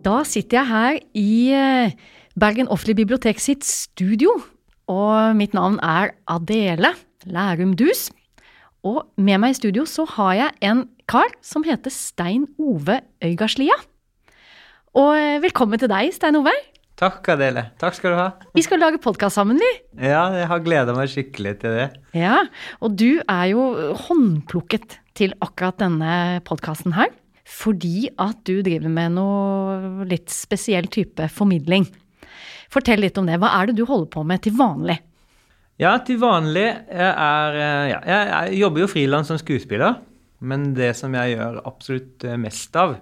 Da 0.00 0.22
sitter 0.24 0.60
jeg 0.60 0.68
her 0.70 0.96
i 1.16 1.32
eh, 1.54 1.92
Bergen 2.40 2.68
Offentlige 2.72 3.02
Bibliotek 3.02 3.40
sitt 3.42 3.66
studio, 3.68 4.32
og 4.90 5.36
mitt 5.36 5.52
navn 5.54 5.76
er 5.84 6.14
Adele 6.30 6.94
Lærum 7.28 7.76
Dus. 7.76 8.08
Og 8.80 9.04
med 9.20 9.42
meg 9.42 9.52
i 9.52 9.58
studio 9.58 9.84
så 9.84 10.06
har 10.16 10.32
jeg 10.38 10.56
en 10.70 10.86
kar 11.10 11.28
som 11.44 11.64
heter 11.66 11.92
Stein 11.92 12.46
Ove 12.58 13.00
Øygardslia. 13.24 13.76
Og 14.96 15.12
eh, 15.18 15.38
velkommen 15.44 15.78
til 15.78 15.90
deg, 15.92 16.14
Stein 16.16 16.38
Ove. 16.40 16.54
Takk, 17.00 17.24
Adele. 17.32 17.70
Takk 17.80 17.94
skal 17.96 18.12
du 18.12 18.18
ha. 18.18 18.26
Vi 18.56 18.64
skal 18.64 18.80
lage 18.82 19.00
podkast 19.00 19.38
sammen, 19.38 19.60
vi. 19.60 19.68
Ja, 20.04 20.26
jeg 20.36 20.48
har 20.50 20.64
gleda 20.64 20.92
meg 20.96 21.08
skikkelig 21.12 21.54
til 21.62 21.76
det. 21.78 21.86
Ja, 22.16 22.42
og 22.84 22.96
du 23.00 23.22
er 23.24 23.46
jo 23.52 23.62
håndplukket 24.08 24.98
til 25.20 25.34
akkurat 25.44 25.78
denne 25.82 26.40
podkasten 26.46 26.96
her. 26.96 27.12
Fordi 27.50 28.08
at 28.20 28.42
du 28.46 28.60
driver 28.64 28.92
med 28.92 29.16
noe 29.16 30.06
litt 30.08 30.30
spesiell 30.32 30.88
type 30.92 31.26
formidling. 31.34 31.86
Fortell 32.70 33.02
litt 33.02 33.18
om 33.18 33.26
det. 33.26 33.40
Hva 33.42 33.50
er 33.58 33.70
det 33.70 33.80
du 33.80 33.86
holder 33.88 34.10
på 34.12 34.24
med 34.26 34.44
til 34.44 34.54
vanlig? 34.58 35.00
Ja, 35.80 35.96
til 36.04 36.20
vanlig 36.20 36.66
jeg 36.66 37.10
er 37.10 37.56
ja, 37.88 38.00
jeg, 38.04 38.58
jobber 38.60 38.84
jo 38.84 38.90
frilans 38.92 39.32
som 39.32 39.40
skuespiller. 39.40 39.98
Men 40.40 40.70
det 40.76 40.94
som 40.96 41.12
jeg 41.16 41.34
gjør 41.34 41.60
absolutt 41.68 42.24
mest 42.40 42.76
av, 42.80 42.94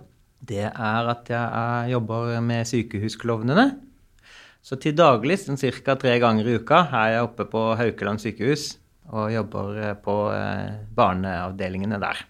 det 0.43 0.65
er 0.71 1.11
at 1.13 1.29
jeg 1.31 1.93
jobber 1.93 2.39
med 2.43 2.67
sykehusklovnene. 2.67 3.69
Så 4.65 4.79
til 4.83 4.97
daglig, 4.99 5.39
sånn 5.45 5.59
ca. 5.59 5.95
tre 5.99 6.17
ganger 6.23 6.49
i 6.49 6.57
uka, 6.59 6.87
er 6.91 7.15
jeg 7.15 7.29
oppe 7.29 7.47
på 7.51 7.63
Haukeland 7.79 8.23
sykehus 8.23 8.73
og 9.09 9.31
jobber 9.33 9.95
på 10.05 10.17
barneavdelingene 10.97 12.01
der. 12.03 12.27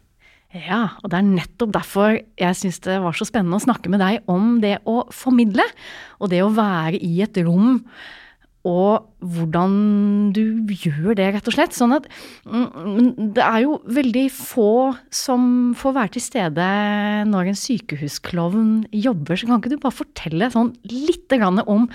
Ja, 0.57 0.95
og 1.03 1.11
det 1.13 1.19
er 1.19 1.27
nettopp 1.27 1.75
derfor 1.77 2.15
jeg 2.17 2.57
syns 2.57 2.79
det 2.87 2.95
var 3.05 3.17
så 3.17 3.27
spennende 3.29 3.59
å 3.59 3.65
snakke 3.67 3.91
med 3.93 4.01
deg 4.01 4.31
om 4.33 4.63
det 4.63 4.79
å 4.89 5.03
formidle, 5.13 5.67
og 6.23 6.33
det 6.33 6.41
å 6.41 6.55
være 6.57 6.97
i 7.05 7.19
et 7.27 7.37
rom, 7.45 7.83
og 8.69 9.05
hvordan 9.23 9.75
du 10.35 10.73
gjør 10.73 11.15
det, 11.17 11.29
rett 11.37 11.47
og 11.49 11.55
slett. 11.55 11.77
Sånn 11.77 11.95
at 11.95 12.09
det 12.45 13.45
er 13.45 13.63
jo 13.65 13.79
veldig 13.87 14.25
få 14.35 14.97
som 15.15 15.77
får 15.79 15.95
være 16.01 16.15
til 16.17 16.25
stede 16.25 16.67
når 17.29 17.53
en 17.53 17.61
sykehusklovn 17.61 18.73
jobber, 18.93 19.39
så 19.39 19.49
kan 19.49 19.61
ikke 19.63 19.73
du 19.73 19.79
bare 19.85 20.01
fortelle 20.01 20.51
sånn 20.53 20.75
grann 21.31 21.63
om 21.69 21.87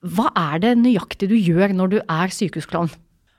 hva 0.00 0.30
er 0.38 0.62
det 0.64 0.74
nøyaktig 0.80 1.30
du 1.30 1.36
gjør 1.36 1.76
når 1.76 1.94
du 1.94 2.00
er 2.06 2.34
sykehusklovn? 2.38 2.90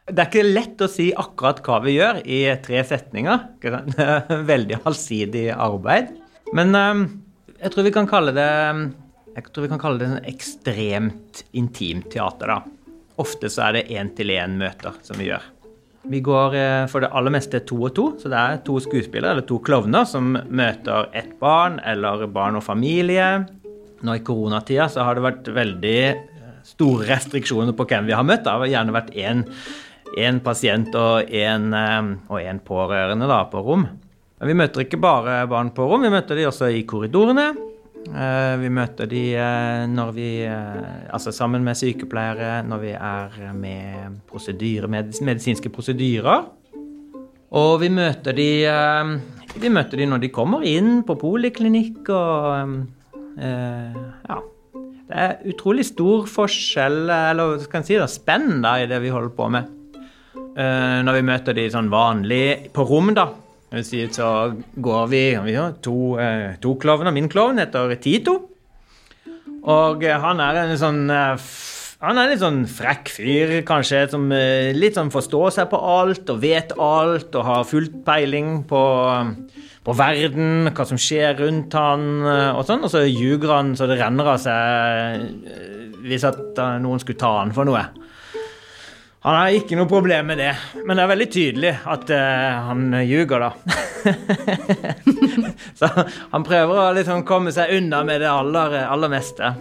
Det 0.10 0.18
er 0.18 0.30
ikke 0.30 0.48
lett 0.48 0.82
å 0.82 0.90
si 0.90 1.12
akkurat 1.14 1.62
hva 1.66 1.78
vi 1.86 1.96
gjør 2.00 2.24
i 2.26 2.42
tre 2.66 2.82
setninger. 2.88 3.46
Det 3.62 4.08
er 4.08 4.44
veldig 4.50 4.82
allsidig 4.90 5.46
arbeid. 5.54 6.10
Men 6.58 6.74
jeg 7.62 7.72
tror 7.72 7.86
vi 7.86 7.94
kan 7.96 8.10
kalle 8.10 8.34
det 8.36 8.50
jeg 9.32 9.48
tror 9.48 9.64
vi 9.64 9.72
kan 9.72 9.80
kalle 9.80 10.02
det 10.02 10.08
en 10.10 10.26
ekstremt 10.28 11.44
intimt 11.56 12.10
teater. 12.12 12.52
da. 12.52 12.98
Ofte 13.22 13.48
så 13.52 13.70
er 13.70 13.78
det 13.78 13.88
én-til-én-møter 13.96 14.98
som 15.06 15.20
vi 15.22 15.30
gjør. 15.30 15.46
Vi 16.12 16.20
går 16.26 16.56
for 16.90 17.06
det 17.06 17.12
aller 17.14 17.32
meste 17.32 17.62
to 17.70 17.78
og 17.86 17.94
to, 17.96 18.08
så 18.20 18.32
det 18.32 18.40
er 18.40 18.62
to 18.66 18.80
skuespillere 18.82 19.36
eller 19.36 19.46
to 19.48 19.60
klovner 19.64 20.08
som 20.10 20.34
møter 20.34 21.12
ett 21.16 21.36
barn 21.40 21.78
eller 21.86 22.26
barn 22.28 22.58
og 22.58 22.66
familie. 22.66 23.46
Nå 24.02 24.18
i 24.18 24.24
koronatida 24.26 24.90
så 24.90 25.06
har 25.06 25.16
det 25.16 25.28
vært 25.28 25.52
veldig 25.54 26.02
store 26.66 27.08
restriksjoner 27.14 27.78
på 27.78 27.86
hvem 27.88 28.10
vi 28.10 28.18
har 28.18 28.26
møtt. 28.26 28.44
Det 28.44 28.52
har 28.52 28.74
gjerne 28.74 28.98
vært 28.98 29.14
én 29.16 29.46
én 30.20 30.40
pasient 30.44 30.96
og 30.98 31.30
én 31.32 32.60
pårørende 32.66 33.28
da, 33.30 33.44
på 33.52 33.62
rom. 33.64 33.86
Men 34.42 34.50
vi 34.50 34.56
møter 34.58 34.84
ikke 34.84 35.00
bare 35.02 35.44
barn 35.48 35.70
på 35.76 35.86
rom, 35.88 36.02
vi 36.02 36.10
møter 36.12 36.36
de 36.40 36.48
også 36.50 36.72
i 36.74 36.82
korridorene. 36.90 37.52
Vi 38.02 38.70
møter 38.74 39.06
de 39.06 39.24
når 39.92 40.14
vi 40.16 40.30
Altså 40.50 41.30
sammen 41.32 41.62
med 41.64 41.78
sykepleiere, 41.78 42.64
når 42.66 42.80
vi 42.82 42.94
er 42.98 43.36
med 43.54 44.16
prosedyre, 44.32 44.90
medisinske 44.90 45.70
prosedyrer. 45.70 46.48
Og 47.52 47.76
vi 47.84 47.90
møter 47.94 48.34
de 48.34 48.50
Vi 49.62 49.70
møter 49.70 50.00
de 50.00 50.08
når 50.10 50.24
de 50.24 50.32
kommer 50.34 50.66
inn 50.66 51.04
på 51.06 51.20
poliklinikk 51.22 52.10
og 52.10 52.80
Ja. 53.38 54.42
Det 55.12 55.20
er 55.20 55.42
utrolig 55.52 55.84
stor 55.84 56.24
forskjell, 56.32 57.02
eller 57.12 57.50
hva 57.52 57.60
skal 57.60 57.82
en 57.82 57.86
si, 57.86 57.98
da, 58.00 58.08
spenn 58.08 58.62
da, 58.64 58.78
i 58.80 58.88
det 58.88 59.02
vi 59.04 59.12
holder 59.12 59.34
på 59.36 59.50
med. 59.52 59.68
Uh, 60.52 61.00
når 61.06 61.16
vi 61.16 61.28
møter 61.30 61.56
de 61.56 61.70
sånn 61.72 61.88
vanlig 61.92 62.72
på 62.76 62.84
rom, 62.88 63.14
da. 63.16 63.30
Så 63.72 64.30
går 64.84 65.06
vi, 65.08 65.22
vi 65.46 65.54
to, 65.80 65.98
uh, 66.20 66.58
to 66.60 66.74
klovner. 66.82 67.14
Min 67.16 67.30
klovn 67.32 67.62
heter 67.62 67.94
Tito. 68.04 68.34
Og 69.64 70.04
uh, 70.04 70.18
han 70.26 70.44
er 70.44 70.60
en 70.66 70.76
sånn 70.80 71.06
Han 72.02 72.18
er 72.18 72.32
litt 72.32 72.42
sånn 72.42 72.64
frekk 72.66 73.12
fyr, 73.14 73.54
kanskje, 73.64 74.08
som 74.10 74.24
litt 74.74 74.96
sånn 74.98 75.12
forstår 75.14 75.52
seg 75.54 75.68
på 75.70 75.78
alt 75.78 76.32
og 76.34 76.40
vet 76.42 76.74
alt 76.82 77.36
og 77.38 77.46
har 77.46 77.68
fullt 77.70 78.00
peiling 78.08 78.64
på, 78.66 78.82
på 79.86 79.96
verden, 80.00 80.72
hva 80.74 80.88
som 80.90 80.98
skjer 80.98 81.38
rundt 81.38 81.78
han 81.78 82.26
og 82.26 82.64
sånn. 82.66 82.82
Og 82.82 82.90
så 82.90 83.06
ljuger 83.06 83.54
han 83.54 83.76
så 83.78 83.86
det 83.86 84.00
renner 84.02 84.34
av 84.34 84.42
seg 84.42 85.30
hvis 86.02 86.26
at 86.26 86.58
noen 86.82 87.06
skulle 87.06 87.22
ta 87.22 87.36
han 87.38 87.54
for 87.54 87.70
noe. 87.70 87.86
Han 89.22 89.38
har 89.38 89.54
ikke 89.54 89.78
noe 89.78 89.86
problem 89.86 90.32
med 90.32 90.40
det, 90.42 90.52
men 90.82 90.98
det 90.98 91.04
er 91.04 91.10
veldig 91.12 91.28
tydelig 91.30 91.72
at 91.94 92.10
uh, 92.10 92.70
han 92.72 92.88
ljuger, 93.06 93.44
da. 93.44 93.52
Så 95.80 95.90
han 96.32 96.46
prøver 96.48 96.80
å 96.82 96.88
liksom 96.98 97.22
komme 97.28 97.54
seg 97.54 97.76
unna 97.78 98.02
med 98.08 98.24
det 98.24 98.32
aller, 98.32 98.80
aller 98.82 99.12
meste. 99.14 99.52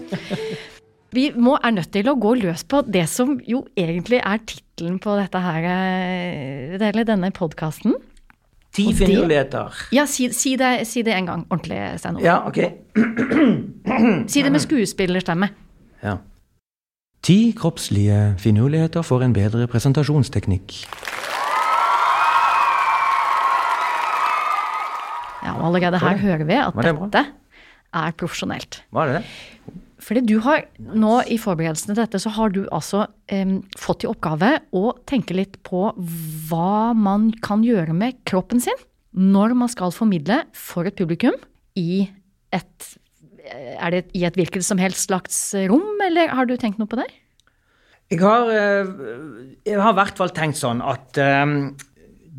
Vi 1.12 1.26
må, 1.36 1.58
er 1.60 1.74
nødt 1.76 1.92
til 1.92 2.08
å 2.08 2.16
gå 2.16 2.32
løs 2.40 2.64
på 2.64 2.80
det 2.88 3.04
som 3.12 3.34
jo 3.44 3.66
egentlig 3.76 4.22
er 4.22 4.40
tittelen 4.46 4.96
på 5.02 5.18
dette 5.18 5.42
her, 5.44 5.68
eller 6.78 7.04
denne 7.04 7.32
podkasten. 7.36 7.98
Ti 8.72 8.86
finurligheter. 8.94 9.76
Ja, 9.92 10.06
si, 10.06 10.30
si, 10.32 10.54
det, 10.56 10.86
si, 10.86 11.02
det, 11.02 11.18
en 11.18 11.26
gang 11.26 11.44
ordentlig, 11.50 11.82
Stein 11.98 12.20
Ja, 12.22 12.38
ok. 12.46 12.60
si 14.30 14.44
det 14.46 14.52
med 14.54 14.62
skuespillerstemme. 14.62 15.50
Ja. 16.06 16.20
Ti 17.20 17.52
kroppslige 17.56 18.34
finurligheter 18.40 19.04
for 19.04 19.20
en 19.24 19.34
bedre 19.36 19.66
presentasjonsteknikk. 19.68 20.72
Ja, 25.44 25.52
og 25.58 25.66
allerede 25.68 26.00
her 26.00 26.20
hører 26.20 26.44
vi 26.48 26.56
at 26.56 26.76
det 26.80 26.94
dette 26.96 27.24
er 28.00 28.16
profesjonelt. 28.16 28.80
Var 28.94 29.10
det 29.10 29.20
det? 29.20 29.78
Fordi 30.00 30.22
du 30.24 30.38
har 30.40 30.64
nå 30.96 31.18
i 31.28 31.36
forberedelsene 31.40 31.92
til 31.92 32.00
dette, 32.00 32.20
så 32.22 32.32
har 32.32 32.54
du 32.54 32.62
altså 32.72 33.04
um, 33.32 33.58
fått 33.78 34.06
i 34.06 34.08
oppgave 34.08 34.54
å 34.72 34.94
tenke 35.08 35.36
litt 35.36 35.58
på 35.66 35.90
hva 36.48 36.94
man 36.96 37.28
kan 37.44 37.64
gjøre 37.66 37.92
med 37.96 38.22
kroppen 38.28 38.62
sin 38.64 38.86
når 39.12 39.52
man 39.58 39.68
skal 39.68 39.92
formidle 39.92 40.44
for 40.56 40.88
et 40.88 40.96
publikum 40.96 41.36
i 41.76 42.06
et 42.54 42.90
er 43.50 43.94
det 43.94 44.04
i 44.16 44.24
et 44.28 44.36
hvilket 44.38 44.64
som 44.66 44.80
helst 44.80 45.08
slags 45.08 45.38
rom, 45.70 46.00
eller 46.06 46.32
har 46.36 46.48
du 46.48 46.56
tenkt 46.60 46.80
noe 46.80 46.90
på 46.90 47.00
det? 47.00 47.08
Jeg 48.10 48.18
har, 48.24 48.48
jeg 48.50 49.78
har 49.78 49.92
i 49.92 49.98
hvert 50.00 50.18
fall 50.18 50.32
tenkt 50.34 50.58
sånn 50.58 50.80
at 50.82 51.18
um, 51.22 51.76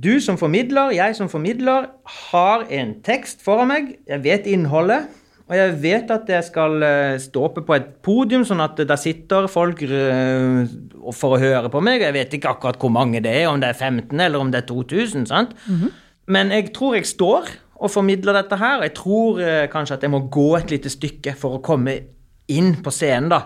du 0.03 0.17
som 0.19 0.35
formidler, 0.39 0.91
jeg 0.97 1.15
som 1.15 1.29
formidler, 1.31 1.87
har 2.31 2.65
en 2.67 2.95
tekst 3.05 3.43
foran 3.45 3.69
meg. 3.71 3.93
Jeg 4.09 4.23
vet 4.25 4.49
innholdet. 4.51 5.07
Og 5.51 5.57
jeg 5.57 5.71
vet 5.83 6.11
at 6.15 6.29
jeg 6.31 6.45
skal 6.47 6.83
stå 7.19 7.41
oppe 7.49 7.63
på 7.67 7.75
et 7.75 7.87
podium, 8.05 8.45
sånn 8.47 8.63
at 8.63 8.77
der 8.87 8.99
sitter 8.99 9.49
folk 9.51 9.81
for 9.83 11.35
å 11.35 11.39
høre 11.41 11.71
på 11.73 11.81
meg. 11.83 12.05
Jeg 12.05 12.15
vet 12.15 12.37
ikke 12.37 12.53
akkurat 12.53 12.79
hvor 12.79 12.93
mange 12.95 13.19
det 13.23 13.33
er, 13.41 13.49
om 13.51 13.59
det 13.59 13.73
er 13.73 13.75
15 13.75 14.15
eller 14.15 14.39
om 14.39 14.53
det 14.53 14.61
er 14.61 14.69
2000. 14.69 15.27
sant? 15.27 15.51
Mm 15.67 15.75
-hmm. 15.81 15.91
Men 16.27 16.51
jeg 16.51 16.71
tror 16.73 16.95
jeg 16.95 17.05
står 17.05 17.51
og 17.81 17.89
formidler 17.89 18.37
dette 18.37 18.57
her. 18.61 18.85
Jeg 18.85 18.93
tror 18.97 19.41
eh, 19.41 19.65
kanskje 19.71 19.97
at 19.97 20.05
jeg 20.05 20.13
må 20.13 20.23
gå 20.31 20.49
et 20.59 20.73
lite 20.73 20.91
stykke 20.93 21.33
for 21.39 21.57
å 21.57 21.63
komme 21.65 21.97
inn 22.51 22.75
på 22.83 22.93
scenen, 22.93 23.31
da. 23.33 23.41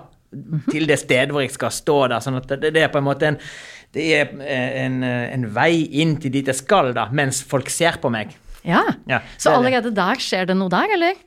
Til 0.68 0.84
det 0.90 0.98
stedet 1.00 1.32
hvor 1.32 1.46
jeg 1.46 1.54
skal 1.56 1.72
stå, 1.72 2.00
da. 2.12 2.20
Sånn 2.24 2.42
at 2.42 2.50
det, 2.60 2.74
det 2.76 2.84
er 2.84 2.92
på 2.92 3.00
en 3.00 3.08
måte 3.08 3.30
en, 3.30 3.38
det 3.96 4.08
er 4.18 4.34
en, 4.82 4.98
en, 5.06 5.46
vei 5.56 5.86
inn 6.02 6.18
til 6.20 6.34
dit 6.34 6.52
jeg 6.52 6.60
skal, 6.60 6.92
da, 6.98 7.08
mens 7.16 7.40
folk 7.48 7.72
ser 7.72 8.02
på 8.04 8.12
meg. 8.12 8.36
Ja, 8.66 8.82
ja 9.08 9.22
Så 9.38 9.54
allerede 9.56 9.94
der 9.96 10.20
skjer 10.20 10.50
det 10.50 10.58
noe 10.60 10.74
der, 10.74 10.98
eller? 10.98 11.22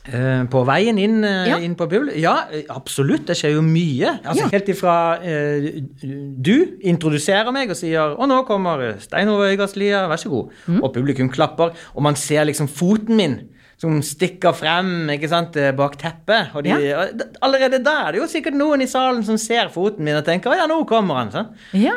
Uh, 0.00 0.46
på 0.48 0.62
veien 0.64 0.96
inn, 0.96 1.18
uh, 1.20 1.44
ja. 1.44 1.58
inn 1.60 1.74
på 1.76 1.84
publikum? 1.90 2.16
Ja, 2.22 2.46
absolutt. 2.72 3.26
Det 3.28 3.36
skjer 3.36 3.52
jo 3.58 3.64
mye. 3.64 4.14
Altså, 4.24 4.46
ja. 4.46 4.48
Helt 4.54 4.70
ifra 4.72 4.94
eh, 5.20 5.66
du 6.00 6.54
introduserer 6.88 7.52
meg 7.52 7.70
og 7.70 7.76
sier 7.76 8.16
'Og 8.16 8.30
nå 8.30 8.40
kommer 8.48 8.96
Stein 9.02 9.28
Ove 9.28 9.50
Øygardslia, 9.52 10.06
vær 10.08 10.22
så 10.22 10.32
god', 10.32 10.54
mm. 10.66 10.82
og 10.82 10.94
publikum 10.94 11.28
klapper, 11.28 11.76
og 11.94 12.02
man 12.02 12.16
ser 12.16 12.48
liksom 12.48 12.68
foten 12.68 13.16
min 13.16 13.40
som 13.80 14.00
stikker 14.04 14.52
frem 14.52 15.08
ikke 15.08 15.28
sant, 15.28 15.56
bak 15.76 15.94
teppet. 16.00 16.50
Og 16.54 16.64
de, 16.64 16.74
ja. 16.84 17.06
Allerede 17.40 17.78
da 17.84 17.94
er 18.06 18.12
det 18.12 18.20
jo 18.20 18.26
sikkert 18.28 18.56
noen 18.56 18.84
i 18.84 18.88
salen 18.88 19.22
som 19.24 19.38
ser 19.40 19.70
foten 19.72 20.04
min 20.04 20.16
og 20.16 20.24
tenker 20.24 20.52
'Å 20.52 20.62
ja, 20.64 20.66
nå 20.66 20.80
kommer 20.88 21.20
han'. 21.20 21.32
Sånn. 21.32 21.52
Ja. 21.76 21.96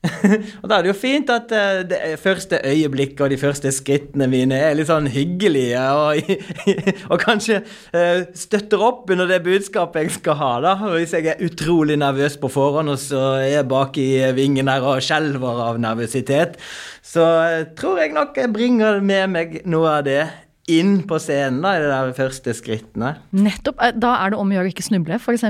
og 0.62 0.64
da 0.70 0.78
er 0.78 0.86
det 0.86 0.88
jo 0.88 0.96
fint 0.96 1.28
at 1.32 1.50
uh, 1.52 1.82
det 1.84 1.98
første 2.22 2.56
øyeblikket 2.64 3.20
og 3.20 3.32
de 3.34 3.36
første 3.40 3.68
skrittene 3.74 4.30
mine 4.32 4.56
er 4.56 4.72
litt 4.78 4.88
sånn 4.88 5.10
hyggelige, 5.12 5.82
og, 5.92 6.30
og 7.12 7.20
kanskje 7.20 7.58
uh, 7.92 8.22
støtter 8.32 8.80
opp 8.80 9.12
under 9.12 9.28
det 9.28 9.42
budskapet 9.44 10.06
jeg 10.06 10.14
skal 10.16 10.38
ha, 10.40 10.52
da. 10.64 10.74
Hvis 10.94 11.12
jeg 11.18 11.28
er 11.28 11.44
utrolig 11.44 11.98
nervøs 12.00 12.38
på 12.40 12.48
forhånd, 12.52 12.94
og 12.94 13.00
så 13.02 13.24
er 13.42 13.50
jeg 13.58 13.68
bak 13.68 14.00
i 14.00 14.08
vingen 14.36 14.72
her 14.72 14.88
og 14.88 15.04
skjelver 15.04 15.64
av 15.68 15.82
nervøsitet, 15.84 16.56
så 17.04 17.26
uh, 17.44 17.58
tror 17.76 18.00
jeg 18.00 18.16
nok 18.16 18.40
jeg 18.40 18.54
bringer 18.56 19.04
med 19.04 19.36
meg 19.36 19.60
noe 19.68 19.98
av 19.98 20.08
det 20.08 20.22
inn 20.70 21.00
på 21.08 21.18
scenen 21.20 21.60
da, 21.64 21.76
i 21.76 21.84
de 21.84 21.92
der 21.92 22.16
første 22.16 22.56
skrittene. 22.56 23.14
Nettopp. 23.36 23.84
Da 24.00 24.16
er 24.22 24.32
det 24.32 24.40
om 24.40 24.48
å 24.48 24.56
gjøre 24.56 24.70
å 24.70 24.72
ikke 24.72 24.86
snuble, 24.86 25.20
f.eks.? 25.20 25.44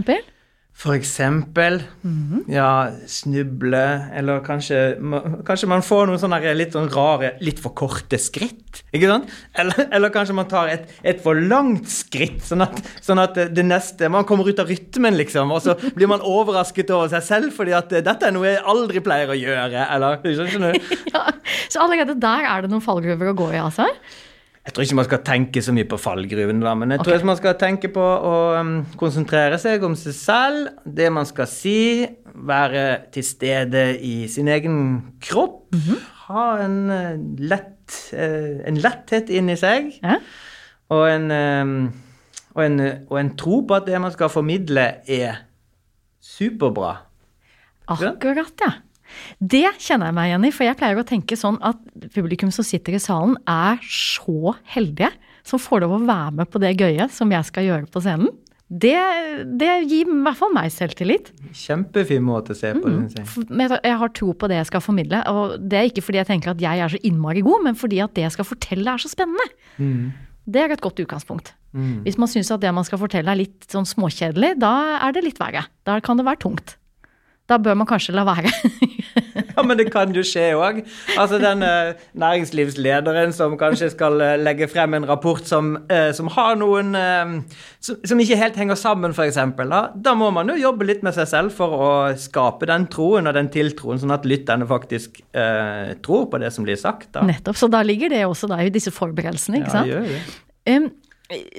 For 0.80 0.96
eksempel 0.96 1.82
mm 2.02 2.12
-hmm. 2.28 2.52
ja, 2.52 2.90
snuble, 3.06 4.10
eller 4.16 4.40
kanskje, 4.40 4.96
kanskje 5.44 5.68
man 5.68 5.82
får 5.82 6.06
noen 6.06 6.18
sånne 6.18 6.54
litt 6.54 6.72
sånn 6.72 6.88
rare, 6.88 7.34
litt 7.40 7.60
for 7.60 7.74
korte 7.76 8.18
skritt. 8.18 8.80
ikke 8.92 9.06
sant? 9.06 9.28
Eller, 9.54 9.74
eller 9.92 10.08
kanskje 10.08 10.34
man 10.34 10.48
tar 10.48 10.68
et, 10.68 10.88
et 11.04 11.20
for 11.22 11.34
langt 11.34 11.88
skritt, 11.88 12.40
sånn 12.44 12.62
at, 12.62 12.80
sånn 13.00 13.18
at, 13.18 13.34
det 13.34 13.64
neste 13.64 14.08
Man 14.08 14.24
kommer 14.24 14.48
ut 14.48 14.58
av 14.58 14.68
rytmen, 14.68 15.16
liksom, 15.16 15.50
og 15.52 15.62
så 15.62 15.76
blir 15.94 16.06
man 16.06 16.20
overrasket 16.20 16.90
over 16.90 17.08
seg 17.08 17.22
selv 17.22 17.52
fordi 17.52 17.72
at 17.72 17.90
dette 17.90 18.26
er 18.26 18.32
noe 18.32 18.46
jeg 18.46 18.64
aldri 18.64 19.00
pleier 19.00 19.28
å 19.28 19.36
gjøre, 19.36 19.86
eller 19.90 20.16
skjønner 20.24 20.72
du? 20.72 20.80
ja, 21.14 21.26
så 21.68 21.80
allerede 21.80 22.16
der 22.16 22.48
er 22.48 22.62
det 22.62 22.70
noen 22.70 22.84
fallgruver 22.84 23.28
å 23.28 23.36
gå 23.36 23.52
i, 23.52 23.60
altså? 23.60 23.84
Jeg 24.60 24.74
tror 24.74 24.84
ikke 24.84 24.96
man 24.98 25.06
skal 25.06 25.20
tenke 25.24 25.62
så 25.64 25.72
mye 25.72 25.88
på 25.88 25.96
fallgruven, 25.96 26.58
da, 26.60 26.74
men 26.76 26.92
jeg 26.92 27.00
okay. 27.00 27.14
tror 27.16 27.28
man 27.30 27.38
skal 27.38 27.54
tenke 27.58 27.88
på 27.94 28.02
å 28.04 28.34
um, 28.60 28.74
konsentrere 29.00 29.56
seg 29.58 29.86
om 29.86 29.94
seg 29.96 30.14
selv, 30.18 30.68
det 30.84 31.08
man 31.16 31.28
skal 31.28 31.48
si, 31.48 32.04
være 32.30 32.82
til 33.14 33.24
stede 33.24 33.84
i 34.04 34.28
sin 34.30 34.48
egen 34.52 34.76
kropp. 35.24 35.72
Mm 35.72 35.80
-hmm. 35.80 36.04
Ha 36.28 36.44
en, 36.64 36.76
uh, 36.90 37.16
lett, 37.40 38.12
uh, 38.12 38.60
en 38.68 38.76
letthet 38.76 39.30
inni 39.30 39.56
seg. 39.56 39.96
Ja. 40.02 40.20
Og, 40.90 41.08
en, 41.08 41.30
um, 41.30 41.92
og, 42.54 42.64
en, 42.64 42.80
og 43.10 43.20
en 43.20 43.36
tro 43.36 43.64
på 43.66 43.74
at 43.74 43.86
det 43.86 44.00
man 44.00 44.12
skal 44.12 44.28
formidle, 44.28 44.94
er 45.08 45.34
superbra. 46.20 46.96
Akkurat, 47.88 48.52
ja. 48.60 48.72
Det 49.38 49.66
kjenner 49.78 50.10
jeg 50.10 50.18
meg 50.18 50.30
igjen 50.30 50.46
i, 50.46 50.52
for 50.54 50.68
jeg 50.68 50.78
pleier 50.80 51.00
å 51.00 51.06
tenke 51.06 51.38
sånn 51.38 51.58
at 51.64 51.80
publikum 52.14 52.52
som 52.54 52.66
sitter 52.66 52.96
i 52.96 53.02
salen, 53.02 53.36
er 53.48 53.80
så 53.86 54.54
heldige 54.74 55.12
som 55.46 55.60
får 55.62 55.84
lov 55.84 55.96
å 55.96 56.04
være 56.04 56.36
med 56.40 56.50
på 56.52 56.60
det 56.62 56.76
gøye 56.78 57.08
som 57.12 57.32
jeg 57.32 57.48
skal 57.48 57.66
gjøre 57.66 57.90
på 57.90 58.02
scenen. 58.04 58.30
Det, 58.70 58.94
det 59.58 59.70
gir 59.90 60.06
i 60.06 60.16
hvert 60.22 60.38
fall 60.38 60.52
meg 60.54 60.70
selvtillit. 60.70 61.32
Kjempefin 61.58 62.22
måte 62.22 62.54
å 62.54 62.58
se 62.58 62.70
på 62.76 62.86
det. 62.86 63.24
Mm. 63.50 63.62
Jeg 63.82 63.96
har 63.98 64.12
tro 64.14 64.30
på 64.30 64.50
det 64.50 64.60
jeg 64.60 64.68
skal 64.68 64.84
formidle. 64.84 65.24
Og 65.26 65.56
det 65.58 65.78
er 65.80 65.88
ikke 65.88 66.04
fordi 66.06 66.20
jeg 66.20 66.28
tenker 66.28 66.52
at 66.52 66.62
jeg 66.62 66.84
er 66.84 66.92
så 66.92 67.00
innmari 67.02 67.42
god, 67.42 67.64
men 67.66 67.78
fordi 67.78 67.98
at 68.04 68.14
det 68.14 68.28
jeg 68.28 68.36
skal 68.36 68.46
fortelle 68.46 68.94
er 68.94 69.02
så 69.02 69.10
spennende. 69.10 69.48
Mm. 69.82 70.12
Det 70.46 70.62
er 70.62 70.74
et 70.74 70.84
godt 70.84 71.02
utgangspunkt. 71.02 71.50
Mm. 71.74 72.04
Hvis 72.06 72.18
man 72.18 72.30
syns 72.30 72.52
at 72.54 72.62
det 72.62 72.70
man 72.74 72.86
skal 72.86 73.02
fortelle 73.02 73.34
er 73.34 73.42
litt 73.42 73.66
sånn 73.70 73.88
småkjedelig, 73.90 74.54
da 74.62 74.74
er 75.02 75.18
det 75.18 75.26
litt 75.26 75.42
verre. 75.42 75.66
Da 75.86 75.98
kan 76.04 76.22
det 76.22 76.28
være 76.30 76.42
tungt 76.46 76.76
da 77.50 77.58
bør 77.58 77.76
man 77.80 77.88
kanskje 77.88 78.14
la 78.14 78.24
være. 78.28 78.50
ja, 79.56 79.64
men 79.66 79.78
det 79.78 79.88
kan 79.92 80.12
jo 80.14 80.22
skje 80.26 80.50
òg. 80.58 80.80
Altså 81.18 81.40
den 81.42 81.64
uh, 81.66 81.98
næringslivslederen 82.20 83.34
som 83.34 83.56
kanskje 83.60 83.90
skal 83.94 84.20
uh, 84.22 84.34
legge 84.40 84.68
frem 84.70 84.94
en 84.96 85.06
rapport 85.08 85.42
som, 85.46 85.72
uh, 85.90 86.10
som 86.16 86.30
har 86.36 86.58
noen 86.60 86.94
som, 87.80 87.98
som, 88.04 88.20
ikke 88.22 88.38
helt 88.38 88.58
henger 88.60 88.78
sammen, 88.78 89.14
f.eks. 89.16 89.40
Da, 89.58 89.82
da 89.94 90.14
må 90.18 90.30
man 90.34 90.50
jo 90.52 90.58
jobbe 90.60 90.86
litt 90.88 91.04
med 91.06 91.16
seg 91.16 91.28
selv 91.30 91.54
for 91.56 91.74
å 91.74 91.90
skape 92.20 92.68
den 92.70 92.86
troen 92.92 93.30
og 93.30 93.36
den 93.36 93.50
tiltroen, 93.52 94.00
sånn 94.00 94.14
at 94.14 94.26
lytterne 94.28 94.68
faktisk 94.68 95.20
tror 96.04 96.26
på 96.30 96.40
det 96.42 96.50
som 96.54 96.66
blir 96.66 96.78
sagt. 96.80 97.10
Da. 97.14 97.24
Nettopp. 97.26 97.58
Så 97.58 97.70
da 97.72 97.82
ligger 97.86 98.12
det 98.12 98.24
også 98.26 98.50
da 98.50 98.60
i 98.62 98.72
disse 98.72 98.92
forberedelsene, 98.94 99.62
ikke 99.62 99.72
sant? 99.72 99.90
Ja, 99.90 100.00
gjør 100.00 100.10
det. 100.10 100.20
Um, 100.70 100.90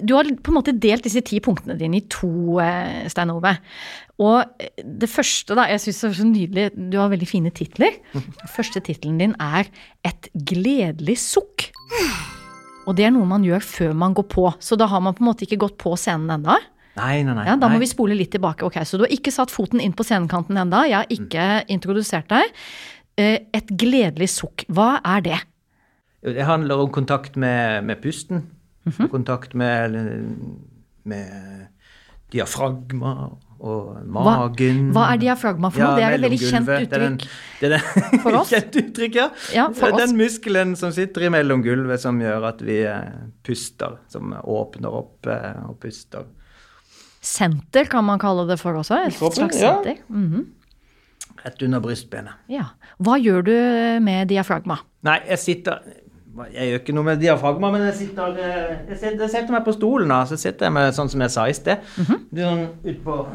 du 0.03 0.13
har 0.17 0.27
på 0.27 0.51
en 0.51 0.57
måte 0.57 0.73
delt 0.75 1.05
disse 1.07 1.23
ti 1.25 1.39
punktene 1.43 1.77
dine 1.79 2.01
i 2.01 2.05
to, 2.11 2.59
Stein 3.11 3.31
Ove. 3.33 3.55
Og 4.21 4.65
det 5.01 5.09
første, 5.09 5.55
da, 5.57 5.65
jeg 5.71 5.81
syns 5.81 6.01
det 6.01 6.09
er 6.09 6.17
så 6.19 6.25
nydelig, 6.29 6.65
du 6.93 6.97
har 6.99 7.09
veldig 7.09 7.29
fine 7.29 7.51
titler. 7.55 7.97
Første 8.57 8.81
tittelen 8.83 9.17
din 9.17 9.33
er 9.41 9.69
'Et 10.05 10.29
gledelig 10.35 11.17
sukk'. 11.17 11.71
Og 12.89 12.97
det 12.97 13.05
er 13.05 13.13
noe 13.13 13.25
man 13.29 13.45
gjør 13.45 13.63
før 13.65 13.93
man 13.97 14.13
går 14.13 14.27
på. 14.29 14.45
Så 14.59 14.77
da 14.77 14.87
har 14.89 15.01
man 15.01 15.13
på 15.17 15.23
en 15.23 15.29
måte 15.31 15.45
ikke 15.45 15.61
gått 15.65 15.77
på 15.81 15.95
scenen 15.97 16.29
ennå. 16.37 16.57
Nei, 16.97 17.21
nei, 17.23 17.33
nei. 17.33 17.45
Ja, 17.47 17.55
da 17.55 17.69
må 17.71 17.79
vi 17.79 17.87
spole 17.87 18.17
litt 18.17 18.33
tilbake. 18.35 18.65
Ok, 18.67 18.81
Så 18.85 18.97
du 18.97 19.05
har 19.05 19.13
ikke 19.13 19.31
satt 19.31 19.53
foten 19.53 19.79
inn 19.79 19.93
på 19.93 20.03
scenekanten 20.03 20.57
ennå. 20.57 20.83
Jeg 20.89 20.97
har 20.97 21.13
ikke 21.13 21.45
mm. 21.61 21.69
introdusert 21.77 22.27
deg. 22.29 22.51
Eh, 23.17 23.37
et 23.53 23.69
gledelig 23.79 24.29
sukk, 24.33 24.65
hva 24.67 24.99
er 25.05 25.21
det? 25.21 25.39
Det 26.21 26.45
handler 26.45 26.83
om 26.83 26.91
kontakt 26.93 27.37
med, 27.39 27.85
med 27.85 28.01
pusten. 28.01 28.49
Mm 28.85 28.93
-hmm. 28.97 29.07
Kontakt 29.07 29.53
med, 29.53 29.91
med 31.03 31.67
diafragma 32.33 33.37
og 33.61 34.01
magen. 34.09 34.87
Hva, 34.89 34.97
hva 34.97 35.05
er 35.13 35.21
diafragma 35.21 35.69
for 35.71 35.83
noe? 35.83 35.91
Ja, 35.91 35.97
det 35.97 36.05
er 36.05 36.15
et 36.15 36.23
veldig 36.25 36.39
kjent 36.41 36.71
uttrykk 36.75 37.25
det 37.61 37.67
er 37.67 37.73
den, 37.85 38.21
for 38.23 38.37
oss. 38.41 38.51
kjent 38.51 38.77
uttrykk, 38.81 39.17
ja. 39.19 39.27
ja 39.53 39.67
for 39.77 39.93
den 39.95 40.09
oss. 40.09 40.17
muskelen 40.17 40.75
som 40.79 40.93
sitter 40.95 41.27
i 41.27 41.31
mellom 41.33 41.63
gulvet, 41.65 42.01
som 42.01 42.19
gjør 42.21 42.47
at 42.49 42.63
vi 42.65 42.81
eh, 42.89 43.19
puster. 43.45 43.99
Som 44.11 44.33
åpner 44.41 44.97
opp 45.01 45.29
eh, 45.29 45.61
og 45.67 45.77
puster. 45.83 46.25
Senter 47.21 47.85
kan 47.89 48.05
man 48.07 48.21
kalle 48.21 48.47
det 48.49 48.57
for 48.61 48.81
også? 48.81 49.03
Et 49.05 49.17
slags 49.17 49.59
senter. 49.59 50.01
Ja. 50.01 50.09
Mm 50.09 50.27
-hmm. 50.33 50.45
Rett 51.43 51.61
under 51.61 51.79
brystbenet. 51.79 52.33
Ja. 52.47 52.65
Hva 52.97 53.17
gjør 53.17 53.41
du 53.41 53.55
med 54.01 54.27
diafragma? 54.27 54.77
Nei, 55.01 55.19
jeg 55.29 55.39
sitter 55.39 55.79
jeg 56.53 56.67
gjør 56.69 56.79
ikke 56.79 56.93
noe 56.95 57.07
med 57.09 57.19
diafragma, 57.19 57.71
men 57.73 57.85
jeg 57.89 57.95
sitter, 57.95 58.35
eh, 58.39 58.75
jeg 58.89 58.97
setter, 58.97 59.23
jeg 59.25 59.33
setter 59.33 59.55
meg 59.55 59.65
på 59.65 59.73
stolen. 59.75 60.07
da, 60.09 60.23
Så 60.25 60.37
sitter 60.37 60.65
jeg 60.65 60.73
med 60.73 60.93
sånn 60.93 61.09
som 61.09 61.21
jeg 61.21 61.31
sa 61.31 61.47
i 61.47 61.53
sted. 61.53 61.77
Mm 61.97 62.05
-hmm. 62.05 62.19
sånn 62.39 62.67
ut 62.83 63.03
på, 63.03 63.27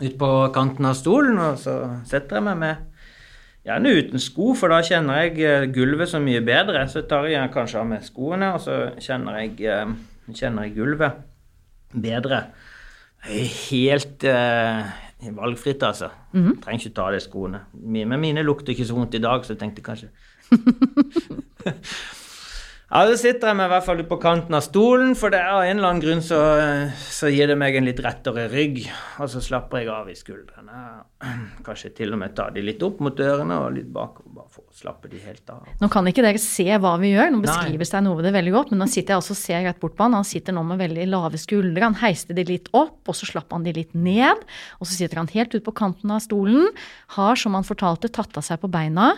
ut 0.00 0.18
på 0.18 0.52
kanten 0.54 0.84
av 0.84 0.94
stolen, 0.94 1.38
og 1.38 1.58
så 1.58 2.00
setter 2.04 2.36
jeg 2.36 2.44
meg 2.44 2.56
med 2.56 2.76
Gjerne 3.66 3.90
uten 3.98 4.22
sko, 4.22 4.52
for 4.54 4.68
da 4.68 4.76
kjenner 4.86 5.24
jeg 5.24 5.40
eh, 5.42 5.64
gulvet 5.74 6.08
så 6.08 6.20
mye 6.22 6.40
bedre. 6.40 6.84
Så 6.88 7.02
tar 7.02 7.26
jeg 7.26 7.50
kanskje 7.50 7.80
av 7.80 7.86
meg 7.86 8.04
skoene, 8.06 8.52
og 8.54 8.60
så 8.60 8.92
kjenner 9.02 9.40
jeg, 9.40 9.64
eh, 9.66 9.86
kjenner 10.32 10.62
jeg 10.62 10.76
gulvet 10.76 11.12
bedre. 11.90 12.44
Helt 13.26 14.22
uh, 14.22 14.86
valgfritt, 15.34 15.82
altså. 15.82 16.10
Mm 16.32 16.46
-hmm. 16.46 16.62
Trenger 16.62 16.86
ikke 16.86 16.94
ta 16.94 17.02
av 17.02 17.12
de 17.12 17.20
skoene. 17.20 17.60
Men 17.72 18.20
mine 18.20 18.42
lukter 18.42 18.70
ikke 18.70 18.84
så 18.84 18.94
vondt 18.94 19.14
i 19.14 19.18
dag, 19.18 19.44
så 19.44 19.52
jeg 19.52 19.58
tenkte 19.58 19.82
kanskje 19.82 20.08
ja, 22.92 23.00
da 23.08 23.16
sitter 23.18 23.50
jeg 23.50 23.58
meg 23.58 23.68
i 23.68 23.72
hvert 23.74 23.86
fall 23.86 24.02
på 24.06 24.18
kanten 24.22 24.56
av 24.56 24.62
stolen, 24.64 25.14
for 25.18 25.34
det 25.34 25.40
er 25.42 25.52
av 25.52 25.64
en 25.64 25.74
eller 25.74 25.90
annen 25.90 26.02
grunn 26.04 26.22
så, 26.24 26.38
så, 27.02 27.30
gir 27.32 27.50
det 27.50 27.56
meg 27.58 27.76
en 27.78 27.88
litt 27.88 28.00
rettere 28.02 28.46
rygg. 28.52 28.84
Og 29.22 29.30
så 29.32 29.42
slapper 29.42 29.82
jeg 29.82 29.90
av 29.92 30.10
i 30.12 30.16
skuldrene. 30.18 30.82
Kanskje 31.66 31.90
til 31.96 32.14
og 32.14 32.20
med 32.22 32.36
ta 32.38 32.48
de 32.54 32.62
litt 32.64 32.82
opp 32.86 33.00
mot 33.04 33.18
ørene 33.26 33.58
og 33.64 33.74
litt 33.74 33.88
bakover, 33.92 34.30
bare 34.36 34.52
for 34.54 34.62
å 34.64 34.76
slappe 34.76 35.10
de 35.10 35.20
helt 35.24 35.52
av. 35.52 35.66
Nå 35.82 35.90
kan 35.92 36.06
ikke 36.10 36.24
dere 36.24 36.42
se 36.42 36.68
hva 36.70 36.94
vi 37.02 37.12
gjør, 37.14 37.32
nå 37.34 37.42
beskriver 37.44 37.88
Stein 37.90 38.10
Ove 38.12 38.24
det 38.26 38.34
veldig 38.36 38.54
godt, 38.54 38.72
men 38.72 38.84
nå 38.84 38.90
sitter 38.92 39.16
jeg 39.16 39.24
også 39.24 39.34
og 39.34 39.42
ser 39.42 39.66
rett 39.66 39.82
bort 39.82 39.98
på 39.98 40.06
han. 40.06 40.18
Han 40.20 40.28
sitter 40.28 40.56
nå 40.56 40.62
med 40.70 40.80
veldig 40.84 41.08
lave 41.10 41.42
skuldre. 41.42 41.84
Han 41.88 41.98
heiste 42.02 42.36
de 42.36 42.46
litt 42.46 42.70
opp, 42.76 43.00
og 43.08 43.18
så 43.18 43.28
slapp 43.28 43.50
han 43.56 43.66
de 43.66 43.74
litt 43.76 43.98
ned. 43.98 44.46
Og 44.78 44.86
så 44.86 44.94
sitter 44.94 45.22
han 45.22 45.32
helt 45.34 45.58
ut 45.58 45.66
på 45.66 45.76
kanten 45.76 46.14
av 46.14 46.22
stolen, 46.24 46.70
har, 47.18 47.36
som 47.40 47.58
han 47.58 47.66
fortalte, 47.66 48.12
tatt 48.12 48.38
av 48.38 48.46
seg 48.46 48.62
på 48.62 48.70
beina 48.70 49.14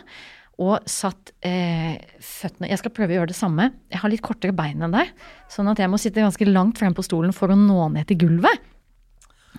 og 0.58 0.88
satt 0.90 1.32
eh, 1.46 1.98
føttene 2.18 2.70
Jeg 2.72 2.80
skal 2.80 2.92
prøve 2.94 3.14
å 3.14 3.20
gjøre 3.20 3.30
det 3.30 3.38
samme. 3.38 3.68
Jeg 3.92 4.02
har 4.02 4.10
litt 4.10 4.24
kortere 4.26 4.54
bein 4.56 4.82
enn 4.82 4.94
deg, 4.94 5.12
sånn 5.52 5.70
at 5.70 5.78
jeg 5.78 5.90
må 5.90 6.00
sitte 6.02 6.24
ganske 6.24 6.48
langt 6.48 6.80
frem 6.80 6.96
på 6.96 7.04
stolen 7.06 7.34
for 7.36 7.54
å 7.54 7.58
nå 7.58 7.86
ned 7.94 8.08
til 8.10 8.18
gulvet. 8.24 8.66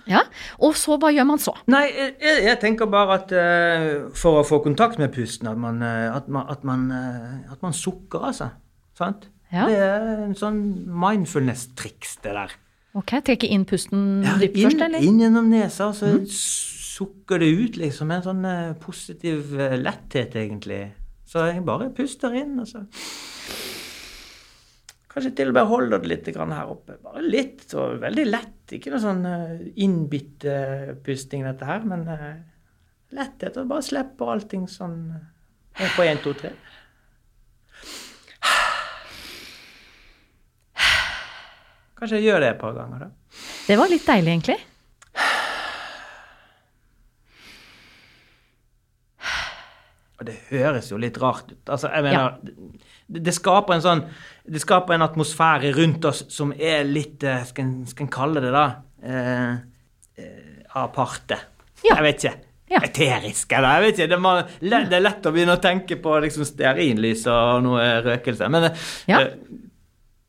Ja, 0.09 0.23
Og 0.63 0.75
så, 0.79 0.95
hva 1.01 1.11
gjør 1.13 1.27
man 1.27 1.41
så? 1.41 1.53
Nei, 1.69 1.83
jeg, 1.91 2.37
jeg 2.45 2.57
tenker 2.61 2.89
bare 2.89 3.19
at 3.19 3.33
uh, 3.35 4.07
for 4.17 4.39
å 4.39 4.45
få 4.47 4.61
kontakt 4.63 4.99
med 5.01 5.11
pusten, 5.13 5.49
at 5.49 5.59
man, 5.59 5.83
uh, 5.85 6.15
at 6.15 6.29
man, 6.31 6.47
at 6.49 6.63
man, 6.65 6.87
uh, 6.93 7.51
at 7.53 7.61
man 7.65 7.75
sukker, 7.75 8.23
altså. 8.31 8.49
Sant? 8.97 9.27
Ja. 9.53 9.67
Det 9.69 9.77
er 9.81 10.23
en 10.25 10.35
sånn 10.37 10.59
mindfulness-triks, 10.89 12.19
det 12.25 12.35
der. 12.37 12.55
Ok, 12.97 13.19
Trekke 13.25 13.49
inn 13.53 13.67
pusten 13.69 14.25
ja, 14.25 14.35
dypt 14.41 14.57
først, 14.57 14.81
eller? 14.87 15.05
Inn 15.05 15.21
gjennom 15.21 15.49
nesa. 15.51 15.91
og 15.91 15.97
så 15.97 16.13
mm 16.15 16.78
sukker 16.99 17.39
det 17.39 17.49
ut 17.55 17.79
liksom 17.79 18.11
en 18.11 18.23
sånn 18.25 18.45
uh, 18.45 18.75
positiv 18.81 19.53
uh, 19.55 19.77
letthet, 19.79 20.35
egentlig. 20.35 20.81
Så 21.29 21.45
jeg 21.47 21.63
bare 21.67 21.91
puster 21.95 22.35
inn, 22.35 22.57
og 22.59 22.67
så 22.69 22.85
Kanskje 25.09 25.31
til 25.39 25.49
og 25.49 25.55
med 25.55 25.65
holder 25.65 26.01
det 26.03 26.09
litt 26.11 26.27
her 26.37 26.69
oppe. 26.69 26.99
Bare 27.01 27.23
litt, 27.25 27.63
og 27.73 27.95
veldig 28.03 28.25
lett. 28.27 28.75
Ikke 28.77 28.91
noe 28.93 29.01
sånn 29.01 29.23
uh, 29.25 29.55
innbitt 29.81 30.45
pusting, 31.03 31.47
dette 31.47 31.65
her, 31.65 31.81
men 31.89 32.05
letthet. 33.17 33.57
Og 33.57 33.71
bare 33.71 33.87
slipper 33.87 34.35
allting 34.35 34.67
sånn 34.69 34.99
på 35.95 36.05
én, 36.05 36.21
to, 36.21 36.35
tre. 36.37 36.53
Kanskje 41.97 42.21
jeg 42.21 42.29
gjør 42.29 42.45
det 42.45 42.53
et 42.53 42.61
par 42.61 42.77
ganger, 42.77 43.07
da. 43.07 43.39
Det 43.65 43.81
var 43.81 43.89
litt 43.89 44.05
deilig, 44.05 44.35
egentlig. 44.37 44.59
Og 50.19 50.27
det 50.27 50.35
høres 50.49 50.89
jo 50.91 50.99
litt 50.99 51.17
rart 51.21 51.53
ut. 51.53 51.61
Altså, 51.71 51.89
jeg 51.93 52.03
mener, 52.03 52.35
det, 52.43 53.21
det, 53.23 53.33
skaper 53.35 53.77
en 53.77 53.83
sånn 53.85 54.01
Det 54.43 54.59
skaper 54.59 54.97
en 54.97 55.05
atmosfære 55.05 55.71
rundt 55.77 56.05
oss 56.09 56.25
som 56.33 56.51
er 56.53 56.83
litt 56.87 57.23
eh, 57.23 57.45
Skal 57.47 57.63
en, 57.63 58.11
kalle 58.11 58.43
det 58.43 58.51
da? 58.53 58.65
Eh, 58.99 59.53
eh, 60.19 60.59
aparte. 60.79 61.39
Ja. 61.85 61.95
Jeg 61.95 62.05
vet 62.09 62.25
ikke. 62.25 62.35
Ja. 62.69 62.83
Eterisk, 62.85 63.55
eller 63.57 63.79
jeg 63.79 63.85
vet 63.85 63.95
ikke. 63.97 64.09
Det, 64.11 64.19
må, 64.21 64.35
det 64.61 64.99
er 64.99 65.01
lett 65.01 65.25
å 65.25 65.33
begynne 65.33 65.55
å 65.57 65.63
tenke 65.63 65.97
på 66.03 66.19
liksom 66.21 66.45
stearinlys 66.45 67.23
og 67.31 67.63
noe 67.65 67.87
røkelse. 68.05 68.51
Men 68.51 68.69
eh, 68.69 68.85
Ja. 69.09 69.23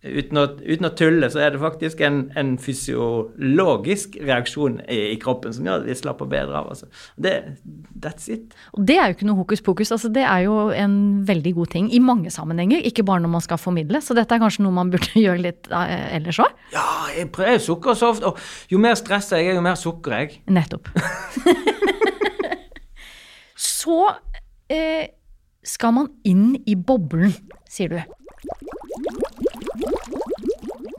Uten, 0.02 0.38
å, 0.40 0.44
uten 0.64 0.88
å 0.88 0.92
tulle, 0.96 1.28
så 1.32 1.42
er 1.44 1.54
det 1.54 1.60
faktisk 1.60 2.00
en, 2.06 2.22
en 2.38 2.54
fysiologisk 2.60 4.16
reaksjon 4.24 4.78
i, 4.86 4.98
i 5.12 5.16
kroppen 5.20 5.52
som 5.56 5.66
gjør 5.68 5.82
at 5.82 5.88
vi 5.88 5.96
slapper 5.98 6.30
bedre 6.30 6.56
av. 6.60 6.70
Altså. 6.72 6.88
Det, 7.20 7.34
that's 8.00 8.30
it. 8.32 8.54
Og 8.76 8.86
det 8.88 8.96
er 8.96 9.10
jo 9.10 9.18
ikke 9.18 9.28
noe 9.28 9.40
hokus 9.42 9.64
pokus. 9.66 9.92
Altså, 9.96 10.12
det 10.14 10.24
er 10.24 10.46
jo 10.46 10.56
en 10.72 10.96
veldig 11.28 11.54
god 11.60 11.72
ting 11.76 11.90
i 11.92 12.00
mange 12.02 12.32
sammenhenger, 12.32 12.82
ikke 12.88 13.04
bare 13.06 13.24
når 13.24 13.34
man 13.36 13.44
skal 13.44 13.60
formidle. 13.60 14.00
Så 14.04 14.16
dette 14.16 14.36
er 14.36 14.42
kanskje 14.42 14.64
noe 14.66 14.76
man 14.80 14.92
burde 14.92 15.12
gjøre 15.26 15.44
litt 15.44 15.70
eh, 15.74 16.06
ellers 16.18 16.40
òg. 16.42 16.56
Ja, 16.74 16.86
jeg 17.16 17.30
prøver 17.34 17.60
sukker 17.62 17.98
så 17.98 18.14
ofte. 18.14 18.32
Og 18.32 18.72
jo 18.72 18.80
mer 18.82 18.96
stressa 18.98 19.40
jeg 19.40 19.52
er, 19.52 19.60
jo 19.60 19.66
mer 19.66 19.78
sukker 19.80 20.16
er 20.16 20.26
jeg. 20.26 20.40
Nettopp. 20.50 20.90
Så 23.60 23.96
eh, 24.72 25.12
skal 25.64 25.92
man 25.96 26.08
inn 26.24 26.54
i 26.68 26.74
boblen, 26.76 27.32
sier 27.68 27.92
du. 27.92 27.98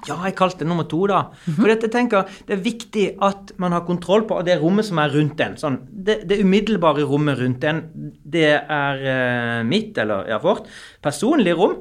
Ja, 0.10 0.18
jeg 0.26 0.36
kalte 0.40 0.64
det 0.64 0.70
nummer 0.70 0.88
to, 0.90 1.04
da. 1.10 1.22
For 1.46 1.70
dette 1.70 1.90
tenker 1.94 2.30
det 2.48 2.56
er 2.56 2.64
viktig 2.66 3.06
at 3.22 3.54
man 3.62 3.76
har 3.76 3.86
kontroll 3.86 4.26
på 4.30 4.40
det 4.48 4.58
rommet 4.62 4.88
som 4.88 5.02
er 5.04 5.14
rundt 5.14 5.42
en. 5.46 5.58
Sånn, 5.62 5.78
det, 5.92 6.22
det 6.30 6.40
umiddelbare 6.42 7.06
rommet 7.10 7.38
rundt 7.42 7.68
en, 7.70 7.84
det 8.24 8.50
er 8.58 9.06
eh, 9.14 9.62
mitt, 9.68 9.98
eller 10.02 10.30
ja, 10.32 10.42
vårt, 10.42 10.70
personlige 11.06 11.60
rom. 11.60 11.78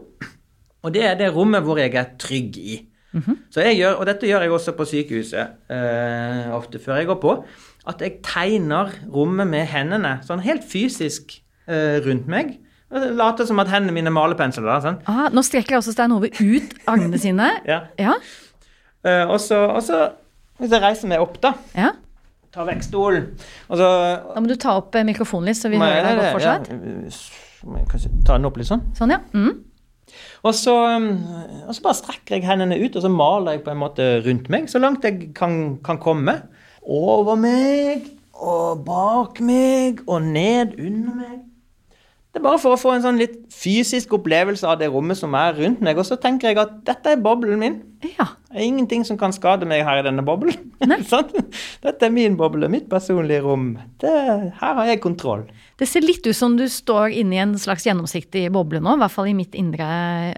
Og 0.80 0.94
det 0.94 1.04
er 1.08 1.18
det 1.20 1.32
rommet 1.34 1.64
hvor 1.64 1.80
jeg 1.80 1.96
er 1.96 2.14
trygg 2.20 2.60
i. 2.60 2.78
Så 3.50 3.64
jeg 3.64 3.80
gjør, 3.80 3.96
og 3.98 4.06
dette 4.06 4.28
gjør 4.28 4.44
jeg 4.44 4.52
også 4.54 4.72
på 4.78 4.86
sykehuset, 4.86 5.56
eh, 5.74 6.50
ofte 6.54 6.78
før 6.78 7.00
jeg 7.00 7.08
går 7.10 7.20
på, 7.22 7.32
at 7.90 8.02
jeg 8.04 8.20
tegner 8.22 8.92
rommet 9.10 9.48
med 9.50 9.66
hendene, 9.66 10.18
sånn 10.26 10.44
helt 10.44 10.62
fysisk 10.62 11.40
eh, 11.66 11.98
rundt 12.04 12.28
meg. 12.30 12.58
Later 12.90 13.46
som 13.46 13.60
at 13.62 13.68
hendene 13.70 13.94
mine 13.94 14.10
er 14.10 14.14
malerpensler. 14.14 14.80
sånn. 14.82 14.96
Ah, 15.06 15.28
nå 15.30 15.44
strekker 15.46 15.78
også 15.78 15.92
Stein 15.94 16.10
Hove 16.10 16.32
ut 16.34 16.74
armene 16.90 17.18
sine. 17.22 17.50
Ja. 17.70 17.84
Ja. 18.00 18.16
Uh, 19.06 19.30
og 19.32 19.38
så, 19.40 19.60
hvis 20.58 20.72
jeg 20.74 20.82
reiser 20.82 21.08
meg 21.08 21.22
opp, 21.22 21.38
da, 21.40 21.54
ja. 21.76 21.94
Ta 22.50 22.64
vekk 22.66 22.82
stolen, 22.82 23.28
så 23.70 23.86
Da 24.34 24.40
må 24.42 24.50
du 24.50 24.56
ta 24.58 24.74
opp 24.80 24.96
eh, 24.98 25.04
mikrofonen 25.06 25.52
litt, 25.52 25.56
så 25.60 25.70
vi 25.70 25.78
hører 25.78 26.02
deg 26.02 26.18
godt 26.18 26.32
fortsatt. 26.34 26.70
Ja, 27.62 27.84
kanskje 27.92 28.10
ta 28.26 28.34
den 28.34 28.48
opp 28.48 28.58
litt 28.58 28.66
sånn. 28.66 28.82
Sånn, 28.98 29.14
ja. 29.14 29.20
Mm. 29.32 29.60
Og 30.42 30.56
så, 30.58 30.74
um, 30.96 31.06
og 31.68 31.74
så 31.76 31.84
bare 31.84 31.98
strekker 32.00 32.36
jeg 32.40 32.48
hendene 32.48 32.80
ut, 32.80 32.96
og 32.98 33.04
så 33.04 33.10
maler 33.12 33.54
jeg 33.54 33.62
på 33.68 33.70
en 33.70 33.80
måte 33.84 34.08
rundt 34.26 34.50
meg, 34.50 34.66
så 34.72 34.82
langt 34.82 35.06
jeg 35.06 35.30
kan, 35.38 35.78
kan 35.86 36.00
komme. 36.02 36.40
Over 36.82 37.38
meg, 37.38 38.08
og 38.34 38.82
bak 38.88 39.38
meg, 39.44 40.02
og 40.08 40.26
ned 40.26 40.74
under 40.80 41.20
meg. 41.22 41.38
Det 42.30 42.38
er 42.38 42.44
bare 42.44 42.60
for 42.62 42.76
å 42.76 42.78
få 42.78 42.92
en 42.94 43.02
sånn 43.02 43.16
litt 43.18 43.40
fysisk 43.50 44.12
opplevelse 44.14 44.66
av 44.70 44.76
det 44.78 44.86
rommet 44.92 45.18
som 45.18 45.32
er 45.34 45.56
rundt 45.56 45.80
meg. 45.82 45.98
Og 45.98 46.06
så 46.06 46.14
tenker 46.20 46.52
jeg 46.52 46.60
at 46.62 46.76
dette 46.86 47.16
er 47.16 47.22
boblen 47.22 47.58
min. 47.58 47.80
Ja. 48.06 48.28
Det 48.46 48.54
er 48.54 48.68
ingenting 48.68 49.02
som 49.06 49.18
kan 49.18 49.34
skade 49.34 49.66
meg 49.68 49.82
her 49.84 49.98
i 49.98 50.04
denne 50.06 50.22
boblen. 50.26 50.70
sånn? 51.10 51.26
Dette 51.84 52.06
er 52.06 52.12
min 52.14 52.36
boble, 52.38 52.70
mitt 52.70 52.86
personlige 52.90 53.42
rom. 53.44 53.72
Det, 54.00 54.12
her 54.60 54.78
har 54.78 54.88
jeg 54.88 55.02
kontroll. 55.02 55.42
Det 55.80 55.88
ser 55.90 56.06
litt 56.06 56.24
ut 56.26 56.36
som 56.36 56.54
du 56.58 56.64
står 56.70 57.16
inni 57.18 57.40
en 57.42 57.56
slags 57.60 57.84
gjennomsiktig 57.88 58.46
boble 58.54 58.80
nå, 58.82 58.94
i 58.94 59.02
hvert 59.02 59.14
fall 59.14 59.28
i 59.30 59.36
mitt 59.36 59.58
indre 59.58 59.90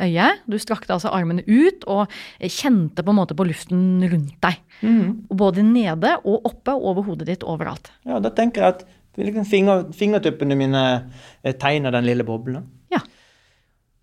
øye. 0.02 0.30
Du 0.50 0.56
strakte 0.60 0.96
altså 0.96 1.12
armene 1.12 1.44
ut 1.46 1.86
og 1.92 2.10
kjente 2.40 3.04
på 3.04 3.14
en 3.14 3.20
måte 3.20 3.36
på 3.38 3.46
luften 3.48 4.02
rundt 4.08 4.34
deg. 4.42 4.58
Mm. 4.80 5.28
Både 5.28 5.64
nede 5.66 6.16
og 6.24 6.48
oppe 6.50 6.74
over 6.74 7.04
hodet 7.06 7.28
ditt 7.30 7.46
overalt. 7.46 7.92
Ja, 8.08 8.18
da 8.22 8.32
tenker 8.34 8.64
jeg 8.64 8.78
at 8.78 8.84
liksom 9.16 9.44
finger, 9.48 9.88
fingertuppene 9.96 10.56
mine 10.56 10.82
eh, 11.44 11.52
tegner 11.60 11.92
den 11.92 12.06
lille 12.08 12.24
boblen. 12.24 12.64
Ja. 12.92 13.00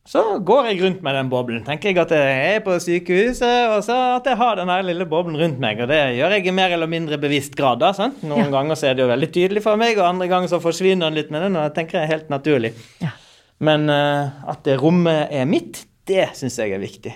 Så 0.10 0.22
går 0.46 0.72
jeg 0.72 0.82
rundt 0.82 1.02
med 1.06 1.14
den 1.14 1.30
boblen. 1.30 1.64
Tenker 1.66 1.92
jeg 1.92 2.00
at 2.02 2.12
jeg 2.16 2.56
er 2.56 2.62
på 2.66 2.78
sykehuset, 2.82 3.70
og 3.76 3.84
så 3.86 3.98
at 4.16 4.26
jeg 4.26 4.38
har 4.40 4.56
den 4.58 4.72
lille 4.88 5.06
boblen 5.06 5.38
rundt 5.38 5.60
meg. 5.62 5.82
Og 5.84 5.90
det 5.92 6.00
gjør 6.18 6.34
jeg 6.34 6.48
i 6.50 6.54
mer 6.56 6.74
eller 6.74 6.90
mindre 6.90 7.20
bevisst 7.22 7.54
grad. 7.58 7.80
da, 7.84 7.92
sant? 7.94 8.24
Noen 8.24 8.48
Ja. 8.48 8.54
ganger 8.58 8.76
så 8.80 8.90
er 8.90 8.96
det 8.98 9.04
jo 9.06 9.12
veldig 9.12 9.32
tydelig 9.36 9.62
for 9.64 9.78
meg, 9.78 9.98
og 10.00 10.08
andre 10.10 10.28
ganger 10.28 10.48
så 10.50 10.62
forsvinner 10.62 11.10
den 11.10 11.20
litt 11.20 11.30
med 11.32 11.42
den, 11.46 11.56
og 11.56 11.68
jeg 11.68 11.76
tenker 11.76 12.00
jeg 12.00 12.08
er 12.10 12.14
helt 12.16 12.30
naturlig. 12.30 12.74
Ja. 13.02 13.12
Men 13.60 13.90
uh, 13.90 14.30
at 14.50 14.64
det 14.64 14.80
rommet 14.82 15.28
er 15.36 15.46
mitt, 15.46 15.86
det 16.08 16.30
syns 16.34 16.58
jeg 16.58 16.72
er 16.74 16.80
viktig. 16.82 17.14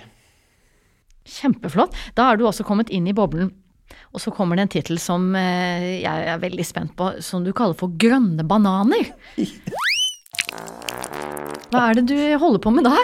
Kjempeflott. 1.26 1.96
Da 2.18 2.32
er 2.34 2.38
du 2.38 2.46
også 2.46 2.66
kommet 2.68 2.90
inn 2.92 3.08
i 3.08 3.14
boblen. 3.16 3.50
Og 4.14 4.22
så 4.22 4.34
kommer 4.34 4.58
det 4.58 4.68
en 4.68 4.74
tittel 4.76 5.00
som 5.02 5.32
eh, 5.38 6.04
jeg 6.04 6.28
er 6.34 6.42
veldig 6.42 6.66
spent 6.68 6.96
på, 6.98 7.10
som 7.26 7.46
du 7.46 7.52
kaller 7.56 7.78
for 7.78 7.94
grønne 8.00 8.46
bananer. 8.48 9.10
Hva 11.74 11.88
er 11.88 11.98
det 11.98 12.06
du 12.12 12.18
holder 12.42 12.62
på 12.62 12.74
med 12.76 12.86
da? 12.86 12.98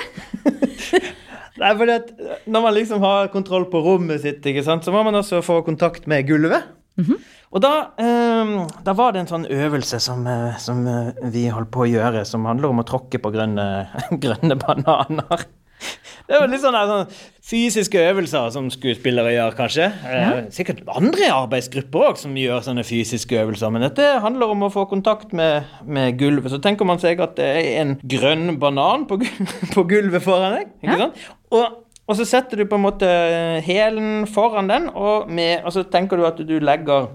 Nei, 1.60 1.72
fordi 1.76 1.92
at 1.92 2.12
Når 2.48 2.62
man 2.64 2.76
liksom 2.76 3.02
har 3.04 3.32
kontroll 3.34 3.66
på 3.72 3.82
rommet 3.84 4.22
sitt, 4.24 4.46
ikke 4.46 4.64
sant, 4.64 4.86
så 4.86 4.94
må 4.96 5.02
man 5.04 5.18
også 5.20 5.42
få 5.46 5.60
kontakt 5.68 6.08
med 6.08 6.28
gulvet. 6.30 6.70
Og 7.50 7.64
da, 7.64 7.72
eh, 7.98 8.52
da 8.86 8.94
var 8.94 9.14
det 9.14 9.24
en 9.24 9.32
sånn 9.32 9.48
øvelse 9.50 10.00
som, 10.04 10.26
eh, 10.30 10.58
som 10.62 10.86
eh, 10.88 11.18
vi 11.34 11.48
holdt 11.50 11.72
på 11.74 11.86
å 11.86 11.90
gjøre, 11.90 12.22
som 12.26 12.46
handler 12.46 12.70
om 12.70 12.84
å 12.84 12.86
tråkke 12.86 13.22
på 13.24 13.32
grønne, 13.34 13.66
grønne 14.24 14.58
bananer. 14.60 15.48
Det 16.30 16.38
er 16.38 16.46
litt 16.52 16.62
sånne, 16.62 16.82
sånne 16.86 17.08
fysiske 17.50 17.98
øvelser 18.12 18.52
som 18.54 18.68
skuespillere 18.70 19.32
gjør, 19.34 19.56
kanskje. 19.58 19.88
Eh, 20.06 20.42
Sikkert 20.54 20.84
andre 20.94 21.30
arbeidsgrupper 21.34 22.04
òg 22.12 22.20
som 22.22 22.36
gjør 22.38 22.62
sånne 22.68 22.84
fysiske 22.86 23.40
øvelser. 23.42 23.72
Men 23.74 23.88
dette 23.88 24.06
handler 24.22 24.52
om 24.54 24.68
å 24.68 24.70
få 24.74 24.84
kontakt 24.92 25.34
med, 25.34 25.66
med 25.90 26.20
gulvet. 26.22 26.52
Så 26.54 26.60
tenker 26.62 26.86
man 26.86 27.02
seg 27.02 27.24
at 27.26 27.34
det 27.40 27.48
er 27.64 27.70
en 27.82 27.96
grønn 28.14 28.60
banan 28.62 29.08
på, 29.10 29.18
på 29.74 29.86
gulvet 29.90 30.22
foran 30.28 30.60
deg. 30.60 30.76
ikke 30.84 31.00
Ja. 31.00 31.08
sant? 31.08 31.24
Og, 31.50 31.80
og 32.10 32.20
så 32.20 32.28
setter 32.30 32.62
du 32.62 32.68
på 32.70 32.78
en 32.78 32.86
måte 32.86 33.10
hælen 33.66 34.28
foran 34.30 34.70
den, 34.70 34.86
og, 34.94 35.26
med, 35.34 35.64
og 35.66 35.74
så 35.74 35.82
tenker 35.90 36.18
du 36.22 36.28
at 36.30 36.38
du 36.46 36.56
legger 36.62 37.10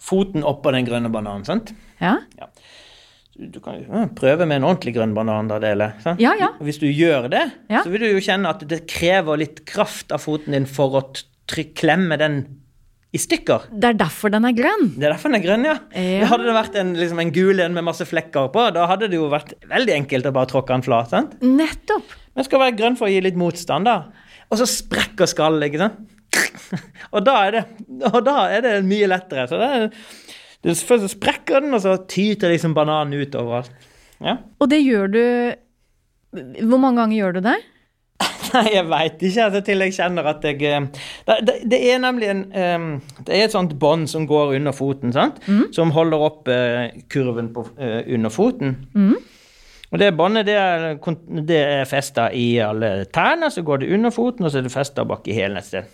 foten 0.00 0.44
oppå 0.48 0.72
den 0.76 0.84
grønne 0.88 1.08
bananen. 1.12 1.46
sant? 1.48 1.72
Ja. 2.00 2.18
Ja, 2.36 2.49
Du 3.40 3.60
kan 3.64 3.78
jo 3.80 4.02
prøve 4.18 4.44
med 4.46 4.60
en 4.60 4.66
ordentlig 4.68 4.92
grønn 4.98 5.14
banan, 5.16 5.48
da, 5.48 5.58
Dele. 5.62 5.92
Ja, 6.20 6.34
ja. 6.36 6.50
Hvis 6.60 6.78
du 6.82 6.86
gjør 6.92 7.30
det, 7.32 7.46
Ja. 7.70 7.82
så 7.82 7.90
vil 7.90 8.00
du 8.04 8.08
jo 8.12 8.20
kjenne 8.20 8.50
at 8.52 8.66
det 8.68 8.82
krever 8.90 9.38
litt 9.40 9.62
kraft 9.66 10.12
av 10.12 10.20
foten 10.20 10.52
din 10.52 10.66
for 10.68 10.98
å 11.00 11.04
klemme 11.74 12.18
den 12.20 12.42
i 13.12 13.18
stykker. 13.18 13.64
det 13.74 13.88
er 13.88 13.96
derfor 13.98 14.30
den 14.30 14.44
er 14.46 14.52
grønn. 14.54 14.84
Det 14.94 15.02
er 15.08 15.14
derfor 15.16 15.32
den 15.32 15.40
er 15.40 15.46
grønn, 15.46 15.64
ja. 15.66 15.78
Ja. 15.98 16.26
Hadde 16.30 16.44
det 16.46 16.54
vært 16.54 16.76
en, 16.78 16.92
liksom 16.94 17.18
en 17.18 17.32
gul 17.34 17.58
en 17.60 17.74
med 17.74 17.82
masse 17.88 18.04
flekker 18.06 18.52
på, 18.54 18.68
da 18.76 18.84
hadde 18.86 19.08
det 19.10 19.16
jo 19.18 19.28
vært 19.32 19.54
veldig 19.66 19.96
enkelt 19.96 20.26
å 20.30 20.32
bare 20.36 20.46
tråkke 20.52 20.76
den 20.76 20.82
flat. 20.86 21.10
sant? 21.10 21.34
Nettopp. 21.42 22.12
Den 22.36 22.44
skal 22.46 22.60
være 22.62 22.76
grønn 22.78 22.96
for 23.00 23.08
å 23.08 23.10
gi 23.10 23.20
litt 23.24 23.34
motstand, 23.40 23.84
da. 23.90 24.04
Og 24.50 24.58
så 24.60 24.66
sprekker 24.68 25.26
skallet, 25.26 25.70
ikke 25.72 25.82
sant. 25.82 25.98
Og 27.14 27.24
da 27.26 27.34
er 27.48 27.50
det, 27.56 27.64
og 28.12 28.20
da 28.24 28.44
er 28.54 28.60
det 28.62 28.72
mye 28.86 29.08
lettere. 29.10 29.48
Så 29.50 29.58
det 29.58 29.66
er, 29.74 29.88
først 30.64 31.06
så 31.06 31.10
sprekker 31.14 31.64
den, 31.64 31.74
og 31.74 31.82
så 31.84 31.96
tyter 32.08 32.52
liksom 32.52 32.74
bananen 32.76 33.16
ut 33.16 33.34
overalt. 33.38 33.72
Ja. 34.20 34.36
Og 34.60 34.68
det 34.68 34.82
gjør 34.84 35.06
du 35.08 35.22
Hvor 36.68 36.76
mange 36.76 37.00
ganger 37.00 37.16
gjør 37.16 37.32
du 37.38 37.40
det? 37.46 37.54
Nei, 38.52 38.66
jeg 38.74 38.84
veit 38.90 39.22
ikke, 39.24 39.46
altså, 39.46 39.62
til 39.64 39.84
jeg 39.86 39.94
kjenner 39.96 40.26
at 40.28 40.44
jeg 40.44 40.60
eh, 40.68 40.88
Det, 41.24 41.36
det, 41.46 41.54
det 41.72 41.78
er 41.88 42.02
nemlig 42.02 42.28
en 42.28 42.42
um, 42.52 42.88
Det 43.24 43.32
er 43.32 43.46
et 43.46 43.54
sånt 43.54 43.72
bånd 43.80 44.04
som 44.12 44.26
går 44.28 44.58
under 44.58 44.76
foten, 44.76 45.14
sant? 45.16 45.40
Som 45.72 45.94
holder 45.96 46.26
opp 46.26 46.50
uh, 46.52 46.90
kurven 47.08 47.48
på, 47.54 47.64
uh, 47.80 48.02
under 48.12 48.34
foten. 48.34 48.76
Og 49.90 49.98
det 49.98 50.12
båndet 50.14 50.46
det 50.46 50.54
er, 50.54 50.84
det 51.48 51.62
er 51.64 51.88
festa 51.88 52.28
i 52.36 52.60
alle 52.62 53.08
tærne, 53.10 53.48
så 53.50 53.64
går 53.66 53.82
det 53.82 53.94
under 53.96 54.12
foten, 54.14 54.46
og 54.46 54.52
så 54.52 54.60
er 54.60 54.68
det 54.68 54.74
festa 54.74 55.02
bak 55.08 55.26
i 55.26 55.34
hælen 55.34 55.58
et 55.58 55.66
sted. 55.66 55.88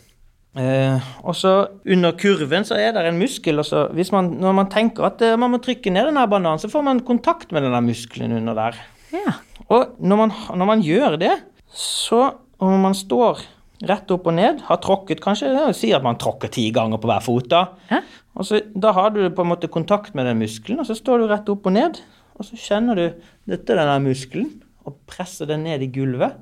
Eh, 0.56 1.08
og 1.20 1.36
så 1.36 1.52
under 1.84 2.14
kurven 2.16 2.64
så 2.64 2.78
er 2.80 2.94
det 2.96 3.02
en 3.04 3.18
muskel, 3.20 3.60
og 3.60 3.66
så 3.68 3.86
hvis 3.96 4.08
man, 4.14 4.30
når 4.40 4.54
man 4.56 4.70
tenker 4.72 5.04
at 5.10 5.20
eh, 5.24 5.36
man 5.36 5.52
må 5.52 5.60
trykke 5.60 5.92
ned 5.92 6.08
denne 6.08 6.24
bananen, 6.32 6.62
så 6.62 6.70
får 6.72 6.86
man 6.86 7.02
kontakt 7.04 7.52
med 7.52 7.66
denne 7.66 7.82
muskelen 7.84 8.32
under 8.38 8.56
der. 8.56 8.80
Ja. 9.12 9.36
Og 9.68 9.98
når 10.00 10.22
man, 10.22 10.32
når 10.56 10.70
man 10.70 10.84
gjør 10.86 11.18
det, 11.20 11.34
så 11.76 12.22
om 12.62 12.80
man 12.80 12.96
står 12.96 13.44
rett 13.84 14.10
opp 14.14 14.30
og 14.30 14.36
ned, 14.38 14.62
har 14.64 14.80
tråkket 14.80 15.20
kanskje 15.20 15.52
det 15.52 15.66
Si 15.76 15.90
at 15.92 16.04
man 16.04 16.16
tråkker 16.16 16.48
ti 16.48 16.70
ganger 16.72 17.00
på 17.02 17.10
hver 17.10 17.24
fot, 17.24 17.50
da. 17.52 17.66
Ja. 17.92 18.00
Og 18.36 18.48
så, 18.48 18.62
da 18.72 18.94
har 18.96 19.12
du 19.12 19.26
på 19.28 19.44
en 19.44 19.52
måte 19.52 19.68
kontakt 19.72 20.16
med 20.16 20.28
den 20.28 20.40
muskelen, 20.40 20.80
og 20.80 20.88
så 20.88 20.96
står 20.96 21.20
du 21.20 21.28
rett 21.28 21.48
opp 21.52 21.68
og 21.68 21.76
ned. 21.76 22.00
Og 22.36 22.48
så 22.48 22.56
kjenner 22.60 22.96
du 22.96 23.28
dette 23.48 23.76
denne 23.76 24.00
muskelen, 24.04 24.54
og 24.88 24.96
presser 25.10 25.48
den 25.50 25.66
ned 25.66 25.84
i 25.84 25.92
gulvet. 25.92 26.36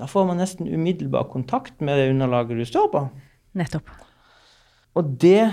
Da 0.00 0.08
får 0.10 0.26
man 0.26 0.40
nesten 0.40 0.70
umiddelbar 0.70 1.28
kontakt 1.30 1.82
med 1.84 2.00
det 2.00 2.10
underlaget 2.10 2.58
du 2.58 2.66
står 2.66 2.90
på. 2.90 3.02
Nettopp. 3.58 3.88
Og 4.96 5.14
det 5.22 5.52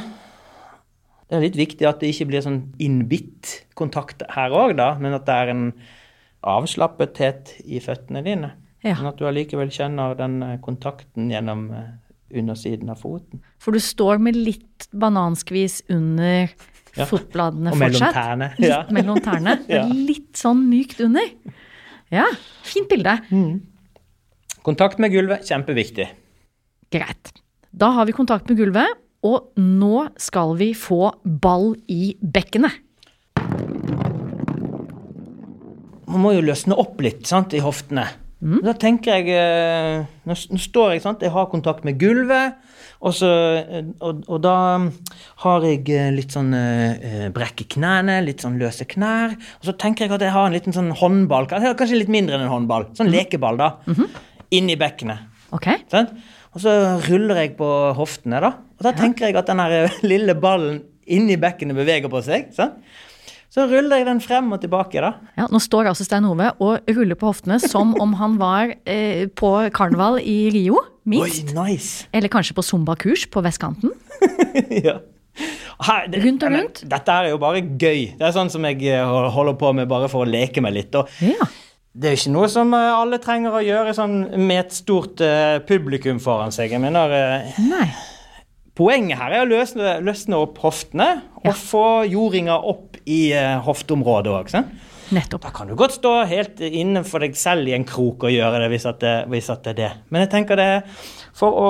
det 1.30 1.38
er 1.38 1.44
litt 1.44 1.58
viktig 1.60 1.86
at 1.86 2.00
det 2.02 2.08
ikke 2.10 2.26
blir 2.32 2.42
sånn 2.42 2.62
innbitt 2.82 3.52
kontakt 3.78 4.24
her 4.34 4.50
òg, 4.50 4.72
da, 4.80 4.96
men 4.98 5.14
at 5.14 5.28
det 5.28 5.36
er 5.44 5.52
en 5.52 5.66
avslappethet 6.50 7.52
i 7.70 7.78
føttene 7.84 8.24
dine. 8.26 8.50
Ja. 8.82 8.96
Men 8.98 9.12
at 9.12 9.20
du 9.20 9.28
allikevel 9.30 9.70
kjenner 9.76 10.16
den 10.18 10.40
eh, 10.46 10.56
kontakten 10.64 11.28
gjennom 11.30 11.68
eh, 11.76 11.92
undersiden 12.40 12.90
av 12.90 13.02
foten. 13.04 13.44
For 13.62 13.76
du 13.76 13.82
står 13.84 14.18
med 14.24 14.40
litt 14.40 14.88
bananskvis 14.94 15.82
under 15.94 16.50
Ja. 16.98 17.06
fotbladene 17.06 17.76
Og 17.76 17.78
fortsatt. 17.78 18.16
tærne. 18.18 18.48
Litt 18.58 18.70
Ja. 18.72 18.80
mellom 18.98 19.20
tærne. 19.22 19.60
Ja. 19.70 19.84
Litt 19.86 20.34
sånn 20.40 20.64
mykt 20.72 21.00
under. 21.06 21.28
Ja, 22.10 22.26
fint 22.66 22.90
bilde. 22.90 23.14
Kontakt 24.66 24.98
med 25.00 25.12
gulvet, 25.14 25.46
kjempeviktig. 25.46 26.08
Greit. 26.92 27.36
Da 27.70 27.92
har 27.94 28.08
vi 28.10 28.16
kontakt 28.18 28.50
med 28.50 28.58
gulvet, 28.58 28.98
og 29.22 29.52
nå 29.62 30.08
skal 30.18 30.56
vi 30.58 30.72
få 30.74 31.12
ball 31.24 31.76
i 31.92 32.16
bekkenet. 32.18 32.80
Man 36.10 36.24
må 36.24 36.34
jo 36.34 36.42
løsne 36.48 36.74
opp 36.82 36.98
litt 37.06 37.30
sant, 37.30 37.54
i 37.54 37.62
hoftene. 37.62 38.08
Da 38.40 38.72
tenker 38.80 39.20
jeg 39.20 39.34
eh, 39.36 40.06
Nå, 40.24 40.36
står 40.64 40.94
jeg, 40.94 41.02
sant, 41.04 41.22
jeg 41.22 41.34
har 41.34 41.50
kontakt 41.52 41.84
med 41.84 41.98
gulvet, 42.00 42.56
og, 43.04 43.12
så, 43.14 43.28
eh, 43.60 43.90
og, 44.00 44.24
og 44.32 44.40
da 44.42 44.56
har 45.44 45.66
jeg 45.68 45.84
eh, 45.92 46.08
litt 46.16 46.34
sånn 46.34 46.56
brekk 47.36 47.66
i 47.66 47.68
knærne, 47.76 48.22
litt 48.26 48.42
sånn 48.46 48.58
løse 48.58 48.88
knær. 48.90 49.36
Og 49.60 49.70
så 49.70 49.76
tenker 49.78 50.08
jeg 50.08 50.16
at 50.16 50.24
jeg 50.26 50.34
har 50.34 50.48
en 50.48 50.56
liten 50.56 50.74
sånn 50.74 50.90
håndball, 50.98 51.52
kanskje 51.52 52.00
litt 52.00 52.10
mindre 52.16 52.40
enn 52.40 52.48
en 52.48 52.56
håndball, 52.56 52.90
sånn 52.98 53.12
lekeball, 53.14 53.60
da, 53.60 53.76
inni 54.56 54.80
bekkenet. 54.80 55.28
Ok? 55.56 55.68
Sånn? 55.92 56.10
Og 56.56 56.64
så 56.64 56.72
ruller 57.06 57.44
jeg 57.44 57.56
på 57.60 57.68
hoftene, 57.98 58.40
da. 58.42 58.54
Og 58.80 58.88
da 58.88 58.94
tenker 58.98 59.30
jeg 59.30 59.38
at 59.38 59.50
den 59.52 59.62
eh, 59.66 60.00
lille 60.06 60.36
ballen 60.40 60.82
inni 61.10 61.38
bekkenet 61.42 61.78
beveger 61.78 62.10
på 62.12 62.22
seg. 62.26 62.50
Sånn? 62.56 62.76
Så 63.50 63.64
ruller 63.66 63.98
jeg 63.98 64.06
den 64.06 64.20
frem 64.22 64.52
og 64.54 64.62
tilbake, 64.62 65.02
da. 65.02 65.16
Ja, 65.40 65.48
nå 65.50 65.58
står 65.62 65.90
altså 65.90 66.06
Stein 66.06 66.28
Ove 66.30 66.52
og 66.62 66.90
ruller 66.94 67.18
på 67.18 67.32
hoftene 67.32 67.58
som 67.64 67.96
om 68.02 68.14
han 68.20 68.36
var 68.42 68.76
eh, 68.86 69.26
på 69.34 69.54
karneval 69.74 70.20
i 70.22 70.52
Rio, 70.54 70.84
minst. 71.10 71.50
Oi, 71.50 71.56
nice! 71.58 72.10
Eller 72.14 72.30
kanskje 72.30 72.54
på 72.58 72.66
zumba-kurs 72.66 73.26
på 73.34 73.42
vestkanten. 73.46 73.96
ja. 74.86 75.00
Her, 75.80 76.10
det, 76.12 76.22
Rundt 76.26 76.44
og 76.46 76.54
rundt. 76.54 76.84
Dette 76.92 77.16
er 77.16 77.32
jo 77.32 77.40
bare 77.42 77.64
gøy. 77.64 78.06
Det 78.20 78.26
er 78.28 78.36
sånn 78.36 78.52
som 78.54 78.66
jeg 78.68 78.84
eh, 78.92 79.18
holder 79.34 79.58
på 79.58 79.74
med 79.78 79.90
bare 79.90 80.10
for 80.12 80.26
å 80.26 80.30
leke 80.30 80.62
meg 80.62 80.76
litt. 80.78 80.96
Og 81.00 81.10
Ja. 81.26 81.50
Det 82.00 82.08
er 82.08 82.14
jo 82.16 82.20
ikke 82.22 82.32
noe 82.32 82.48
som 82.52 82.72
eh, 82.78 82.92
alle 82.96 83.18
trenger 83.20 83.58
å 83.60 83.64
gjøre 83.66 83.92
sånn 83.98 84.14
med 84.40 84.62
et 84.62 84.76
stort 84.78 85.20
uh, 85.26 85.58
publikum 85.68 86.22
foran 86.24 86.54
seg. 86.56 86.72
Jeg 86.72 86.80
mener, 86.84 87.12
uh. 87.12 88.06
Poenget 88.80 89.20
her 89.20 89.34
er 89.36 89.44
å 89.44 89.50
løsne, 89.50 89.98
løsne 90.08 90.38
opp 90.40 90.62
hoftene 90.64 91.10
Ja. 91.44 91.52
og 91.52 91.58
få 91.60 91.84
jordinga 92.08 92.56
opp 92.72 92.96
i 93.04 93.34
uh, 93.36 93.58
hofteområdet 93.66 94.32
òg. 94.32 94.54
Nettopp. 95.16 95.44
Da 95.44 95.52
kan 95.56 95.68
du 95.68 95.76
godt 95.76 95.98
stå 95.98 96.14
helt 96.30 96.62
innenfor 96.64 97.26
deg 97.26 97.36
selv 97.40 97.68
i 97.68 97.74
en 97.76 97.84
krok 97.88 98.24
og 98.30 98.32
gjøre 98.32 98.62
det 98.64 98.70
hvis, 98.72 98.88
det, 99.02 99.14
hvis 99.32 99.52
det 99.52 99.74
er 99.74 99.78
det. 99.82 99.92
Men 100.14 100.24
jeg 100.24 100.32
tenker 100.38 100.60
det 100.60 100.70
for, 101.36 101.52
å, 101.52 101.70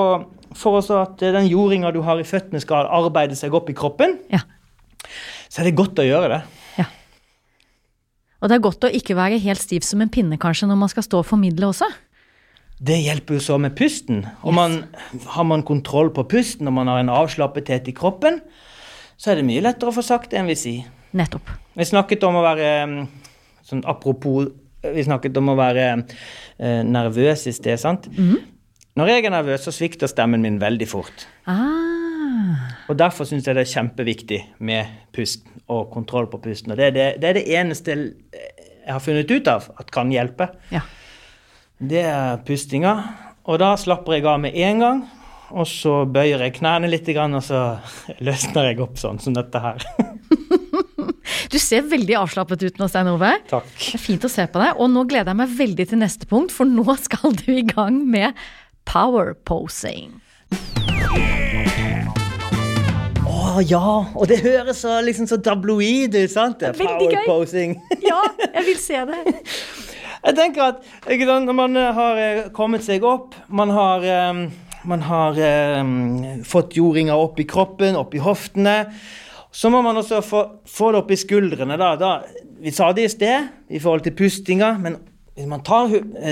for 0.54 0.78
at 1.00 1.18
den 1.24 1.48
jordinga 1.50 1.90
du 1.94 2.02
har 2.06 2.20
i 2.20 2.26
føttene 2.28 2.62
skal 2.62 2.86
arbeide 2.86 3.38
seg 3.38 3.54
opp 3.56 3.70
i 3.72 3.76
kroppen, 3.78 4.18
Ja. 4.30 4.44
så 5.50 5.62
er 5.64 5.70
det 5.70 5.78
godt 5.80 5.98
å 5.98 6.06
gjøre 6.06 6.34
det. 6.36 6.40
Og 8.40 8.48
det 8.48 8.56
er 8.56 8.64
godt 8.64 8.86
å 8.88 8.92
ikke 8.96 9.16
være 9.18 9.40
helt 9.42 9.60
stiv 9.60 9.84
som 9.86 10.00
en 10.00 10.12
pinne 10.12 10.38
kanskje 10.40 10.68
når 10.70 10.80
man 10.80 10.92
skal 10.92 11.04
stå 11.06 11.20
og 11.20 11.28
formidle 11.28 11.68
også. 11.70 11.88
Det 12.80 12.96
hjelper 12.96 13.36
jo 13.36 13.42
så 13.44 13.58
med 13.60 13.74
pusten. 13.76 14.22
Og 14.40 14.56
man, 14.56 14.78
har 15.34 15.44
man 15.44 15.64
kontroll 15.68 16.08
på 16.16 16.24
pusten 16.30 16.70
og 16.70 16.78
man 16.78 16.88
har 16.88 17.02
en 17.02 17.12
avslappethet 17.12 17.90
i 17.92 17.96
kroppen, 17.96 18.40
så 19.20 19.32
er 19.32 19.40
det 19.40 19.48
mye 19.50 19.64
lettere 19.64 19.92
å 19.92 19.96
få 19.96 20.04
sagt 20.04 20.32
det 20.32 20.40
enn 20.40 20.48
vi 20.48 20.56
sier. 20.56 20.88
Nettopp. 21.16 21.52
Vi 21.76 21.84
snakket 21.84 22.24
om 22.24 22.38
å 22.38 22.44
være 22.44 22.70
mm, 22.86 22.98
sånn 23.66 23.80
Apropos 23.88 24.46
Vi 24.80 25.02
snakket 25.02 25.36
om 25.36 25.50
å 25.52 25.56
være 25.58 25.86
eh, 25.90 26.80
nervøs 26.86 27.44
i 27.50 27.52
sted, 27.52 27.76
sant? 27.82 28.06
Når 28.96 29.10
jeg 29.12 29.26
er 29.26 29.34
nervøs, 29.34 29.66
så 29.66 29.74
svikter 29.74 30.08
stemmen 30.08 30.40
min 30.40 30.56
veldig 30.62 30.88
fort. 30.88 31.26
Ah. 31.44 31.99
Og 32.90 32.98
Derfor 32.98 33.28
syns 33.28 33.46
jeg 33.46 33.54
det 33.54 33.62
er 33.62 33.70
kjempeviktig 33.70 34.40
med 34.66 34.90
pusten 35.14 35.62
og 35.70 35.92
kontroll 35.94 36.26
på 36.30 36.40
pusten. 36.42 36.72
Og 36.74 36.80
det 36.80 36.88
er 36.90 36.96
det, 36.96 37.06
det 37.22 37.28
er 37.28 37.38
det 37.38 37.46
eneste 37.54 37.94
jeg 37.94 38.90
har 38.90 39.02
funnet 39.04 39.30
ut 39.30 39.48
av 39.50 39.68
at 39.78 39.92
kan 39.94 40.10
hjelpe. 40.10 40.48
Ja. 40.74 40.82
Det 41.78 42.02
er 42.02 42.40
pustinga. 42.46 42.96
Og 43.46 43.60
da 43.62 43.72
slapper 43.78 44.18
jeg 44.18 44.26
av 44.26 44.40
med 44.42 44.58
en 44.58 44.82
gang. 44.82 45.02
Og 45.50 45.66
så 45.66 46.04
bøyer 46.06 46.42
jeg 46.44 46.56
knærne 46.58 46.90
litt, 46.90 47.08
og 47.14 47.40
så 47.46 47.62
løsner 48.26 48.70
jeg 48.70 48.82
opp 48.82 48.98
sånn 48.98 49.22
som 49.22 49.36
dette 49.38 49.62
her. 49.62 49.86
Du 51.50 51.56
ser 51.58 51.82
veldig 51.90 52.14
avslappet 52.20 52.62
ut 52.62 52.76
nå, 52.78 52.86
Stein 52.90 53.08
Ove. 53.10 53.32
Takk. 53.50 53.70
Det 53.74 53.96
er 53.98 54.02
fint 54.02 54.26
å 54.26 54.30
se 54.30 54.44
på 54.50 54.60
deg. 54.62 54.78
Og 54.78 54.90
nå 54.92 55.02
gleder 55.10 55.32
jeg 55.32 55.40
meg 55.40 55.56
veldig 55.58 55.86
til 55.90 55.98
neste 56.02 56.28
punkt, 56.30 56.54
for 56.54 56.68
nå 56.68 56.94
skal 57.06 57.34
du 57.42 57.48
i 57.54 57.64
gang 57.66 58.02
med 58.06 58.38
power 58.86 59.34
posing. 59.46 60.20
Å 60.54 61.49
ja! 63.66 63.94
Og 64.14 64.28
det 64.30 64.40
høres 64.44 64.82
så, 64.84 65.00
liksom 65.04 65.28
så 65.30 65.40
tabloid 65.42 66.14
ut, 66.14 66.30
sant? 66.32 66.62
Er. 66.62 66.76
Powerposing. 66.76 67.78
Ja, 68.10 68.20
jeg 68.54 68.66
vil 68.66 68.80
se 68.80 69.04
det. 69.08 69.22
Jeg 70.20 70.36
tenker 70.36 70.66
at 70.66 70.82
når 71.08 71.56
man 71.56 71.76
eh, 71.80 71.94
har 71.96 72.18
eh, 72.20 72.40
kommet 72.52 72.84
seg 72.84 73.04
opp, 73.08 73.32
man 73.48 73.72
har, 73.72 74.04
eh, 74.04 74.42
man 74.84 75.04
har 75.06 75.38
fått 76.44 76.76
jordinger 76.76 77.16
opp 77.16 77.40
i 77.40 77.48
kroppen, 77.48 77.96
opp 77.96 78.14
i 78.14 78.20
hoftene, 78.20 78.76
så 79.50 79.70
må 79.72 79.80
man 79.82 79.96
også 79.96 80.20
få, 80.22 80.42
få 80.68 80.92
det 80.92 81.00
opp 81.00 81.10
i 81.10 81.18
skuldrene. 81.20 81.78
Da. 81.80 81.94
Da, 82.00 82.12
vi 82.60 82.72
sa 82.72 82.92
det 82.92 83.08
i 83.08 83.12
sted 83.12 83.72
i 83.72 83.80
forhold 83.80 84.04
til 84.04 84.16
pustinga, 84.16 84.74
men 84.80 85.00
hvis 85.34 85.48
man 85.48 85.64
tar 85.64 85.88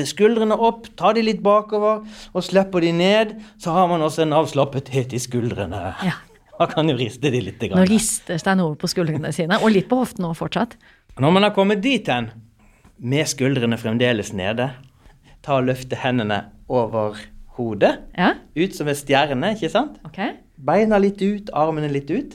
skuldrene 0.09 0.57
opp, 0.57 0.91
tar 0.99 1.17
de 1.17 1.25
litt 1.25 1.41
bakover 1.45 2.05
og 2.05 2.45
slipper 2.45 2.85
de 2.85 2.93
ned, 2.93 3.37
så 3.61 3.73
har 3.73 3.89
man 3.89 4.05
også 4.05 4.27
en 4.27 4.37
avslappethet 4.37 5.17
i 5.17 5.23
skuldrene. 5.23 5.85
Ja. 6.05 6.19
Man 6.59 6.69
kan 6.73 6.89
jo 6.91 6.97
riste 6.99 7.31
de 7.31 7.41
litt. 7.45 7.63
Nå 7.71 7.85
rister 7.87 8.39
Stein 8.41 8.61
Ove 8.65 8.75
på 8.81 8.89
skuldrene 8.91 9.31
sine, 9.35 9.61
og 9.63 9.71
litt 9.71 9.87
på 9.91 10.01
hoften 10.01 10.27
òg 10.27 10.35
fortsatt. 10.39 10.75
Når 11.19 11.35
man 11.35 11.47
har 11.47 11.55
kommet 11.55 11.83
dit 11.85 12.07
hen, 12.11 12.31
med 12.99 13.27
skuldrene 13.31 13.79
fremdeles 13.79 14.33
nede, 14.35 14.73
ta 15.47 15.61
og 15.61 15.69
løfte 15.69 15.99
hendene 16.03 16.41
over 16.69 17.19
hodet, 17.59 17.95
Ja, 18.19 18.33
ut 18.59 18.75
som 18.75 18.89
en 18.91 18.99
stjerne, 18.99 19.53
ikke 19.55 19.71
sant? 19.71 20.01
ok. 20.07 20.19
Beina 20.59 20.99
litt 20.99 21.23
ut, 21.23 21.51
armene 21.55 21.87
litt 21.91 22.11
ut. 22.11 22.35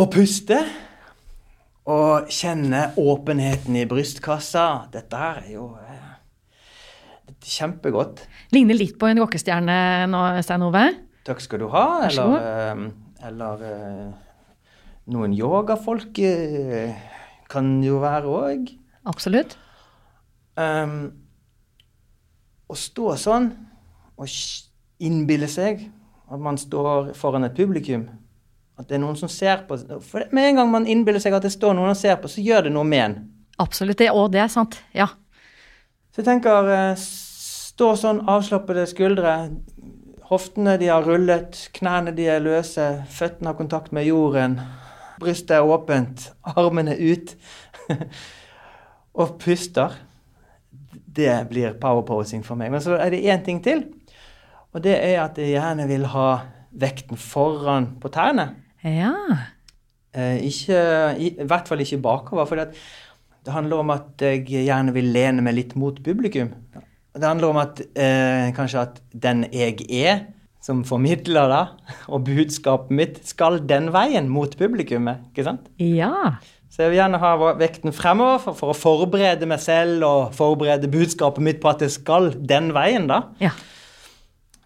Og 0.00 0.10
puste. 0.12 0.56
Og 1.86 2.26
kjenne 2.32 2.88
åpenheten 2.98 3.76
i 3.76 3.84
brystkassa. 3.86 4.88
Dette 4.92 5.16
her 5.20 5.42
er 5.44 5.50
jo 5.52 5.66
eh, 5.76 6.16
kjempegodt. 7.46 8.24
Ligner 8.56 8.74
litt 8.74 8.96
på 8.98 9.06
en 9.10 9.20
rockestjerne 9.22 9.76
nå, 10.10 10.22
Stein 10.42 10.64
Ove. 10.66 10.86
Takk 11.26 11.42
skal 11.42 11.62
du 11.64 11.68
ha. 11.72 11.86
Eller, 12.06 12.34
eh, 12.38 12.82
eller 13.26 13.62
eh, 13.66 14.10
noen 15.10 15.34
yogafolk 15.34 16.18
eh, 16.22 16.94
kan 17.50 17.76
jo 17.82 17.98
være 18.02 18.30
òg. 18.30 18.70
Absolutt. 19.06 19.56
Um, 20.56 21.10
å 22.66 22.74
stå 22.78 23.12
sånn 23.20 23.50
og 24.16 24.30
innbille 25.04 25.48
seg 25.52 25.82
at 26.32 26.40
man 26.40 26.56
står 26.58 27.12
foran 27.14 27.44
et 27.46 27.58
publikum, 27.58 28.06
at 28.80 28.88
det 28.88 28.96
er 28.96 29.02
noen 29.02 29.18
som 29.20 29.28
ser 29.30 29.66
på 29.68 29.76
For 30.04 30.24
med 30.34 30.48
en 30.50 30.58
gang 30.60 30.72
man 30.72 30.88
innbiller 30.88 31.22
seg 31.22 31.36
at 31.36 31.44
det 31.44 31.52
står 31.52 31.76
noen 31.76 31.92
og 31.92 31.98
ser 32.00 32.16
på, 32.22 32.30
så 32.30 32.42
gjør 32.42 32.66
det 32.66 32.72
noe 32.74 32.88
med 32.88 33.04
en. 33.04 33.18
Absolutt. 33.62 33.98
Det, 34.00 34.10
og 34.12 34.32
det 34.32 34.42
er 34.42 34.50
sant. 34.52 34.80
Ja. 34.96 35.10
Så 36.12 36.22
jeg 36.22 36.28
tenker 36.28 36.96
stå 37.00 37.92
sånn, 38.00 38.22
avslappede 38.32 38.86
skuldre. 38.88 39.36
Hoftene 40.26 40.74
de 40.80 40.88
har 40.90 41.06
rullet, 41.06 41.58
knærne 41.76 42.10
de 42.16 42.26
er 42.26 42.42
løse, 42.42 42.82
føttene 43.14 43.52
har 43.52 43.58
kontakt 43.58 43.92
med 43.94 44.08
jorden. 44.08 44.58
Brystet 45.22 45.54
er 45.56 45.66
åpent, 45.66 46.30
armene 46.56 46.96
ut. 46.98 47.36
og 49.20 49.36
puster. 49.40 49.94
Det 51.16 51.30
blir 51.50 51.76
powerposing 51.80 52.42
for 52.44 52.58
meg. 52.58 52.72
Men 52.74 52.82
så 52.84 52.98
er 53.00 53.14
det 53.14 53.24
én 53.24 53.44
ting 53.46 53.62
til. 53.64 53.86
Og 54.74 54.82
det 54.84 54.98
er 54.98 55.22
at 55.22 55.38
jeg 55.40 55.54
gjerne 55.54 55.86
vil 55.88 56.04
ha 56.12 56.28
vekten 56.76 57.16
foran 57.16 57.94
på 58.02 58.10
tærne. 58.12 58.50
Ja. 58.84 59.14
Eh, 60.12 60.42
ikke, 60.44 60.80
i, 61.16 61.32
I 61.40 61.46
hvert 61.48 61.68
fall 61.68 61.80
ikke 61.80 62.02
bakover. 62.04 62.50
For 62.50 62.60
det, 62.60 62.74
handler 63.46 63.78
om 63.78 63.92
at 63.94 64.20
jeg 64.20 64.42
gjerne 64.50 64.90
vil 64.90 65.12
lene 65.14 65.44
meg 65.44 65.54
litt 65.54 65.76
mot 65.78 65.96
publikum. 66.02 66.50
Det 67.16 67.24
handler 67.24 67.52
om 67.52 67.60
at 67.62 67.80
eh, 67.96 68.50
kanskje 68.56 68.82
at 68.82 68.98
den 69.12 69.46
jeg 69.54 69.86
er, 69.88 70.26
som 70.62 70.82
formidler 70.84 71.48
det, 71.52 71.62
og 72.12 72.26
budskapet 72.26 72.92
mitt, 72.94 73.22
skal 73.28 73.62
den 73.64 73.90
veien 73.94 74.28
mot 74.32 74.52
publikummet. 74.58 75.24
ikke 75.32 75.46
sant? 75.46 75.70
Ja. 75.80 76.36
Så 76.70 76.84
jeg 76.84 76.92
vil 76.92 76.98
gjerne 76.98 77.22
ha 77.22 77.32
vekten 77.56 77.94
fremover 77.96 78.42
for, 78.42 78.58
for 78.58 78.74
å 78.74 78.76
forberede 78.76 79.48
meg 79.48 79.62
selv 79.64 80.04
og 80.04 80.34
forberede 80.36 80.90
budskapet 80.92 81.44
mitt 81.44 81.62
på 81.62 81.70
at 81.70 81.80
det 81.80 81.88
skal 81.94 82.34
den 82.36 82.72
veien. 82.76 83.08
da. 83.08 83.22
Ja. 83.40 83.54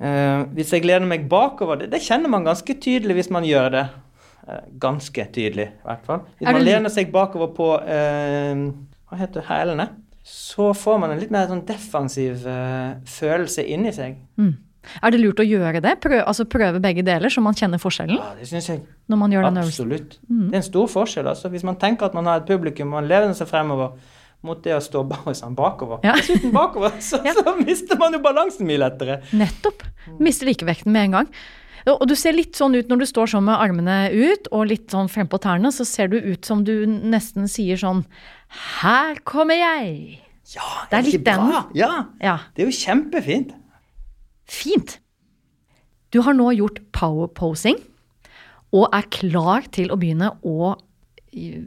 Eh, 0.00 0.42
hvis 0.56 0.72
jeg 0.72 0.88
lener 0.88 1.06
meg 1.06 1.28
bakover, 1.30 1.78
det, 1.82 1.90
det 1.92 2.00
kjenner 2.02 2.32
man 2.32 2.46
ganske 2.48 2.74
tydelig 2.80 3.18
hvis 3.20 3.34
man 3.34 3.46
gjør 3.46 3.74
det. 3.76 3.86
Eh, 4.48 4.62
ganske 4.80 5.26
tydelig, 5.34 5.68
i 5.70 5.86
hvert 5.86 6.06
fall. 6.06 6.22
Hvis 6.38 6.48
man 6.48 6.64
lener 6.64 6.92
seg 6.92 7.12
bakover 7.12 7.52
på 7.54 7.68
eh, 7.84 8.64
hva 9.10 9.18
heter 9.20 9.44
hælene, 9.46 9.90
så 10.30 10.70
får 10.76 10.98
man 11.02 11.12
en 11.14 11.20
litt 11.22 11.30
mer 11.34 11.48
sånn 11.50 11.64
defensiv 11.66 12.44
uh, 12.46 12.96
følelse 13.08 13.64
inni 13.66 13.90
seg. 13.94 14.18
Mm. 14.38 14.52
Er 15.04 15.12
det 15.12 15.18
lurt 15.20 15.40
å 15.42 15.44
gjøre 15.44 15.82
det? 15.84 15.96
Prøve, 16.00 16.22
altså 16.24 16.46
prøve 16.48 16.80
begge 16.80 17.02
deler, 17.04 17.28
så 17.28 17.42
man 17.44 17.56
kjenner 17.58 17.80
forskjellen 17.82 18.16
Ja, 18.16 18.30
det 18.38 18.46
syns 18.48 18.70
jeg. 18.70 18.80
når 19.12 19.18
man 19.20 19.34
gjør 19.34 19.44
den 19.50 19.60
øvelsen? 19.60 19.90
Absolutt. 19.90 20.14
Det 20.30 20.54
er 20.54 20.62
en 20.62 20.66
stor 20.70 20.88
forskjell. 20.88 21.28
altså. 21.28 21.50
Hvis 21.52 21.66
man 21.68 21.76
tenker 21.82 22.08
at 22.08 22.14
man 22.16 22.30
har 22.30 22.40
et 22.40 22.48
publikum 22.48 22.88
og 22.88 23.02
man 23.02 23.10
lener 23.10 23.34
seg 23.36 23.50
fremover 23.50 23.92
mot 24.42 24.62
det 24.64 24.72
å 24.72 24.80
stå 24.80 25.02
bare 25.10 25.34
sånn 25.42 25.52
bakover, 25.58 26.00
Ja. 26.06 26.14
dessuten 26.16 26.54
bakover, 26.56 26.94
så, 27.04 27.20
Ja. 27.28 27.34
så 27.36 27.52
mister 27.60 27.98
man 28.00 28.16
jo 28.16 28.22
balansen 28.24 28.64
mye 28.70 28.80
lettere. 28.80 29.18
Nettopp. 29.36 29.84
Mister 30.18 30.48
likevekten 30.48 30.94
med 30.96 31.10
en 31.10 31.18
gang. 31.18 31.28
Og 31.88 32.02
du 32.08 32.14
ser 32.18 32.34
litt 32.36 32.58
sånn 32.58 32.74
ut 32.76 32.90
når 32.90 33.02
du 33.02 33.06
står 33.08 33.30
sånn 33.32 33.46
med 33.46 33.56
armene 33.56 34.10
ut 34.12 34.48
og 34.52 34.68
litt 34.68 34.90
sånn 34.92 35.08
frempå 35.08 35.38
tærne, 35.40 35.70
så 35.72 35.86
ser 35.88 36.10
du 36.12 36.18
ut 36.18 36.44
som 36.44 36.64
du 36.66 36.84
nesten 36.86 37.48
sier 37.48 37.80
sånn 37.80 38.02
Her 38.82 39.20
kommer 39.24 39.56
jeg! 39.56 40.20
Ja, 40.50 40.66
Det 40.90 40.98
er 40.98 41.06
litt 41.06 41.24
den. 41.24 41.46
Ja, 41.78 41.92
Ja, 42.20 42.36
det 42.54 42.64
er 42.64 42.70
jo 42.70 42.74
kjempefint. 42.74 43.54
fint. 44.50 44.98
Du 46.10 46.20
har 46.26 46.34
nå 46.34 46.50
gjort 46.58 46.80
powerposing 46.92 47.78
og 48.74 48.88
er 48.94 49.06
klar 49.14 49.62
til 49.70 49.90
å 49.90 49.98
begynne 49.98 50.32
å 50.42 50.74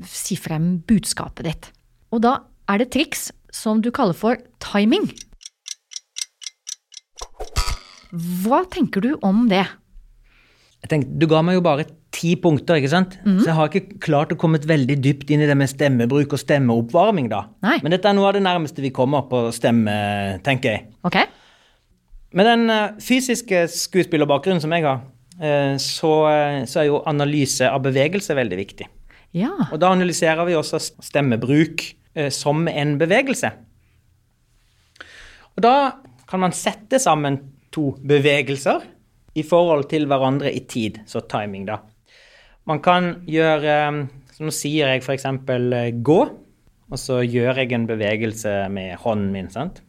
si 0.07 0.35
frem 0.35 0.81
budskapet 0.87 1.47
ditt. 1.47 1.69
Og 2.11 2.21
da 2.25 2.41
er 2.67 2.83
det 2.83 2.91
triks 2.91 3.31
som 3.55 3.79
du 3.81 3.89
kaller 3.91 4.13
for 4.13 4.37
timing. 4.59 5.07
Hva 8.43 8.63
tenker 8.69 9.01
du 9.01 9.15
om 9.23 9.47
det? 9.49 9.63
Jeg 10.83 10.89
tenkte, 10.91 11.19
Du 11.19 11.27
ga 11.31 11.41
meg 11.45 11.55
jo 11.55 11.61
bare 11.63 11.85
ti 12.13 12.35
punkter, 12.35 12.75
ikke 12.77 12.91
sant? 12.91 13.17
Mhm. 13.23 13.39
så 13.39 13.45
jeg 13.49 13.55
har 13.55 13.69
ikke 13.69 13.99
klart 14.03 14.33
å 14.33 14.37
komme 14.37 14.59
veldig 14.59 14.97
dypt 15.01 15.31
inn 15.31 15.41
i 15.41 15.47
det 15.47 15.55
med 15.57 15.69
stemmebruk 15.71 16.33
og 16.35 16.39
stemmeoppvarming. 16.39 17.29
da. 17.29 17.45
Nei. 17.63 17.79
Men 17.81 17.91
dette 17.95 18.05
er 18.09 18.13
noe 18.13 18.27
av 18.27 18.33
det 18.33 18.43
nærmeste 18.43 18.83
vi 18.83 18.91
kommer 18.91 19.23
på 19.29 19.47
stemme, 19.55 20.41
tenker 20.43 20.69
jeg. 20.71 20.85
Ok? 21.03 21.17
Med 22.33 22.45
den 22.45 22.69
eh, 22.69 22.93
fysiske 22.99 23.67
skuespillerbakgrunnen 23.69 24.61
som 24.61 24.71
jeg 24.73 24.83
har, 24.83 25.01
eh, 25.39 25.75
så, 25.77 26.13
eh, 26.29 26.65
så 26.65 26.81
er 26.81 26.87
jo 26.89 27.03
analyse 27.05 27.61
av 27.69 27.81
bevegelse 27.85 28.35
veldig 28.35 28.57
viktig. 28.57 28.87
Ja. 29.33 29.51
Og 29.71 29.79
da 29.79 29.91
analyserer 29.93 30.45
vi 30.45 30.53
også 30.53 30.79
stemmebruk 31.01 31.93
som 32.29 32.67
en 32.67 32.99
bevegelse. 32.99 33.49
Og 35.57 35.63
da 35.65 35.93
kan 36.29 36.39
man 36.43 36.51
sette 36.53 36.99
sammen 37.01 37.39
to 37.73 37.95
bevegelser 38.05 38.83
i 39.35 39.43
forhold 39.45 39.87
til 39.91 40.05
hverandre 40.09 40.51
i 40.53 40.61
tid, 40.69 41.01
så 41.09 41.23
timing, 41.29 41.65
da. 41.69 41.79
Man 42.69 42.79
kan 42.83 43.25
gjøre 43.27 43.77
eh, 43.89 44.03
Så 44.33 44.45
nå 44.47 44.53
sier 44.55 44.89
jeg 44.93 45.03
f.eks. 45.03 45.25
Eh, 45.27 45.89
gå, 46.01 46.19
og 46.89 46.99
så 46.99 47.19
gjør 47.21 47.59
jeg 47.61 47.73
en 47.75 47.87
bevegelse 47.89 48.53
med 48.73 48.95
hånden 49.03 49.31
min, 49.35 49.49
sant? 49.53 49.81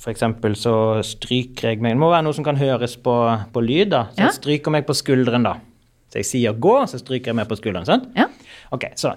For 0.00 0.10
eksempel 0.12 0.56
så 0.56 0.74
stryker 1.04 1.72
jeg 1.72 1.82
meg 1.84 1.92
Det 1.94 2.00
må 2.00 2.08
være 2.10 2.24
noe 2.24 2.36
som 2.36 2.46
kan 2.46 2.56
høres 2.56 2.96
på, 2.96 3.14
på 3.52 3.62
lyd, 3.64 3.92
da. 3.92 4.06
Så 4.12 4.24
jeg 4.24 4.38
stryker 4.38 4.74
meg 4.74 4.86
på 4.88 4.96
skulderen, 4.96 5.44
da. 5.46 5.58
Så 6.12 6.20
jeg 6.20 6.28
sier 6.28 6.56
gå, 6.60 6.74
så 6.88 7.00
stryker 7.00 7.32
jeg 7.32 7.38
meg 7.38 7.48
på 7.48 7.56
skulderen. 7.60 7.88
sant? 7.88 8.08
Ja. 8.16 8.28
Ok, 8.72 8.90
så 9.00 9.14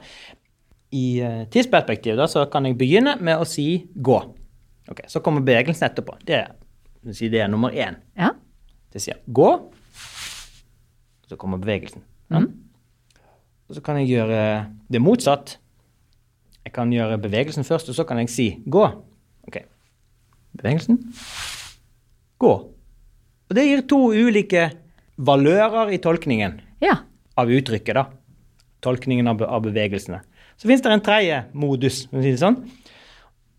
i 0.95 1.19
uh, 1.19 1.43
tidsperspektiv 1.51 2.15
da, 2.19 2.27
så 2.31 2.45
kan 2.51 2.67
jeg 2.67 2.77
begynne 2.79 3.17
med 3.23 3.41
å 3.41 3.47
si 3.47 3.85
gå. 3.95 4.19
Ok, 4.91 5.01
Så 5.11 5.19
kommer 5.25 5.43
bevegelsen 5.43 5.89
etterpå. 5.89 6.15
Det 6.23 6.37
er, 6.37 6.53
si 7.13 7.29
det 7.29 7.41
er 7.43 7.47
nummer 7.51 7.69
én. 7.75 7.95
Ja. 8.17 8.31
Det 8.91 9.01
sier 9.03 9.19
gå, 9.27 9.49
og 9.51 11.27
så 11.29 11.35
kommer 11.37 11.59
bevegelsen. 11.61 12.01
Ja. 12.31 12.39
Og 13.67 13.75
så 13.75 13.81
kan 13.83 13.97
jeg 13.99 14.07
gjøre 14.13 14.39
det 14.89 15.01
motsatt. 15.01 15.57
Jeg 16.65 16.73
kan 16.73 16.89
gjøre 16.93 17.17
bevegelsen 17.21 17.63
først, 17.67 17.89
og 17.89 17.95
så 17.97 18.05
kan 18.07 18.17
jeg 18.23 18.29
si 18.29 18.47
gå. 18.65 18.85
Ok, 19.45 19.57
bevegelsen, 20.57 20.97
gå. 22.41 22.53
Og 23.45 23.53
det 23.57 23.67
gir 23.67 23.83
to 23.89 23.99
ulike 24.13 24.71
valører 25.17 25.91
i 25.93 25.99
tolkningen 26.01 26.61
Ja. 26.81 26.95
av 27.37 27.47
uttrykket, 27.51 27.93
da. 27.93 28.05
Tolkningen 28.81 29.27
av, 29.27 29.41
av 29.43 29.61
bevegelsene. 29.61 30.21
Så 30.57 30.67
fins 30.67 30.81
det 30.81 30.91
en 30.91 31.01
tredje 31.01 31.43
modus, 31.53 32.07
sånn. 32.39 32.57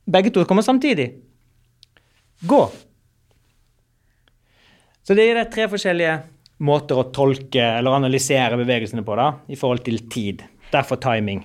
Begge 0.08 0.30
to 0.32 0.44
kommer 0.44 0.62
samtidig. 0.62 1.14
Gå. 2.46 2.70
Så 5.06 5.14
det 5.14 5.28
er 5.30 5.38
det 5.38 5.50
tre 5.54 5.68
forskjellige 5.70 6.16
måter 6.66 6.98
å 6.98 7.06
tolke 7.14 7.62
eller 7.62 7.94
analysere 7.94 8.58
bevegelsene 8.58 9.04
på, 9.06 9.14
da, 9.18 9.28
i 9.46 9.58
forhold 9.58 9.84
til 9.86 10.00
tid. 10.10 10.42
Derfor 10.72 10.98
timing. 10.98 11.44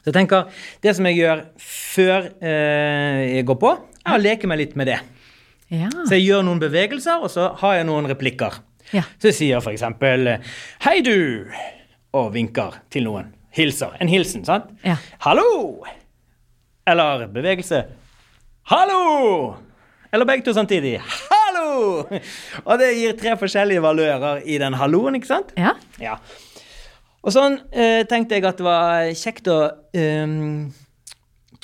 Så 0.00 0.10
jeg 0.10 0.16
tenker, 0.16 0.48
Det 0.82 0.94
som 0.96 1.06
jeg 1.06 1.20
gjør 1.20 1.44
før 1.62 2.26
eh, 2.42 3.36
jeg 3.36 3.46
går 3.46 3.58
på, 3.62 3.70
er 4.04 4.16
å 4.16 4.20
leke 4.20 4.50
meg 4.50 4.58
litt 4.60 4.74
med 4.76 4.90
det. 4.90 4.98
Ja. 5.72 5.88
Så 6.04 6.18
jeg 6.18 6.26
gjør 6.26 6.42
noen 6.44 6.60
bevegelser, 6.60 7.22
og 7.22 7.30
så 7.32 7.52
har 7.62 7.78
jeg 7.78 7.86
noen 7.88 8.10
replikker. 8.10 8.58
Ja. 8.92 9.04
Så 9.22 9.30
jeg 9.30 9.38
sier 9.38 9.62
f.eks.: 9.62 9.86
Hei, 10.84 10.98
du! 11.00 11.48
Og 12.14 12.32
vinker 12.34 12.80
til 12.90 13.06
noen. 13.06 13.30
Hilser. 13.54 13.94
En 14.02 14.10
hilsen, 14.10 14.44
sant? 14.44 14.66
Ja. 14.84 14.98
Hallo! 15.24 15.84
Eller 16.90 17.28
bevegelse. 17.32 17.84
Hallo! 18.68 19.54
Eller 20.12 20.26
begge 20.28 20.44
to 20.44 20.52
samtidig. 20.52 20.98
Hallo! 21.00 21.43
Og 22.64 22.80
det 22.80 22.90
gir 22.96 23.16
tre 23.20 23.36
forskjellige 23.40 23.82
valører 23.84 24.42
i 24.44 24.58
den 24.62 24.76
halloen, 24.80 25.18
ikke 25.18 25.30
sant? 25.30 25.54
Ja. 25.58 25.74
Ja. 26.02 26.18
Og 27.24 27.32
sånn 27.32 27.58
eh, 27.72 28.02
tenkte 28.08 28.36
jeg 28.36 28.44
at 28.44 28.58
det 28.60 28.66
var 28.66 29.06
kjekt 29.16 29.48
å 29.48 29.58
eh, 29.96 30.34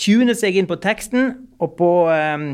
tune 0.00 0.36
seg 0.38 0.56
inn 0.56 0.68
på 0.70 0.78
teksten 0.80 1.34
og 1.60 1.74
på, 1.76 1.90
eh, 2.14 2.46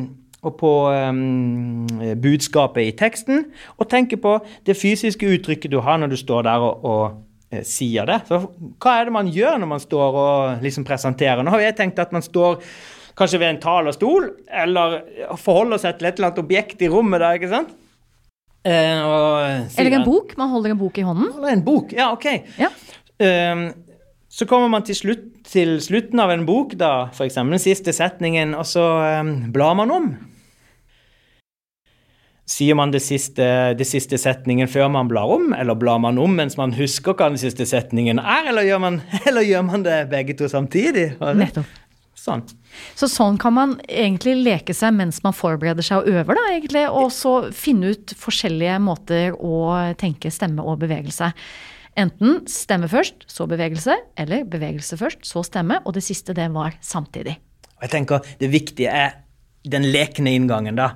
og 0.43 0.57
på 0.59 0.73
eh, 0.91 2.17
budskapet 2.23 2.91
i 2.91 2.97
teksten, 2.99 3.47
og 3.79 3.91
tenke 3.93 4.19
på 4.19 4.39
det 4.67 4.75
fysiske 4.79 5.31
uttrykket 5.39 5.73
du 5.75 5.79
har 5.87 6.03
når 6.03 6.17
du 6.17 6.19
står 6.19 6.49
der 6.49 6.67
og, 6.67 6.83
og 6.83 7.55
eh, 7.55 7.63
sier 7.67 8.11
det. 8.11 8.25
Så 8.27 8.43
hva 8.83 8.99
er 8.99 9.07
det 9.07 9.17
man 9.21 9.31
gjør 9.31 9.63
når 9.63 9.73
man 9.77 9.87
står 9.87 10.21
og 10.25 10.67
liksom 10.67 10.87
presenterer? 10.89 11.47
Nå 11.47 11.55
har 11.55 11.69
jeg 11.69 11.79
tenkt 11.79 12.03
at 12.03 12.15
man 12.17 12.27
står 12.27 12.59
kanskje 13.17 13.41
ved 13.41 13.55
en 13.55 13.63
talerstol, 13.63 14.29
eller 14.63 15.01
forholder 15.41 15.81
seg 15.81 15.99
til 15.99 16.11
et 16.11 16.19
eller 16.19 16.31
annet 16.31 16.45
objekt 16.45 16.85
i 16.85 16.91
rommet 16.93 17.23
der, 17.23 17.41
ikke 17.41 17.53
sant? 17.53 17.73
Eh, 18.67 19.01
og 19.07 19.79
Eller 19.79 20.01
en 20.01 20.07
bok. 20.07 20.37
Man 20.39 20.51
holder 20.51 20.75
en 20.75 20.81
bok 20.81 20.99
i 20.99 21.07
hånden. 21.07 21.33
eller 21.37 21.55
en 21.55 21.65
bok, 21.65 21.93
ja, 21.97 22.11
ok. 22.13 22.27
Ja. 22.59 22.71
Um, 23.53 23.69
så 24.29 24.45
kommer 24.47 24.69
man 24.69 24.83
til, 24.85 24.97
slutt, 24.99 25.29
til 25.49 25.79
slutten 25.81 26.21
av 26.21 26.31
en 26.35 26.45
bok, 26.49 26.75
da, 26.77 27.09
eksempel 27.15 27.57
den 27.57 27.63
siste 27.63 27.95
setningen, 27.97 28.53
og 28.59 28.67
så 28.69 28.85
um, 29.23 29.53
blar 29.55 29.77
man 29.79 29.95
om. 29.95 30.11
Sier 32.47 32.77
man 32.79 32.93
det 32.93 33.01
siste, 33.03 33.47
det 33.79 33.87
siste 33.89 34.19
setningen 34.23 34.69
før 34.71 34.91
man 34.93 35.09
blar 35.11 35.31
om, 35.39 35.55
eller 35.57 35.79
blar 35.79 35.99
man 36.03 36.19
om 36.23 36.37
mens 36.37 36.59
man 36.59 36.75
husker 36.77 37.17
hva 37.17 37.31
den 37.33 37.41
siste 37.41 37.67
setningen 37.67 38.21
er, 38.21 38.53
eller 38.53 38.67
gjør 38.67 38.83
man, 38.85 39.01
eller 39.27 39.47
gjør 39.47 39.67
man 39.71 39.87
det 39.87 39.97
begge 40.13 40.37
to 40.39 40.51
samtidig? 40.53 41.15
Nettopp. 41.23 41.86
Sånn. 42.17 42.43
Så 42.97 43.11
sånn 43.13 43.37
kan 43.41 43.53
man 43.53 43.75
egentlig 43.85 44.39
leke 44.41 44.75
seg 44.75 44.95
mens 44.97 45.21
man 45.25 45.37
forbereder 45.37 45.85
seg 45.85 46.01
og 46.01 46.15
øver, 46.17 46.39
da, 46.39 46.45
egentlig. 46.55 46.85
Og 46.89 47.11
så 47.15 47.35
finne 47.55 47.93
ut 47.93 48.15
forskjellige 48.19 48.79
måter 48.83 49.37
å 49.37 49.59
tenke 50.01 50.33
stemme 50.33 50.65
og 50.65 50.81
bevegelse. 50.83 51.31
Enten 51.97 52.43
stemme 52.51 52.89
først, 52.93 53.25
så 53.31 53.47
bevegelse, 53.49 53.95
eller 54.21 54.49
bevegelse 54.49 54.99
først, 55.01 55.23
så 55.29 55.45
stemme. 55.47 55.79
Og 55.85 55.97
det 55.97 56.05
siste, 56.05 56.37
det 56.37 56.49
var 56.57 56.77
samtidig. 56.85 57.39
Og 57.77 57.87
jeg 57.87 57.93
tenker 57.93 58.35
det 58.41 58.53
viktige 58.53 58.93
er 58.93 59.15
den 59.67 59.87
lekende 59.93 60.33
inngangen, 60.37 60.79
da. 60.79 60.93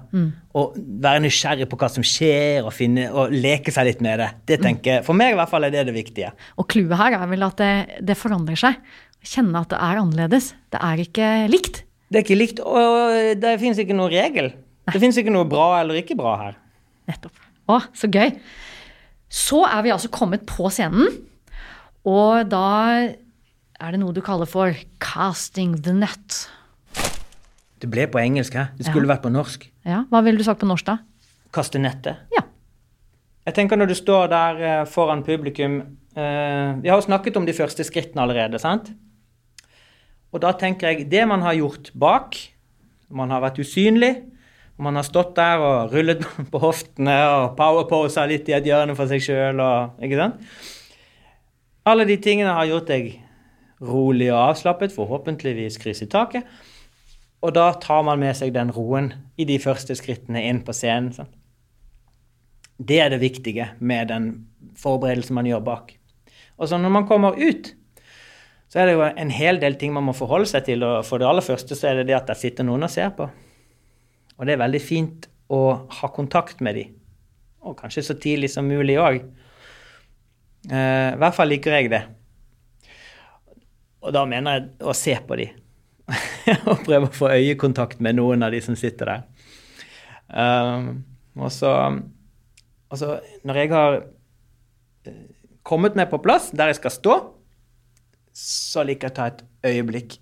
Å 0.55 0.65
være 0.77 1.23
nysgjerrig 1.25 1.69
på 1.71 1.79
hva 1.81 1.89
som 1.93 2.05
skjer, 2.07 2.65
og, 2.65 2.73
finne, 2.75 3.09
og 3.11 3.35
leke 3.35 3.75
seg 3.75 3.89
litt 3.91 4.01
med 4.05 4.23
det. 4.23 4.31
Det 4.51 4.61
tenker 4.63 5.05
For 5.07 5.19
meg 5.19 5.35
i 5.35 5.39
hvert 5.39 5.51
fall 5.53 5.67
er 5.67 5.75
det 5.75 5.85
det 5.91 5.95
viktige. 5.97 6.33
Og 6.59 6.69
clouet 6.71 6.99
her 7.01 7.19
er 7.21 7.31
vel 7.31 7.47
at 7.47 7.61
det, 7.61 8.01
det 8.07 8.19
forandrer 8.19 8.59
seg. 8.59 8.81
Kjenne 9.27 9.63
at 9.63 9.71
det 9.73 9.79
er 9.85 10.01
annerledes. 10.01 10.53
Det 10.73 10.81
er 10.81 11.05
ikke 11.05 11.31
likt. 11.53 11.85
Det 12.11 12.19
er 12.19 12.27
ikke 12.27 12.41
likt, 12.41 12.61
og 12.67 13.39
det 13.39 13.55
fins 13.63 13.79
ikke 13.79 13.95
noen 13.95 14.11
regel. 14.11 14.51
Det 14.91 14.99
fins 15.03 15.19
ikke 15.21 15.31
noe 15.35 15.47
bra 15.47 15.77
eller 15.79 16.01
ikke 16.01 16.17
bra 16.19 16.35
her. 16.41 16.57
Nettopp. 17.11 17.45
Å, 17.71 17.77
så 17.95 18.11
gøy. 18.11 18.33
Så 19.31 19.61
er 19.69 19.85
vi 19.87 19.93
altså 19.95 20.11
kommet 20.11 20.43
på 20.49 20.67
scenen, 20.75 21.13
og 22.09 22.49
da 22.51 22.65
er 23.81 23.95
det 23.95 24.01
noe 24.03 24.15
du 24.17 24.23
kaller 24.25 24.49
for 24.51 24.75
casting 25.03 25.77
the 25.85 25.95
net. 25.95 26.41
Det 27.81 27.89
ble 27.89 28.05
på 28.13 28.21
engelsk 28.21 28.57
hæ? 28.59 28.67
Det 28.77 28.87
skulle 28.89 29.09
vært 29.09 29.23
på 29.25 29.33
norsk. 29.33 29.65
Ja, 29.89 30.03
Hva 30.11 30.21
ville 30.25 30.41
du 30.41 30.45
sagt 30.45 30.61
på 30.61 30.69
norsk, 30.69 30.87
da? 30.87 30.99
Kaste 31.55 31.81
nettet. 31.81 32.21
Ja. 32.35 32.45
Jeg 33.49 33.57
tenker 33.57 33.81
når 33.81 33.91
du 33.91 33.97
står 33.97 34.29
der 34.31 34.61
eh, 34.61 34.83
foran 34.87 35.25
publikum 35.27 35.81
eh, 35.81 36.77
Vi 36.83 36.91
har 36.91 36.99
jo 36.99 37.07
snakket 37.07 37.39
om 37.41 37.47
de 37.49 37.57
første 37.57 37.87
skrittene 37.89 38.23
allerede, 38.27 38.61
sant? 38.61 38.93
Og 40.31 40.43
da 40.45 40.53
tenker 40.55 40.93
jeg 40.93 41.09
det 41.11 41.25
man 41.27 41.43
har 41.43 41.57
gjort 41.59 41.91
bak, 41.99 42.37
man 43.11 43.33
har 43.35 43.43
vært 43.43 43.59
usynlig, 43.59 44.13
og 44.79 44.85
man 44.87 45.01
har 45.01 45.09
stått 45.09 45.33
der 45.37 45.65
og 45.65 45.95
rullet 45.95 46.23
på 46.53 46.61
hoftene 46.63 47.17
og 47.33 47.57
powerposa 47.59 48.29
litt 48.31 48.49
i 48.49 48.55
et 48.57 48.69
hjørne 48.69 48.95
for 48.99 49.11
seg 49.11 49.25
sjøl 49.25 49.65
og 49.65 50.05
Ikke 50.05 50.21
sant? 50.21 50.45
Alle 51.89 52.05
de 52.07 52.21
tingene 52.21 52.53
har 52.55 52.69
gjort 52.69 52.93
deg 52.93 53.15
rolig 53.81 54.29
og 54.29 54.51
avslappet, 54.51 54.93
forhåpentligvis 54.93 55.81
kryss 55.81 56.05
i 56.05 56.09
taket. 56.13 56.45
Og 57.41 57.55
da 57.57 57.71
tar 57.81 58.03
man 58.05 58.21
med 58.21 58.37
seg 58.37 58.53
den 58.53 58.73
roen 58.75 59.13
i 59.41 59.47
de 59.49 59.57
første 59.63 59.97
skrittene 59.97 60.43
inn 60.49 60.61
på 60.65 60.75
scenen. 60.77 61.13
Sånn. 61.17 61.31
Det 62.81 63.01
er 63.01 63.13
det 63.13 63.21
viktige 63.23 63.71
med 63.81 64.11
den 64.13 64.31
forberedelsen 64.81 65.37
man 65.37 65.49
gjør 65.49 65.65
bak. 65.65 65.95
Og 66.61 66.69
så 66.69 66.77
når 66.81 66.93
man 66.93 67.09
kommer 67.09 67.39
ut, 67.41 67.73
så 68.71 68.83
er 68.83 68.87
det 68.87 68.95
jo 68.95 69.05
en 69.09 69.33
hel 69.35 69.59
del 69.61 69.77
ting 69.81 69.93
man 69.97 70.07
må 70.07 70.15
forholde 70.17 70.49
seg 70.51 70.67
til. 70.69 70.85
Og 70.87 71.05
for 71.09 71.21
det 71.21 71.29
aller 71.29 71.45
første 71.45 71.77
så 71.77 71.91
er 71.91 72.01
det 72.01 72.11
det 72.11 72.19
at 72.21 72.29
der 72.29 72.39
sitter 72.39 72.67
noen 72.67 72.85
og 72.87 72.93
ser 72.93 73.13
på. 73.17 73.27
Og 74.37 74.47
det 74.47 74.55
er 74.55 74.63
veldig 74.63 74.83
fint 74.85 75.27
å 75.51 75.63
ha 76.01 76.11
kontakt 76.15 76.61
med 76.65 76.79
dem. 76.79 76.93
Og 77.67 77.77
kanskje 77.81 78.05
så 78.07 78.17
tidlig 78.21 78.53
som 78.53 78.69
mulig 78.69 78.97
òg. 79.01 79.25
Eh, 80.71 81.09
I 81.17 81.19
hvert 81.21 81.37
fall 81.37 81.51
liker 81.53 81.77
jeg 81.77 81.91
det. 81.93 82.05
Og 84.01 84.15
da 84.17 84.25
mener 84.29 84.57
jeg 84.57 84.89
å 84.89 84.97
se 84.97 85.17
på 85.27 85.37
dem. 85.41 85.59
og 86.71 86.85
prøve 86.87 87.09
å 87.09 87.15
få 87.15 87.33
øyekontakt 87.37 88.01
med 88.05 88.19
noen 88.19 88.43
av 88.47 88.55
de 88.55 88.61
som 88.65 88.77
sitter 88.79 89.13
der. 89.13 89.27
Um, 90.31 91.05
og 91.39 91.53
så 91.55 91.75
Altså, 92.91 93.21
når 93.47 93.55
jeg 93.55 93.69
har 93.71 93.97
eh, 95.07 95.19
kommet 95.63 95.95
meg 95.95 96.09
på 96.11 96.19
plass 96.25 96.49
der 96.51 96.73
jeg 96.73 96.81
skal 96.81 96.91
stå, 96.91 97.15
så 98.35 98.83
liker 98.83 99.07
jeg 99.07 99.15
å 99.15 99.19
ta 99.21 99.27
et 99.31 99.45
øyeblikk 99.71 100.17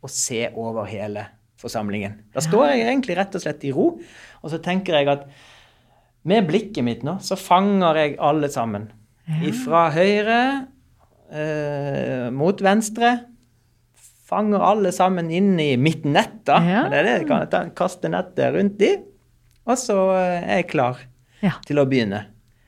og 0.00 0.12
se 0.12 0.46
over 0.54 0.88
hele 0.88 1.26
forsamlingen. 1.60 2.14
Da 2.32 2.40
står 2.44 2.70
jeg 2.70 2.86
egentlig 2.86 3.18
rett 3.18 3.36
og 3.36 3.44
slett 3.44 3.66
i 3.68 3.74
ro, 3.76 3.86
og 4.40 4.52
så 4.52 4.60
tenker 4.64 4.96
jeg 4.96 5.10
at 5.12 5.26
med 6.26 6.48
blikket 6.48 6.84
mitt 6.86 7.04
nå, 7.06 7.18
så 7.20 7.38
fanger 7.38 8.00
jeg 8.00 8.16
alle 8.24 8.48
sammen. 8.52 8.88
Fra 9.64 9.88
høyre 9.94 10.40
eh, 11.28 12.28
mot 12.34 12.60
venstre. 12.62 13.12
Fanger 14.26 14.62
alle 14.66 14.90
sammen 14.94 15.28
inn 15.30 15.54
i 15.62 15.76
mitt 15.78 16.04
nett, 16.04 16.40
da. 16.48 16.58
Ja. 16.66 16.86
Det 16.90 16.98
er 16.98 17.06
det 17.06 17.12
jeg 17.20 17.28
kan 17.28 17.44
ta, 17.50 17.60
kaste 17.78 18.10
nettet 18.10 18.56
rundt 18.56 18.78
de, 18.80 18.96
og 19.66 19.78
så 19.78 19.98
eh, 20.16 20.40
er 20.40 20.62
jeg 20.62 20.70
klar 20.72 21.04
ja. 21.44 21.54
til 21.66 21.78
å 21.78 21.86
begynne. 21.86 22.24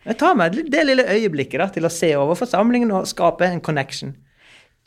Jeg 0.08 0.20
tar 0.20 0.38
meg 0.38 0.54
det 0.70 0.84
lille 0.86 1.04
øyeblikket 1.04 1.60
da, 1.60 1.66
til 1.74 1.88
å 1.88 1.92
se 1.92 2.12
over 2.16 2.38
forsamlingen 2.38 2.92
og 2.94 3.08
skape 3.10 3.48
en 3.48 3.62
connection. 3.64 4.14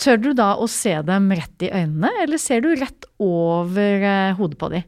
Tør 0.01 0.17
du 0.17 0.31
da 0.38 0.53
å 0.57 0.65
se 0.71 0.93
dem 1.05 1.27
rett 1.36 1.67
i 1.67 1.69
øynene, 1.69 2.10
eller 2.23 2.39
ser 2.41 2.63
du 2.63 2.71
rett 2.71 3.05
over 3.21 4.07
eh, 4.07 4.31
hodet 4.39 4.57
på 4.62 4.71
dem? 4.71 4.88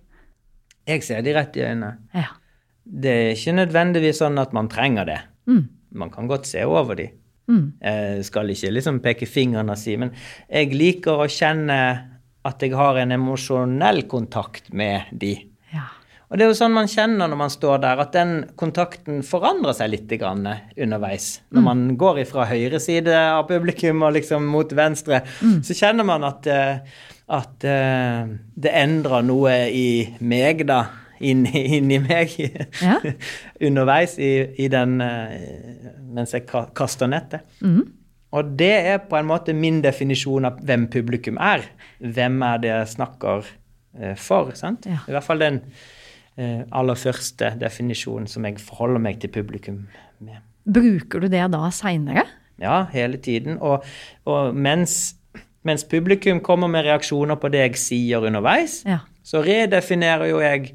Jeg 0.89 1.03
ser 1.05 1.21
de 1.23 1.35
rett 1.35 1.59
i 1.59 1.65
øynene. 1.67 1.91
Ja. 2.15 2.31
Det 2.83 3.11
er 3.11 3.35
ikke 3.35 3.57
nødvendigvis 3.59 4.23
sånn 4.23 4.39
at 4.41 4.55
man 4.55 4.71
trenger 4.71 5.07
det. 5.07 5.19
Mm. 5.51 5.67
Man 5.99 6.11
kan 6.15 6.31
godt 6.31 6.47
se 6.49 6.63
over 6.67 6.97
dem. 6.99 7.13
Mm. 7.51 7.65
Jeg 7.83 8.25
skal 8.29 8.51
ikke 8.53 8.71
liksom 8.71 8.99
peke 9.03 9.27
fingeren 9.27 9.71
og 9.73 9.79
si, 9.79 9.97
men 9.99 10.13
jeg 10.47 10.71
liker 10.75 11.25
å 11.25 11.29
kjenne 11.31 11.79
at 12.43 12.63
jeg 12.63 12.75
har 12.75 12.99
en 12.99 13.15
emosjonell 13.15 14.03
kontakt 14.11 14.71
med 14.75 15.11
de. 15.11 15.35
Ja. 15.73 15.87
Og 16.33 16.39
det 16.39 16.45
er 16.47 16.49
jo 16.49 16.57
sånn 16.57 16.73
man 16.73 16.89
kjenner 16.89 17.29
når 17.29 17.39
man 17.39 17.51
står 17.53 17.83
der, 17.83 17.99
at 18.01 18.15
den 18.15 18.31
kontakten 18.59 19.21
forandrer 19.27 19.75
seg 19.77 19.91
litt 19.93 20.13
underveis. 20.17 21.27
Når 21.53 21.61
mm. 21.61 21.67
man 21.67 21.83
går 21.99 22.23
fra 22.25 22.47
høyre 22.49 22.81
side 22.81 23.13
av 23.13 23.45
publikum 23.51 24.01
og 24.01 24.15
liksom 24.17 24.47
mot 24.49 24.73
venstre, 24.73 25.21
mm. 25.43 25.59
så 25.67 25.77
kjenner 25.77 26.07
man 26.09 26.25
at, 26.25 26.49
eh, 26.49 26.97
at 27.37 27.67
uh, 27.69 28.33
det 28.65 28.75
endrer 28.81 29.27
noe 29.29 29.55
i 29.69 29.87
meg, 30.25 30.65
da. 30.67 30.81
Inni, 31.23 31.65
inni 31.77 31.99
meg 32.03 32.35
ja. 32.37 32.99
underveis 33.67 34.17
i, 34.19 34.31
i, 34.59 34.69
den 34.71 34.99
uh, 34.99 35.89
Mens 36.13 36.35
jeg 36.35 36.45
kaster 36.49 37.09
nettet. 37.09 37.47
Mm. 37.63 37.81
Og 38.33 38.53
det 38.59 38.73
er 38.91 39.03
på 39.09 39.17
en 39.19 39.29
måte 39.29 39.53
min 39.55 39.81
definisjon 39.83 40.49
av 40.49 40.61
hvem 40.65 40.87
publikum 40.93 41.37
er. 41.41 41.65
Hvem 41.99 42.41
er 42.45 42.63
det 42.63 42.73
jeg 42.73 42.93
snakker 42.97 43.43
uh, 43.43 44.15
for? 44.19 44.53
sant? 44.57 44.89
Ja. 44.89 45.03
I 45.07 45.15
hvert 45.15 45.27
fall 45.31 45.45
den 45.45 45.61
Eh, 46.33 46.63
aller 46.73 46.97
første 46.97 47.51
definisjonen 47.61 48.25
som 48.25 48.45
jeg 48.47 48.57
forholder 48.57 49.01
meg 49.05 49.19
til 49.21 49.29
publikum 49.29 49.83
med. 50.17 50.39
Bruker 50.65 51.21
du 51.21 51.27
det 51.29 51.43
da 51.53 51.67
seinere? 51.69 52.23
Ja, 52.61 52.87
hele 52.89 53.19
tiden. 53.21 53.59
Og, 53.61 53.83
og 54.25 54.55
mens, 54.55 55.15
mens, 55.61 55.83
publikum 55.85 56.39
kommer 56.41 56.67
med 56.67 56.87
reaksjoner 56.87 57.37
på 57.37 57.51
det 57.53 57.61
jeg 57.61 57.77
sier 57.77 58.25
underveis, 58.25 58.79
ja. 58.87 59.03
så 59.21 59.43
redefinerer 59.45 60.31
jo 60.31 60.41
jeg 60.41 60.73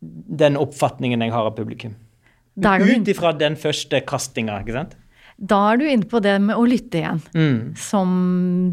den 0.00 0.56
oppfatningen 0.60 1.20
jeg 1.24 1.34
har 1.34 1.50
av 1.50 1.56
publikum. 1.58 1.94
Ut 2.60 3.08
ifra 3.08 3.32
den 3.36 3.56
første 3.60 4.00
kastinga, 4.08 4.60
ikke 4.62 4.76
sant? 4.76 4.96
Da 5.40 5.58
er 5.70 5.80
du 5.80 5.86
inne 5.88 6.08
på 6.08 6.20
det 6.20 6.34
med 6.44 6.58
å 6.60 6.66
lytte 6.68 7.00
igjen. 7.00 7.20
Mm. 7.32 7.60
Som 7.80 8.10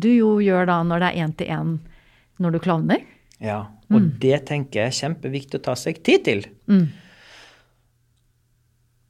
du 0.04 0.10
jo 0.12 0.38
gjør 0.44 0.68
da 0.68 0.82
når 0.84 1.04
det 1.04 1.10
er 1.12 1.26
én 1.26 1.36
til 1.40 1.52
én 1.54 1.76
når 2.44 2.58
du 2.58 2.62
klovner. 2.64 3.04
Ja, 3.44 3.68
og 3.90 4.00
mm. 4.02 4.08
det 4.22 4.40
tenker 4.50 4.82
jeg 4.82 4.92
er 4.92 4.98
kjempeviktig 4.98 5.60
å 5.60 5.68
ta 5.70 5.76
seg 5.80 6.02
tid 6.06 6.26
til. 6.26 6.48
Mm. 6.70 6.88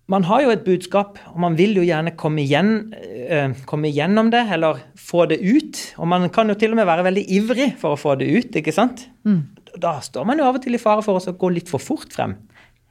Man 0.07 0.23
har 0.23 0.45
jo 0.45 0.51
et 0.53 0.63
budskap, 0.63 1.17
og 1.33 1.39
man 1.43 1.57
vil 1.59 1.75
jo 1.75 1.83
gjerne 1.83 2.13
komme, 2.19 2.45
igjen, 2.45 2.93
øh, 2.95 3.57
komme 3.67 3.89
igjennom 3.89 4.29
det, 4.31 4.45
eller 4.55 4.79
få 4.95 5.25
det 5.27 5.41
ut. 5.43 5.81
Og 5.99 6.07
man 6.07 6.29
kan 6.31 6.47
jo 6.47 6.55
til 6.59 6.71
og 6.71 6.79
med 6.79 6.87
være 6.87 7.07
veldig 7.09 7.25
ivrig 7.39 7.73
for 7.81 7.95
å 7.95 7.99
få 7.99 8.15
det 8.21 8.29
ut, 8.31 8.55
ikke 8.61 8.75
sant? 8.75 9.03
Mm. 9.27 9.41
Da 9.81 9.97
står 10.03 10.27
man 10.27 10.41
jo 10.41 10.47
av 10.47 10.59
og 10.59 10.63
til 10.63 10.77
i 10.77 10.81
fare 10.81 11.03
for 11.05 11.19
å 11.19 11.33
gå 11.39 11.53
litt 11.55 11.71
for 11.71 11.83
fort 11.83 12.13
frem. 12.15 12.35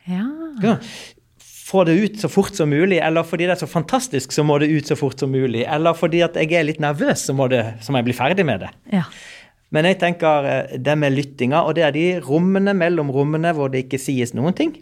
Ja. 0.07 0.27
Få 1.67 1.83
det 1.87 1.97
ut 1.99 2.21
så 2.23 2.31
fort 2.31 2.55
som 2.55 2.71
mulig, 2.71 3.01
eller 3.03 3.27
fordi 3.27 3.49
det 3.49 3.57
er 3.57 3.63
så 3.65 3.71
fantastisk, 3.71 4.33
så 4.33 4.45
må 4.47 4.61
det 4.63 4.71
ut 4.71 4.87
så 4.87 4.97
fort 4.99 5.19
som 5.19 5.33
mulig. 5.35 5.65
Eller 5.67 5.99
fordi 5.99 6.23
at 6.27 6.39
jeg 6.39 6.55
er 6.55 6.69
litt 6.69 6.83
nervøs, 6.83 7.27
så 7.27 7.35
må, 7.35 7.49
det, 7.51 7.65
så 7.83 7.91
må 7.91 8.01
jeg 8.03 8.11
bli 8.11 8.17
ferdig 8.21 8.47
med 8.47 8.63
det. 8.63 8.71
Ja. 8.95 9.07
Men 9.75 9.89
jeg 9.89 9.99
tenker 9.99 10.47
eh, 10.47 10.77
det 10.79 10.95
med 10.99 11.17
lyttinga, 11.17 11.65
og 11.67 11.75
det 11.79 11.87
er 11.87 11.95
de 11.97 12.07
rommene 12.25 12.75
mellom 12.77 13.11
rommene 13.15 13.51
hvor 13.57 13.73
det 13.73 13.87
ikke 13.87 14.01
sies 14.01 14.35
noen 14.37 14.55
ting. 14.57 14.77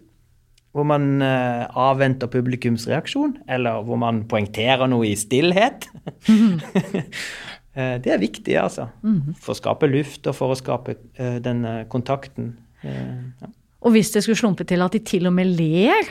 Hvor 0.74 0.82
man 0.90 1.22
uh, 1.22 1.70
avventer 1.78 2.26
publikums 2.26 2.88
reaksjon, 2.90 3.36
eller 3.46 3.84
hvor 3.86 4.00
man 4.02 4.24
poengterer 4.26 4.88
noe 4.90 5.06
i 5.06 5.14
stillhet. 5.14 5.86
Mm. 7.74 8.02
det 8.04 8.12
er 8.14 8.20
viktig, 8.22 8.54
altså. 8.60 8.88
Mm. 9.02 9.34
For 9.42 9.54
å 9.54 9.58
skape 9.58 9.88
luft 9.90 10.28
og 10.30 10.36
for 10.38 10.54
å 10.54 10.58
skape 10.58 10.94
uh, 11.18 11.38
den 11.42 11.64
kontakten. 11.90 12.52
Ja. 12.84 13.48
Og 13.84 13.96
hvis 13.96 14.12
det 14.14 14.22
skulle 14.24 14.38
slumpe 14.38 14.66
til 14.68 14.84
at 14.84 14.94
de 14.94 15.00
til 15.04 15.26
og 15.28 15.34
med 15.36 15.50
ler 15.58 16.08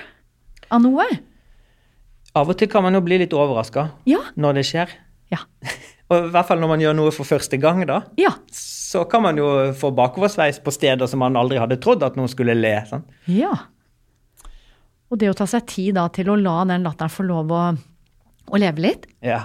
av 0.74 0.82
noe? 0.84 1.06
Av 2.34 2.50
og 2.50 2.58
til 2.58 2.70
kan 2.70 2.84
man 2.86 2.98
jo 2.98 3.02
bli 3.06 3.20
litt 3.22 3.34
overraska 3.38 3.88
ja. 4.10 4.20
når 4.36 4.60
det 4.60 4.66
skjer. 4.70 4.94
Ja. 5.34 5.44
Og 6.12 6.28
i 6.28 6.32
hvert 6.34 6.50
fall 6.50 6.60
når 6.62 6.70
man 6.70 6.82
gjør 6.84 6.96
noe 6.98 7.14
for 7.16 7.26
første 7.26 7.58
gang, 7.62 7.82
da. 7.90 8.02
Ja. 8.20 8.34
Så 8.54 9.06
kan 9.10 9.24
man 9.26 9.40
jo 9.40 9.48
få 9.78 9.94
bakoversveis 9.96 10.60
på 10.62 10.74
steder 10.74 11.10
som 11.10 11.24
man 11.24 11.38
aldri 11.40 11.62
hadde 11.62 11.80
trodd 11.82 12.04
at 12.06 12.18
noen 12.20 12.30
skulle 12.30 12.56
le. 12.58 12.74
Sånn. 12.90 13.06
Ja. 13.32 13.54
Og 15.10 15.22
det 15.22 15.32
å 15.32 15.38
ta 15.38 15.48
seg 15.50 15.66
tid 15.70 15.98
da 15.98 16.08
til 16.14 16.30
å 16.34 16.38
la 16.38 16.60
den 16.70 16.86
latteren 16.86 17.14
få 17.14 17.26
lov 17.26 17.54
å, 17.54 17.64
å 18.50 18.62
leve 18.62 18.86
litt, 18.86 19.08
ja. 19.26 19.44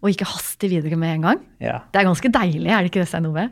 Og 0.00 0.12
ikke 0.12 0.28
haste 0.28 0.68
videre 0.72 0.96
med 1.00 1.16
en 1.16 1.26
gang, 1.28 1.42
ja. 1.60 1.80
det 1.92 2.00
er 2.00 2.08
ganske 2.08 2.30
deilig, 2.32 2.70
er 2.70 2.80
det 2.80 2.92
ikke 2.92 3.02
det, 3.02 3.10
Stein 3.10 3.28
Ove? 3.28 3.48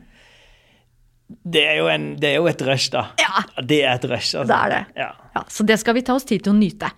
Det 1.28 1.60
er, 1.60 1.74
jo 1.82 1.90
en, 1.92 2.14
det 2.16 2.30
er 2.30 2.38
jo 2.38 2.46
et 2.48 2.62
rush, 2.64 2.88
da. 2.94 3.10
Ja. 3.20 3.42
Det 3.60 3.82
er 3.84 3.98
et 3.98 4.06
rush. 4.08 4.32
Altså. 4.32 4.48
Det 4.48 4.56
er 4.56 4.72
det. 4.72 4.80
Ja. 4.96 5.10
ja. 5.34 5.42
Så 5.52 5.66
det 5.68 5.76
skal 5.82 5.98
vi 5.98 6.02
ta 6.06 6.16
oss 6.16 6.24
tid 6.28 6.40
til 6.46 6.54
å 6.54 6.56
nyte. 6.56 6.88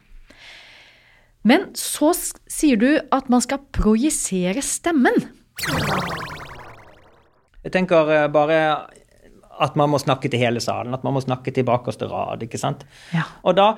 Men 1.50 1.66
så 1.74 2.12
sier 2.14 2.78
du 2.78 2.88
at 3.10 3.30
man 3.32 3.42
skal 3.42 3.64
projisere 3.74 4.62
stemmen. 4.62 5.18
Jeg 7.64 7.74
tenker 7.74 8.12
eh, 8.14 8.28
bare 8.32 8.60
at 9.60 9.74
man 9.76 9.90
må 9.92 9.98
snakke 10.00 10.30
til 10.30 10.40
hele 10.40 10.62
salen. 10.62 10.94
At 10.94 11.02
man 11.04 11.16
må 11.16 11.24
snakke 11.24 11.52
til 11.54 11.66
bakerste 11.68 12.08
rad. 12.10 12.44
ikke 12.46 12.60
sant? 12.60 12.86
Ja. 13.16 13.26
Og 13.42 13.58
da 13.58 13.72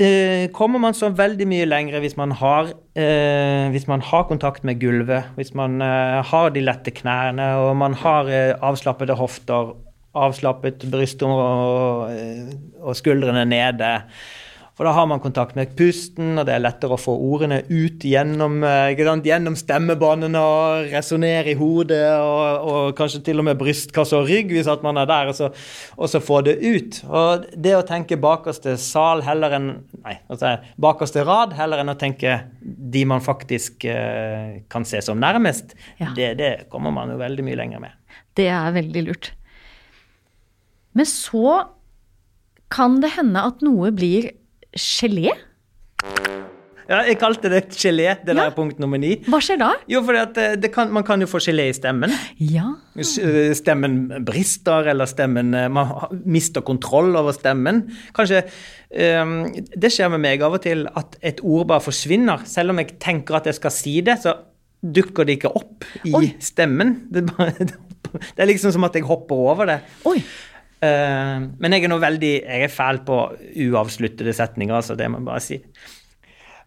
eh, 0.00 0.48
kommer 0.56 0.80
man 0.82 0.96
så 0.96 1.10
veldig 1.14 1.46
mye 1.50 1.68
lenger 1.68 2.00
hvis 2.02 2.16
man 2.18 2.32
har, 2.40 2.72
eh, 2.98 3.68
hvis 3.74 3.86
man 3.90 4.02
har 4.04 4.26
kontakt 4.28 4.64
med 4.64 4.80
gulvet. 4.80 5.30
Hvis 5.36 5.54
man 5.54 5.80
eh, 5.84 6.20
har 6.24 6.50
de 6.54 6.64
lette 6.64 6.94
knærne, 6.96 7.52
og 7.60 7.76
man 7.76 7.94
har 7.94 8.30
eh, 8.32 8.54
avslappede 8.56 9.16
hofter, 9.18 9.74
avslappet 10.16 10.86
bryst 10.90 11.22
og, 11.22 12.10
eh, 12.10 12.50
og 12.80 12.96
skuldrene 12.98 13.44
nede. 13.46 13.92
For 14.80 14.88
da 14.88 14.94
har 14.96 15.04
man 15.10 15.20
kontakt 15.20 15.58
med 15.58 15.74
pusten, 15.76 16.38
og 16.40 16.46
det 16.48 16.54
er 16.54 16.62
lettere 16.62 16.96
å 16.96 17.00
få 17.00 17.12
ordene 17.12 17.58
ut 17.68 18.00
gjennom, 18.08 18.62
sant, 18.64 19.26
gjennom 19.28 19.58
stemmebåndene 19.60 20.40
og 20.40 20.86
resonnere 20.88 21.52
i 21.52 21.56
hodet, 21.58 21.98
og, 22.16 22.64
og, 22.64 22.86
kanskje 22.96 23.20
til 23.26 23.42
og 23.42 23.44
med 23.50 23.58
brystkasse 23.60 24.16
og 24.16 24.30
rygg 24.30 24.54
hvis 24.56 24.70
at 24.72 24.80
man 24.80 24.96
er 25.02 25.10
der, 25.10 25.34
og 25.34 25.36
så, 25.36 25.50
og 25.98 26.08
så, 26.08 26.22
få 26.24 26.40
det 26.48 26.56
ut. 26.64 27.02
Og 27.12 27.44
det 27.60 27.76
å 27.76 27.84
tenke 27.84 28.16
bakerste 28.24 28.78
sal 28.80 29.20
heller 29.28 29.58
enn 29.58 29.68
Nei, 30.00 30.16
altså 30.32 30.54
bakerste 30.80 31.26
rad 31.28 31.52
heller 31.60 31.84
enn 31.84 31.92
å 31.92 31.98
tenke 32.00 32.38
de 32.64 33.04
man 33.04 33.20
faktisk 33.20 33.84
uh, 33.84 34.64
kan 34.72 34.88
se 34.88 35.04
som 35.04 35.20
nærmest, 35.20 35.76
ja. 36.00 36.14
det, 36.16 36.32
det 36.40 36.52
kommer 36.72 36.96
man 36.96 37.12
jo 37.12 37.20
veldig 37.20 37.44
mye 37.44 37.60
lenger 37.60 37.84
med. 37.84 38.00
Det 38.32 38.48
er 38.48 38.72
veldig 38.80 39.06
lurt. 39.10 39.34
Men 40.96 41.12
så 41.12 41.66
kan 42.72 43.02
det 43.04 43.18
hende 43.20 43.44
at 43.44 43.60
noe 43.66 43.92
blir 43.92 44.32
gelé? 44.76 45.32
Ja, 46.90 47.04
jeg 47.06 47.20
kalte 47.20 47.46
det 47.52 47.68
gelé, 47.78 48.16
det 48.26 48.34
Ja. 48.34 48.48
der 48.48 48.50
punkt 48.50 48.80
nummer 48.82 48.98
ni. 48.98 49.12
Hva 49.30 49.38
skjer 49.38 49.58
da? 49.60 49.68
Jo, 49.86 50.00
for 50.02 50.12
det 50.34 50.72
kan, 50.74 50.90
man 50.90 51.04
kan 51.06 51.20
jo 51.20 51.26
få 51.30 51.38
gelé 51.38 51.68
i 51.68 51.72
stemmen. 51.76 52.10
Ja. 52.40 52.64
Eh, 52.98 53.52
Stemmen 53.54 54.24
brister, 54.26 54.88
eller 54.90 55.06
stemmen 55.06 55.54
eh, 55.54 55.68
Man 55.68 55.86
mister 56.26 56.60
kontroll 56.66 57.14
over 57.16 57.30
stemmen. 57.32 57.84
Kanskje 58.12 58.42
um, 59.22 59.36
Det 59.76 59.92
skjer 59.92 60.10
med 60.10 60.20
meg 60.20 60.42
av 60.42 60.52
og 60.58 60.62
til 60.62 60.88
at 60.96 61.14
et 61.22 61.38
ord 61.44 61.68
bare 61.68 61.80
forsvinner. 61.80 62.42
Selv 62.44 62.70
om 62.74 62.78
jeg 62.82 62.98
tenker 62.98 63.36
at 63.38 63.46
jeg 63.46 63.54
skal 63.60 63.70
si 63.70 64.00
det, 64.00 64.18
så 64.24 64.34
dukker 64.82 65.24
det 65.28 65.38
ikke 65.38 65.54
opp 65.54 65.84
i 66.04 66.12
Oi. 66.16 66.34
stemmen. 66.40 67.04
Det, 67.12 67.22
bare, 67.30 67.54
det 68.34 68.40
er 68.42 68.46
liksom 68.50 68.72
som 68.74 68.82
at 68.84 68.94
jeg 68.98 69.04
hopper 69.06 69.36
over 69.36 69.64
det. 69.76 69.78
Oi. 70.10 70.18
Eh, 70.80 71.38
men 71.60 71.74
jeg 71.76 71.84
er 71.84 71.90
nå 71.92 71.98
veldig 72.00 72.30
Jeg 72.40 72.64
er 72.64 72.72
fæl 72.72 73.02
på 73.04 73.16
uavsluttede 73.68 74.32
setninger, 74.32 74.74
altså, 74.74 74.96
det 74.96 75.10
må 75.10 75.20
jeg 75.20 75.28
bare 75.28 75.44
si. 75.44 75.58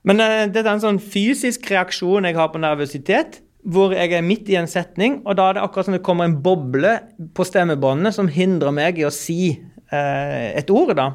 Men 0.03 0.19
uh, 0.19 0.43
det 0.51 0.61
er 0.61 0.73
en 0.73 0.83
sånn 0.83 1.01
fysisk 1.01 1.69
reaksjon 1.71 2.27
jeg 2.27 2.37
har 2.37 2.51
på 2.53 2.61
nervøsitet, 2.61 3.39
hvor 3.63 3.93
jeg 3.95 4.11
er 4.11 4.25
midt 4.25 4.49
i 4.51 4.57
en 4.59 4.67
setning, 4.67 5.21
og 5.23 5.37
da 5.39 5.47
er 5.47 5.57
det 5.57 5.63
akkurat 5.63 5.87
som 5.87 5.95
det 5.95 6.03
kommer 6.03 6.27
en 6.27 6.41
boble 6.43 6.97
på 7.33 7.45
stemmebåndene 7.47 8.11
som 8.11 8.27
hindrer 8.31 8.75
meg 8.75 8.99
i 8.99 9.05
å 9.07 9.13
si 9.13 9.53
eh, 9.53 10.49
et 10.59 10.73
ord, 10.73 10.91
da. 10.99 11.13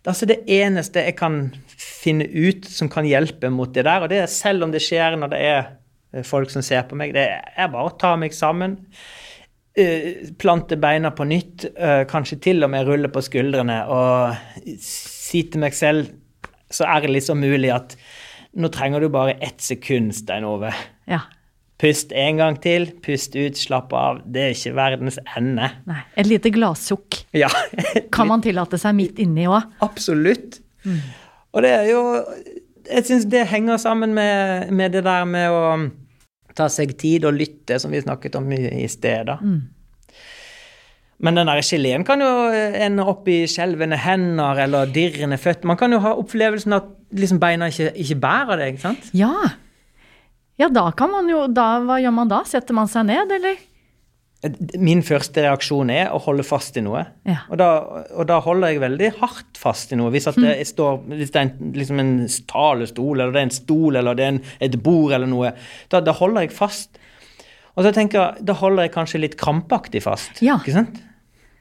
Det 0.00 0.08
er 0.08 0.14
altså 0.14 0.30
det 0.30 0.38
eneste 0.48 1.04
jeg 1.04 1.18
kan 1.18 1.42
finne 1.76 2.24
ut 2.24 2.64
som 2.64 2.88
kan 2.88 3.04
hjelpe 3.04 3.52
mot 3.52 3.68
det 3.74 3.84
der, 3.84 4.00
og 4.00 4.08
det 4.08 4.22
er 4.22 4.32
selv 4.32 4.64
om 4.64 4.72
det 4.72 4.80
skjer 4.80 5.20
når 5.20 5.34
det 5.34 5.42
er 5.50 5.58
eh, 5.60 6.24
folk 6.24 6.48
som 6.52 6.64
ser 6.64 6.88
på 6.88 6.96
meg, 6.96 7.12
det 7.12 7.28
er 7.28 7.68
bare 7.68 7.92
å 7.92 7.98
ta 8.00 8.14
meg 8.16 8.32
sammen 8.32 8.80
eh, 8.80 9.19
plante 10.40 10.76
beina 10.80 11.10
på 11.16 11.24
nytt, 11.28 11.64
eh, 11.76 12.04
kanskje 12.10 12.38
til 12.46 12.64
og 12.66 12.70
med 12.72 12.86
rulle 12.88 13.10
på 13.12 13.22
skuldrene 13.24 13.80
og 13.90 14.36
si 14.80 15.42
til 15.50 15.60
meg 15.64 15.76
selv 15.76 16.10
så 16.70 16.86
ærlig 16.86 17.22
som 17.26 17.40
mulig 17.42 17.70
at 17.74 17.96
nå 18.60 18.70
trenger 18.74 19.00
du 19.04 19.08
bare 19.14 19.36
ett 19.42 19.60
sekund, 19.62 20.12
Stein 20.14 20.44
Ove. 20.46 20.72
Ja. 21.10 21.20
Pust 21.80 22.10
en 22.12 22.36
gang 22.36 22.58
til, 22.60 22.88
pust 23.02 23.34
ut, 23.38 23.56
slapp 23.56 23.92
av. 23.96 24.18
Det 24.28 24.42
er 24.42 24.50
ikke 24.54 24.74
verdens 24.76 25.16
ende. 25.36 25.70
Nei. 25.88 26.00
Et 26.20 26.28
lite 26.28 26.50
gladsukk 26.52 27.22
Ja, 27.32 27.48
kan 28.12 28.28
man 28.28 28.42
tillate 28.44 28.78
seg 28.78 28.94
midt 28.98 29.18
inni 29.22 29.46
òg. 29.48 29.64
absolutt. 29.80 30.58
Og 31.54 31.62
det 31.64 31.70
er 31.76 31.88
jo 31.90 32.02
Jeg 32.90 33.04
syns 33.06 33.26
det 33.30 33.44
henger 33.46 33.78
sammen 33.78 34.14
med, 34.16 34.70
med 34.74 34.92
det 34.96 35.04
der 35.06 35.24
med 35.28 35.50
å 35.54 35.62
ta 36.56 36.68
seg 36.72 36.96
tid 36.98 37.26
og 37.28 37.36
lytte, 37.38 37.78
som 37.80 37.92
vi 37.92 38.02
snakket 38.02 38.38
om 38.40 38.48
i, 38.52 38.86
sted. 38.90 39.30
da. 39.30 39.38
Men 41.20 41.36
den 41.36 41.50
der 41.50 41.60
geleen 41.60 42.04
kan 42.08 42.22
jo 42.24 42.28
ende 42.50 43.04
opp 43.04 43.28
i 43.28 43.42
skjelvende 43.50 43.98
hender 44.00 44.62
eller 44.64 44.88
dirrende 44.92 45.36
føtter. 45.40 45.68
Man 45.68 45.76
kan 45.80 45.92
jo 45.92 46.00
ha 46.00 46.14
opplevelsen 46.16 46.72
at 46.78 46.88
liksom 47.12 47.40
beina 47.42 47.68
ikke, 47.68 47.90
ikke 48.00 48.20
bærer 48.22 48.60
det, 48.60 48.70
ikke 48.72 48.86
sant? 48.86 49.10
Ja. 49.16 49.34
Ja, 50.60 50.68
da 50.72 50.90
kan 50.96 51.12
man 51.12 51.28
jo 51.30 51.46
da, 51.48 51.78
Hva 51.84 51.98
gjør 52.00 52.14
man 52.16 52.30
da? 52.32 52.42
Setter 52.48 52.76
man 52.76 52.88
seg 52.90 53.06
ned, 53.08 53.32
eller? 53.36 53.60
Min 54.80 55.02
første 55.04 55.42
reaksjon 55.44 55.90
er 55.92 56.14
å 56.14 56.20
holde 56.24 56.44
fast 56.48 56.78
i 56.80 56.82
noe. 56.84 57.02
Ja. 57.28 57.42
Og, 57.50 57.58
da, 57.60 57.66
og 58.16 58.24
da 58.30 58.38
holder 58.40 58.72
jeg 58.72 58.80
veldig 58.80 59.10
hardt 59.18 59.60
fast 59.60 59.92
i 59.92 59.98
noe. 60.00 60.12
Hvis, 60.14 60.30
at 60.30 60.38
det 60.40 60.54
står, 60.70 61.02
hvis 61.10 61.34
det 61.34 61.42
er 61.42 61.48
en, 61.50 61.74
liksom 61.76 62.00
en 62.00 62.14
talestol, 62.48 63.20
eller 63.20 63.34
det 63.36 63.42
er 63.42 63.48
en 63.50 63.54
stol, 63.58 64.00
eller 64.00 64.16
det 64.16 64.24
er 64.24 64.32
en, 64.36 64.40
et 64.64 64.78
bord, 64.80 65.12
eller 65.12 65.28
noe, 65.28 65.52
da, 65.92 66.00
da 66.00 66.16
holder 66.16 66.46
jeg 66.46 66.56
fast. 66.56 66.96
Og 67.76 67.84
så 67.84 67.92
tenker 67.96 68.18
jeg, 68.20 68.46
da 68.48 68.56
holder 68.56 68.88
jeg 68.88 68.94
kanskje 68.96 69.22
litt 69.26 69.36
krampaktig 69.40 70.02
fast. 70.08 70.40
Ja. 70.44 70.56
Ikke 70.64 70.78
sant? 70.78 71.02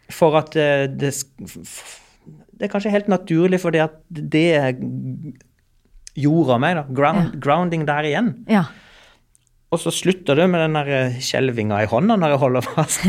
For 0.10 0.40
at 0.40 0.56
eh, 0.58 0.88
det 0.90 1.14
Det 1.30 2.66
er 2.68 2.72
kanskje 2.72 2.92
helt 2.92 3.08
naturlig, 3.12 3.60
fordi 3.64 3.80
at 3.84 4.00
det 4.10 4.76
gjorde 6.20 6.58
meg, 6.60 6.80
da. 6.80 6.88
Ground, 6.96 7.36
Grounding 7.44 7.86
der 7.88 8.08
igjen. 8.08 8.34
Ja. 8.52 8.66
Og 9.70 9.78
så 9.78 9.92
slutter 9.94 10.40
det 10.40 10.48
med 10.50 10.64
den 10.64 10.78
der 10.80 10.88
eh, 10.96 11.18
skjelvinga 11.22 11.84
i 11.84 11.90
hånda 11.92 12.16
når 12.18 12.32
jeg 12.34 12.42
holder 12.42 12.66
fast. 12.66 13.04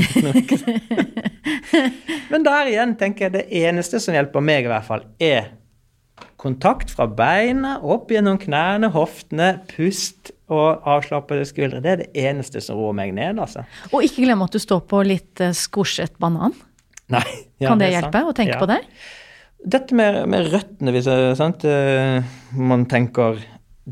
Men 2.30 2.44
der 2.46 2.68
igjen 2.70 2.92
tenker 3.00 3.26
jeg 3.28 3.34
det 3.38 3.46
eneste 3.62 4.00
som 4.02 4.14
hjelper 4.16 4.44
meg, 4.44 4.66
i 4.68 4.70
hvert 4.70 4.86
fall, 4.86 5.06
er 5.22 5.48
kontakt 6.40 6.92
fra 6.92 7.06
beina, 7.08 7.78
opp 7.84 8.12
gjennom 8.12 8.38
knærne, 8.40 8.90
hoftene, 8.94 9.54
pust 9.72 10.32
og 10.50 10.84
avslappede 10.88 11.44
skuldre. 11.48 11.80
Det 11.84 11.90
er 11.94 12.02
det 12.02 12.10
eneste 12.28 12.62
som 12.64 12.78
roer 12.80 12.96
meg 12.96 13.12
ned, 13.16 13.40
altså. 13.42 13.64
Og 13.92 14.04
ikke 14.06 14.24
glem 14.26 14.44
at 14.44 14.56
du 14.56 14.60
står 14.62 14.82
på 14.90 15.02
litt 15.06 15.42
uh, 15.44 15.52
skorset 15.56 16.16
banan. 16.20 16.54
Nei. 17.10 17.24
ja, 17.60 17.70
kan 17.72 17.80
det, 17.80 17.88
det 17.90 17.96
hjelpe 17.98 18.20
sant. 18.22 18.30
å 18.32 18.36
tenke 18.36 18.56
Ja. 18.56 18.60
på 18.62 18.68
det? 18.70 18.80
Dette 19.60 19.96
med, 19.98 20.22
med 20.32 20.46
røttene, 20.54 20.92
hvis 20.94 21.08
jeg, 21.10 21.32
sant? 21.36 21.64
eh, 21.68 22.22
man 22.56 22.86
tenker 22.88 23.40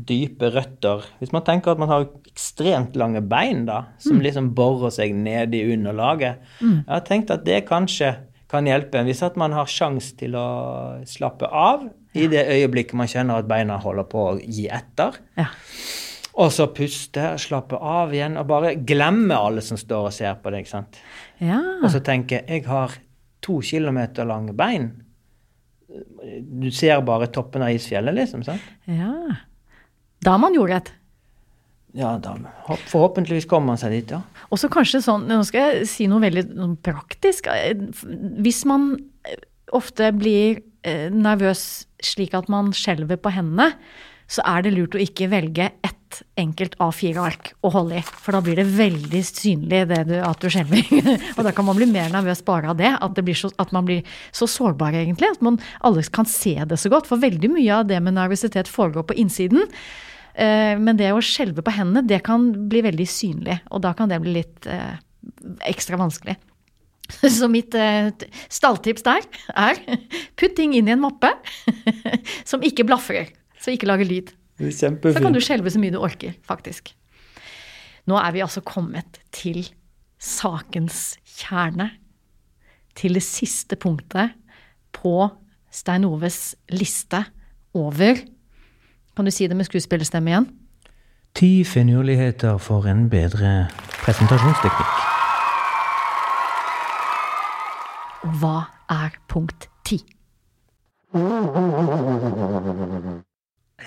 dype 0.07 0.51
røtter 0.53 1.05
Hvis 1.19 1.33
man 1.35 1.43
tenker 1.47 1.73
at 1.73 1.81
man 1.81 1.91
har 1.91 2.07
ekstremt 2.29 2.95
lange 2.99 3.21
bein, 3.25 3.65
da, 3.67 3.83
som 4.01 4.21
liksom 4.23 4.53
borer 4.57 4.93
seg 4.93 5.15
ned 5.17 5.55
i 5.57 5.65
underlaget 5.73 6.39
Jeg 6.61 6.83
har 6.87 7.05
tenkt 7.07 7.33
at 7.33 7.45
det 7.47 7.65
kanskje 7.69 8.15
kan 8.49 8.65
hjelpe 8.65 9.03
hvis 9.05 9.21
at 9.25 9.35
man 9.37 9.53
har 9.53 9.69
sjanse 9.69 10.15
til 10.17 10.33
å 10.37 10.49
slappe 11.07 11.45
av 11.45 11.85
i 12.17 12.25
det 12.31 12.47
øyeblikket 12.49 12.97
man 12.97 13.09
kjenner 13.09 13.43
at 13.43 13.49
beina 13.49 13.77
holder 13.81 14.07
på 14.09 14.23
å 14.31 14.37
gi 14.41 14.65
etter. 14.73 15.19
Ja. 15.37 15.51
Og 16.39 16.53
så 16.55 16.69
puste, 16.71 17.33
slappe 17.41 17.77
av 17.77 18.13
igjen, 18.15 18.37
og 18.39 18.47
bare 18.49 18.75
glemme 18.77 19.35
alle 19.35 19.61
som 19.65 19.77
står 19.79 20.07
og 20.09 20.15
ser 20.15 20.39
på 20.41 20.53
deg. 20.53 20.63
ikke 20.63 20.71
sant? 20.71 20.97
ja. 21.43 21.59
Og 21.83 21.91
så 21.91 22.01
tenke 22.05 22.41
jeg 22.47 22.65
har 22.67 22.95
to 23.43 23.59
kilometer 23.65 24.27
lange 24.27 24.55
bein. 24.57 24.89
Du 25.89 26.69
ser 26.75 27.01
bare 27.05 27.29
toppen 27.33 27.65
av 27.65 27.73
isfjellet, 27.75 28.15
liksom. 28.21 28.45
sant? 28.47 28.65
ja. 28.87 29.13
Da 30.25 30.35
er 30.35 30.41
man 30.41 30.57
jordrett. 30.57 30.91
Ja, 31.97 32.13
da, 32.21 32.35
forhåpentligvis 32.91 33.47
kommer 33.49 33.71
man 33.71 33.79
seg 33.81 33.95
dit, 33.95 34.11
ja. 34.13 34.21
Og 34.53 34.59
så 34.61 34.69
kanskje 34.71 35.01
sånn, 35.01 35.25
nå 35.29 35.39
skal 35.47 35.79
jeg 35.79 35.87
si 35.89 36.05
noe 36.09 36.21
veldig 36.21 36.45
praktisk. 36.85 37.49
Hvis 38.43 38.61
man 38.69 38.91
eh, 39.25 39.39
ofte 39.73 40.11
blir 40.13 40.61
eh, 40.85 41.07
nervøs 41.09 41.63
slik 42.05 42.35
at 42.37 42.49
man 42.51 42.69
skjelver 42.77 43.17
på 43.17 43.33
hendene, 43.33 43.71
så 44.29 44.45
er 44.45 44.61
det 44.61 44.75
lurt 44.75 44.93
å 44.93 45.01
ikke 45.01 45.31
velge 45.31 45.71
ett 45.81 46.19
enkelt 46.39 46.75
A4-ark 46.81 47.51
å 47.65 47.71
holde 47.73 47.97
i. 47.97 48.03
For 48.05 48.35
da 48.35 48.41
blir 48.45 48.59
det 48.59 48.67
veldig 48.69 49.21
synlig 49.25 49.81
det 49.89 50.03
du, 50.09 50.15
at 50.21 50.41
du 50.41 50.49
skjelver. 50.53 50.85
og 51.37 51.41
da 51.45 51.53
kan 51.55 51.65
man 51.65 51.77
bli 51.77 51.87
mer 51.89 52.11
nervøs 52.13 52.43
bare 52.45 52.69
av 52.69 52.77
det. 52.77 52.91
At, 52.97 53.15
det 53.17 53.25
blir 53.25 53.37
så, 53.37 53.49
at 53.61 53.73
man 53.73 53.89
blir 53.89 54.05
så 54.29 54.45
sårbar, 54.49 54.97
egentlig. 55.01 55.31
At 55.33 55.41
man 55.45 55.57
alle 55.85 56.05
kan 56.13 56.29
se 56.29 56.53
det 56.69 56.77
så 56.81 56.93
godt. 56.93 57.09
For 57.09 57.21
veldig 57.21 57.49
mye 57.55 57.81
av 57.81 57.89
det 57.89 57.97
med 58.05 58.17
nervøsitet 58.17 58.69
foregår 58.69 59.09
på 59.09 59.17
innsiden. 59.21 59.65
Eh, 60.39 60.75
Men 60.79 60.99
det 60.99 61.11
å 61.11 61.23
skjelve 61.23 61.63
på 61.65 61.73
hendene, 61.75 62.05
det 62.07 62.21
kan 62.27 62.49
bli 62.71 62.83
veldig 62.85 63.07
synlig. 63.09 63.59
Og 63.73 63.83
da 63.83 63.93
kan 63.97 64.11
det 64.11 64.21
bli 64.23 64.37
litt 64.39 64.69
eh, 64.69 64.95
ekstra 65.67 65.99
vanskelig. 65.99 66.37
Så 67.37 67.49
mitt 67.51 67.75
eh, 67.75 68.11
stalltips 68.47 69.05
der 69.07 69.25
er 69.57 69.81
putt 70.39 70.55
ting 70.59 70.75
inn 70.77 70.89
i 70.89 70.95
en 70.95 71.03
mappe 71.03 71.33
som 72.49 72.63
ikke 72.63 72.87
blafrer. 72.87 73.33
Så 73.59 73.75
ikke 73.75 73.89
lager 73.89 74.07
lyd. 74.07 74.31
Så 74.59 75.19
kan 75.19 75.35
du 75.35 75.39
skjelve 75.43 75.71
så 75.71 75.79
mye 75.79 75.93
du 75.93 76.01
orker, 76.03 76.33
faktisk. 76.47 76.91
Nå 78.11 78.17
er 78.19 78.33
vi 78.35 78.41
altså 78.43 78.59
kommet 78.65 79.21
til 79.35 79.61
sakens 80.19 81.13
kjerne. 81.39 81.93
Til 82.99 83.15
det 83.15 83.23
siste 83.23 83.77
punktet 83.79 84.35
på 84.95 85.29
Stein 85.71 86.07
Oves 86.07 86.57
liste 86.75 87.21
over 87.77 88.19
Kan 89.19 89.25
du 89.25 89.31
si 89.35 89.47
det 89.51 89.55
med 89.59 89.67
skuespillerstemme 89.67 90.31
igjen? 90.31 90.45
Ti 91.35 91.63
finurligheter 91.67 92.53
for 92.63 92.85
en 92.87 93.09
bedre 93.11 93.49
presentasjonsteknikk. 93.99 94.93
Hva 98.39 98.61
er 98.95 99.17
punkt 99.27 99.67
ti? 99.83 99.97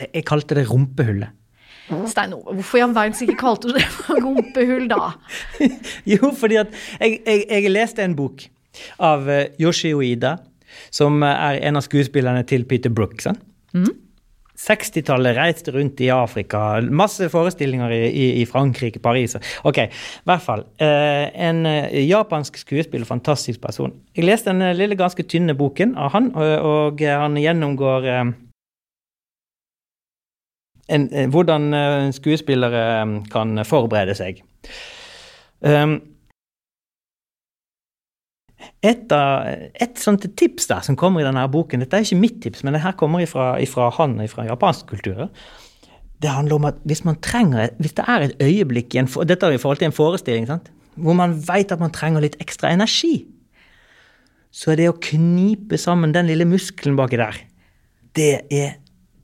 Jeg, 0.03 0.27
kalte 0.29 0.61
det 0.61 0.66
rumpehullet. 0.68 1.33
Stein 2.12 2.37
Ove, 2.37 2.59
hvorfor 2.61 2.83
i 2.83 2.85
all 2.85 2.92
verden 2.92 3.16
ikke 3.25 3.40
kalte 3.40 3.73
du 3.73 3.81
det 3.81 3.88
for 3.88 4.21
rumpehull 4.21 4.85
da? 4.93 5.14
Jo, 6.12 6.35
fordi 6.37 6.61
at 6.61 6.76
jeg, 7.01 7.22
jeg, 7.24 7.49
jeg 7.49 7.72
leste 7.72 8.05
en 8.05 8.20
bok 8.20 8.45
av 9.01 9.24
Yoshi 9.33 9.64
Yoshio 9.64 10.05
Ida, 10.12 10.37
som 10.93 11.22
eh, 11.24 11.49
er 11.49 11.64
en 11.70 11.80
av 11.80 11.89
skuespillerne 11.89 12.45
til 12.45 12.68
Peter 12.68 12.93
Brook. 12.93 13.24
sant? 13.24 13.41
60-tallet 14.62 15.36
reiste 15.36 15.72
rundt 15.74 16.00
i 16.04 16.10
Afrika, 16.14 16.80
masse 16.94 17.26
forestillinger 17.32 17.90
i, 17.94 18.02
i, 18.06 18.26
i 18.42 18.46
Frankrike, 18.46 19.02
Paris. 19.02 19.34
Ok, 19.66 19.80
i 19.88 20.28
hvert 20.28 20.44
fall. 20.44 20.64
Eh, 20.82 21.26
en 21.48 21.66
eh, 21.66 21.98
japansk 22.06 22.60
skuespiller, 22.62 23.08
fantastisk 23.08 23.62
person. 23.62 23.94
Jeg 24.16 24.28
leste 24.28 24.52
den 24.52 24.62
eh, 24.62 24.76
lille, 24.78 24.98
ganske 24.98 25.26
tynne 25.26 25.56
boken 25.58 25.96
av 25.98 26.14
han, 26.14 26.30
og, 26.36 26.54
og 26.70 27.02
eh, 27.02 27.18
han 27.24 27.40
gjennomgår 27.40 28.08
eh, 28.12 28.24
en, 30.92 31.10
hvordan 31.32 31.68
skuespillere 32.12 32.82
kan 33.32 33.62
forberede 33.64 34.14
seg. 34.18 34.42
Um, 35.62 36.00
et, 38.82 39.12
et 39.12 39.98
sånt 40.00 40.24
tips 40.38 40.68
der 40.70 40.84
som 40.86 40.98
kommer 40.98 41.22
i 41.22 41.26
denne 41.26 41.44
boken, 41.52 41.82
dette 41.82 41.98
er 41.98 42.06
ikke 42.06 42.20
mitt 42.20 42.38
tips, 42.44 42.62
men 42.64 42.76
det 42.76 42.82
her 42.84 42.96
kommer 42.98 43.24
ifra, 43.24 43.54
ifra 43.62 43.90
han 43.98 44.18
fra 44.30 44.46
japansk 44.48 44.92
kultur. 44.92 45.28
Det 46.22 46.30
handler 46.30 46.60
om 46.60 46.68
at 46.70 46.78
hvis 46.86 47.04
man 47.04 47.18
trenger, 47.22 47.72
hvis 47.82 47.96
det 47.98 48.06
er 48.06 48.28
et 48.28 48.42
øyeblikk 48.42 48.94
en, 48.94 49.10
Dette 49.26 49.46
er 49.46 49.56
i 49.56 49.62
forhold 49.62 49.82
til 49.82 49.90
en 49.90 49.96
forestilling, 49.96 50.46
sant? 50.46 50.70
hvor 50.94 51.16
man 51.16 51.38
vet 51.40 51.72
at 51.72 51.80
man 51.80 51.92
trenger 51.92 52.20
litt 52.20 52.36
ekstra 52.42 52.68
energi. 52.72 53.24
Så 54.52 54.74
er 54.74 54.82
det 54.82 54.90
å 54.90 54.98
knipe 55.00 55.78
sammen 55.80 56.12
den 56.12 56.28
lille 56.28 56.44
muskelen 56.44 56.98
baki 56.98 57.16
der, 57.20 57.38
det 58.16 58.34
er 58.52 58.78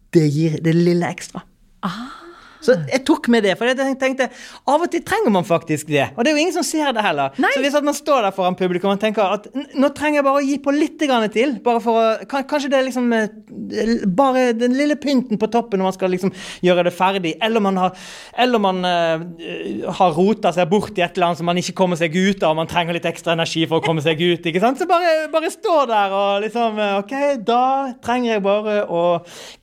Det 0.08 0.24
gir 0.32 0.54
det 0.64 0.72
lille 0.72 1.04
ekstra. 1.04 1.42
Ah. 1.84 2.17
Så 2.64 2.74
jeg 2.88 3.04
tok 3.06 3.28
med 3.32 3.44
det, 3.46 3.54
for 3.58 3.70
jeg 3.70 3.96
tenkte 4.00 4.28
av 4.68 4.82
og 4.82 4.90
til 4.92 5.02
trenger 5.06 5.32
man 5.34 5.46
faktisk 5.46 5.90
det. 5.90 6.08
Og 6.16 6.24
det 6.24 6.32
er 6.32 6.36
jo 6.36 6.42
ingen 6.44 6.56
som 6.56 6.66
ser 6.66 6.90
det 6.96 7.04
heller. 7.04 7.34
Nei. 7.40 7.52
Så 7.54 7.62
hvis 7.64 7.76
man 7.84 7.96
står 7.96 8.26
der 8.26 8.34
foran 8.34 8.58
publikum 8.58 8.92
og 8.92 9.00
tenker 9.02 9.36
at 9.38 9.48
nå 9.78 9.90
trenger 9.96 10.20
jeg 10.20 10.26
bare 10.26 10.42
å 10.42 10.46
gi 10.46 10.58
på 10.62 10.74
litt 10.74 10.98
til, 10.98 11.58
bare 11.64 11.82
for 11.82 11.98
å 11.98 12.06
Kanskje 12.48 12.70
det 12.72 12.78
er 12.78 12.86
liksom 12.86 13.06
eh, 13.14 14.02
bare 14.18 14.52
den 14.56 14.74
lille 14.76 14.96
pynten 15.00 15.38
på 15.40 15.48
toppen 15.52 15.80
når 15.80 15.88
man 15.88 15.96
skal 15.96 16.12
liksom 16.12 16.32
gjøre 16.64 16.84
det 16.88 16.94
ferdig, 16.96 17.34
eller 17.44 17.62
man 17.62 17.78
har, 17.80 17.94
eller 18.38 18.62
man, 18.62 18.80
uh, 18.84 19.88
har 19.98 20.16
rota 20.16 20.52
seg 20.54 20.68
bort 20.70 20.98
i 20.98 21.04
et 21.04 21.16
eller 21.16 21.30
annet 21.30 21.40
som 21.40 21.48
man 21.48 21.60
ikke 21.60 21.76
kommer 21.78 22.00
seg 22.00 22.14
ut 22.16 22.42
av, 22.42 22.52
og 22.52 22.60
man 22.62 22.70
trenger 22.70 22.96
litt 22.96 23.08
ekstra 23.08 23.34
energi 23.36 23.64
for 23.68 23.80
å 23.80 23.84
komme 23.84 24.04
seg 24.04 24.20
ut. 24.20 24.46
ikke 24.46 24.62
sant? 24.62 24.80
Så 24.80 24.88
bare, 24.90 25.28
bare 25.32 25.52
stå 25.52 25.76
der 25.90 26.16
og 26.18 26.46
liksom 26.46 26.80
eh, 26.82 26.96
OK, 27.02 27.16
da 27.48 27.64
trenger 28.04 28.34
jeg 28.34 28.46
bare 28.46 28.80
å 28.86 29.04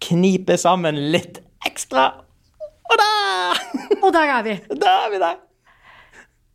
knipe 0.07 0.59
sammen 0.61 0.99
litt 1.13 1.41
ekstra 1.65 2.11
og 2.89 3.01
da! 3.01 3.11
Og 4.01 4.13
der 4.13 4.31
er 4.37 4.45
vi. 4.45 4.55
Da 4.81 4.95
er 5.05 5.11
vi 5.13 5.21
der. 5.21 5.41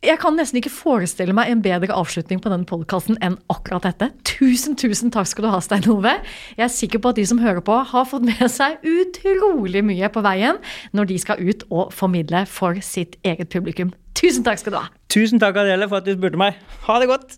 Jeg 0.01 0.17
kan 0.17 0.33
nesten 0.33 0.57
ikke 0.57 0.71
forestille 0.73 1.33
meg 1.37 1.51
en 1.51 1.59
bedre 1.61 1.93
avslutning 1.93 2.39
på 2.41 2.49
denne 2.49 2.65
podkasten 2.65 3.19
enn 3.21 3.35
akkurat 3.53 3.85
dette. 3.85 4.07
Tusen, 4.25 4.73
tusen 4.73 5.13
takk 5.13 5.29
skal 5.29 5.45
du 5.45 5.51
ha, 5.53 5.59
Stein 5.61 5.85
Ove. 5.93 6.15
Jeg 6.57 6.65
er 6.65 6.73
sikker 6.73 7.03
på 7.03 7.11
at 7.13 7.19
de 7.19 7.25
som 7.29 7.41
hører 7.43 7.61
på, 7.61 7.75
har 7.91 8.07
fått 8.09 8.25
med 8.25 8.41
seg 8.49 8.81
utrolig 8.81 9.85
mye 9.85 10.09
på 10.09 10.25
veien 10.25 10.57
når 10.97 11.11
de 11.13 11.19
skal 11.21 11.43
ut 11.45 11.67
og 11.69 11.93
formidle 11.93 12.47
for 12.49 12.81
sitt 12.81 13.19
eget 13.21 13.53
publikum. 13.53 13.93
Tusen 14.17 14.41
takk 14.47 14.63
skal 14.63 14.73
du 14.73 14.81
ha. 14.81 14.87
Tusen 15.13 15.41
takk, 15.41 15.61
Adele, 15.61 15.85
for 15.91 16.01
at 16.01 16.09
du 16.09 16.15
spurte 16.17 16.41
meg. 16.41 16.57
Ha 16.87 16.97
det 17.03 17.11
godt. 17.13 17.37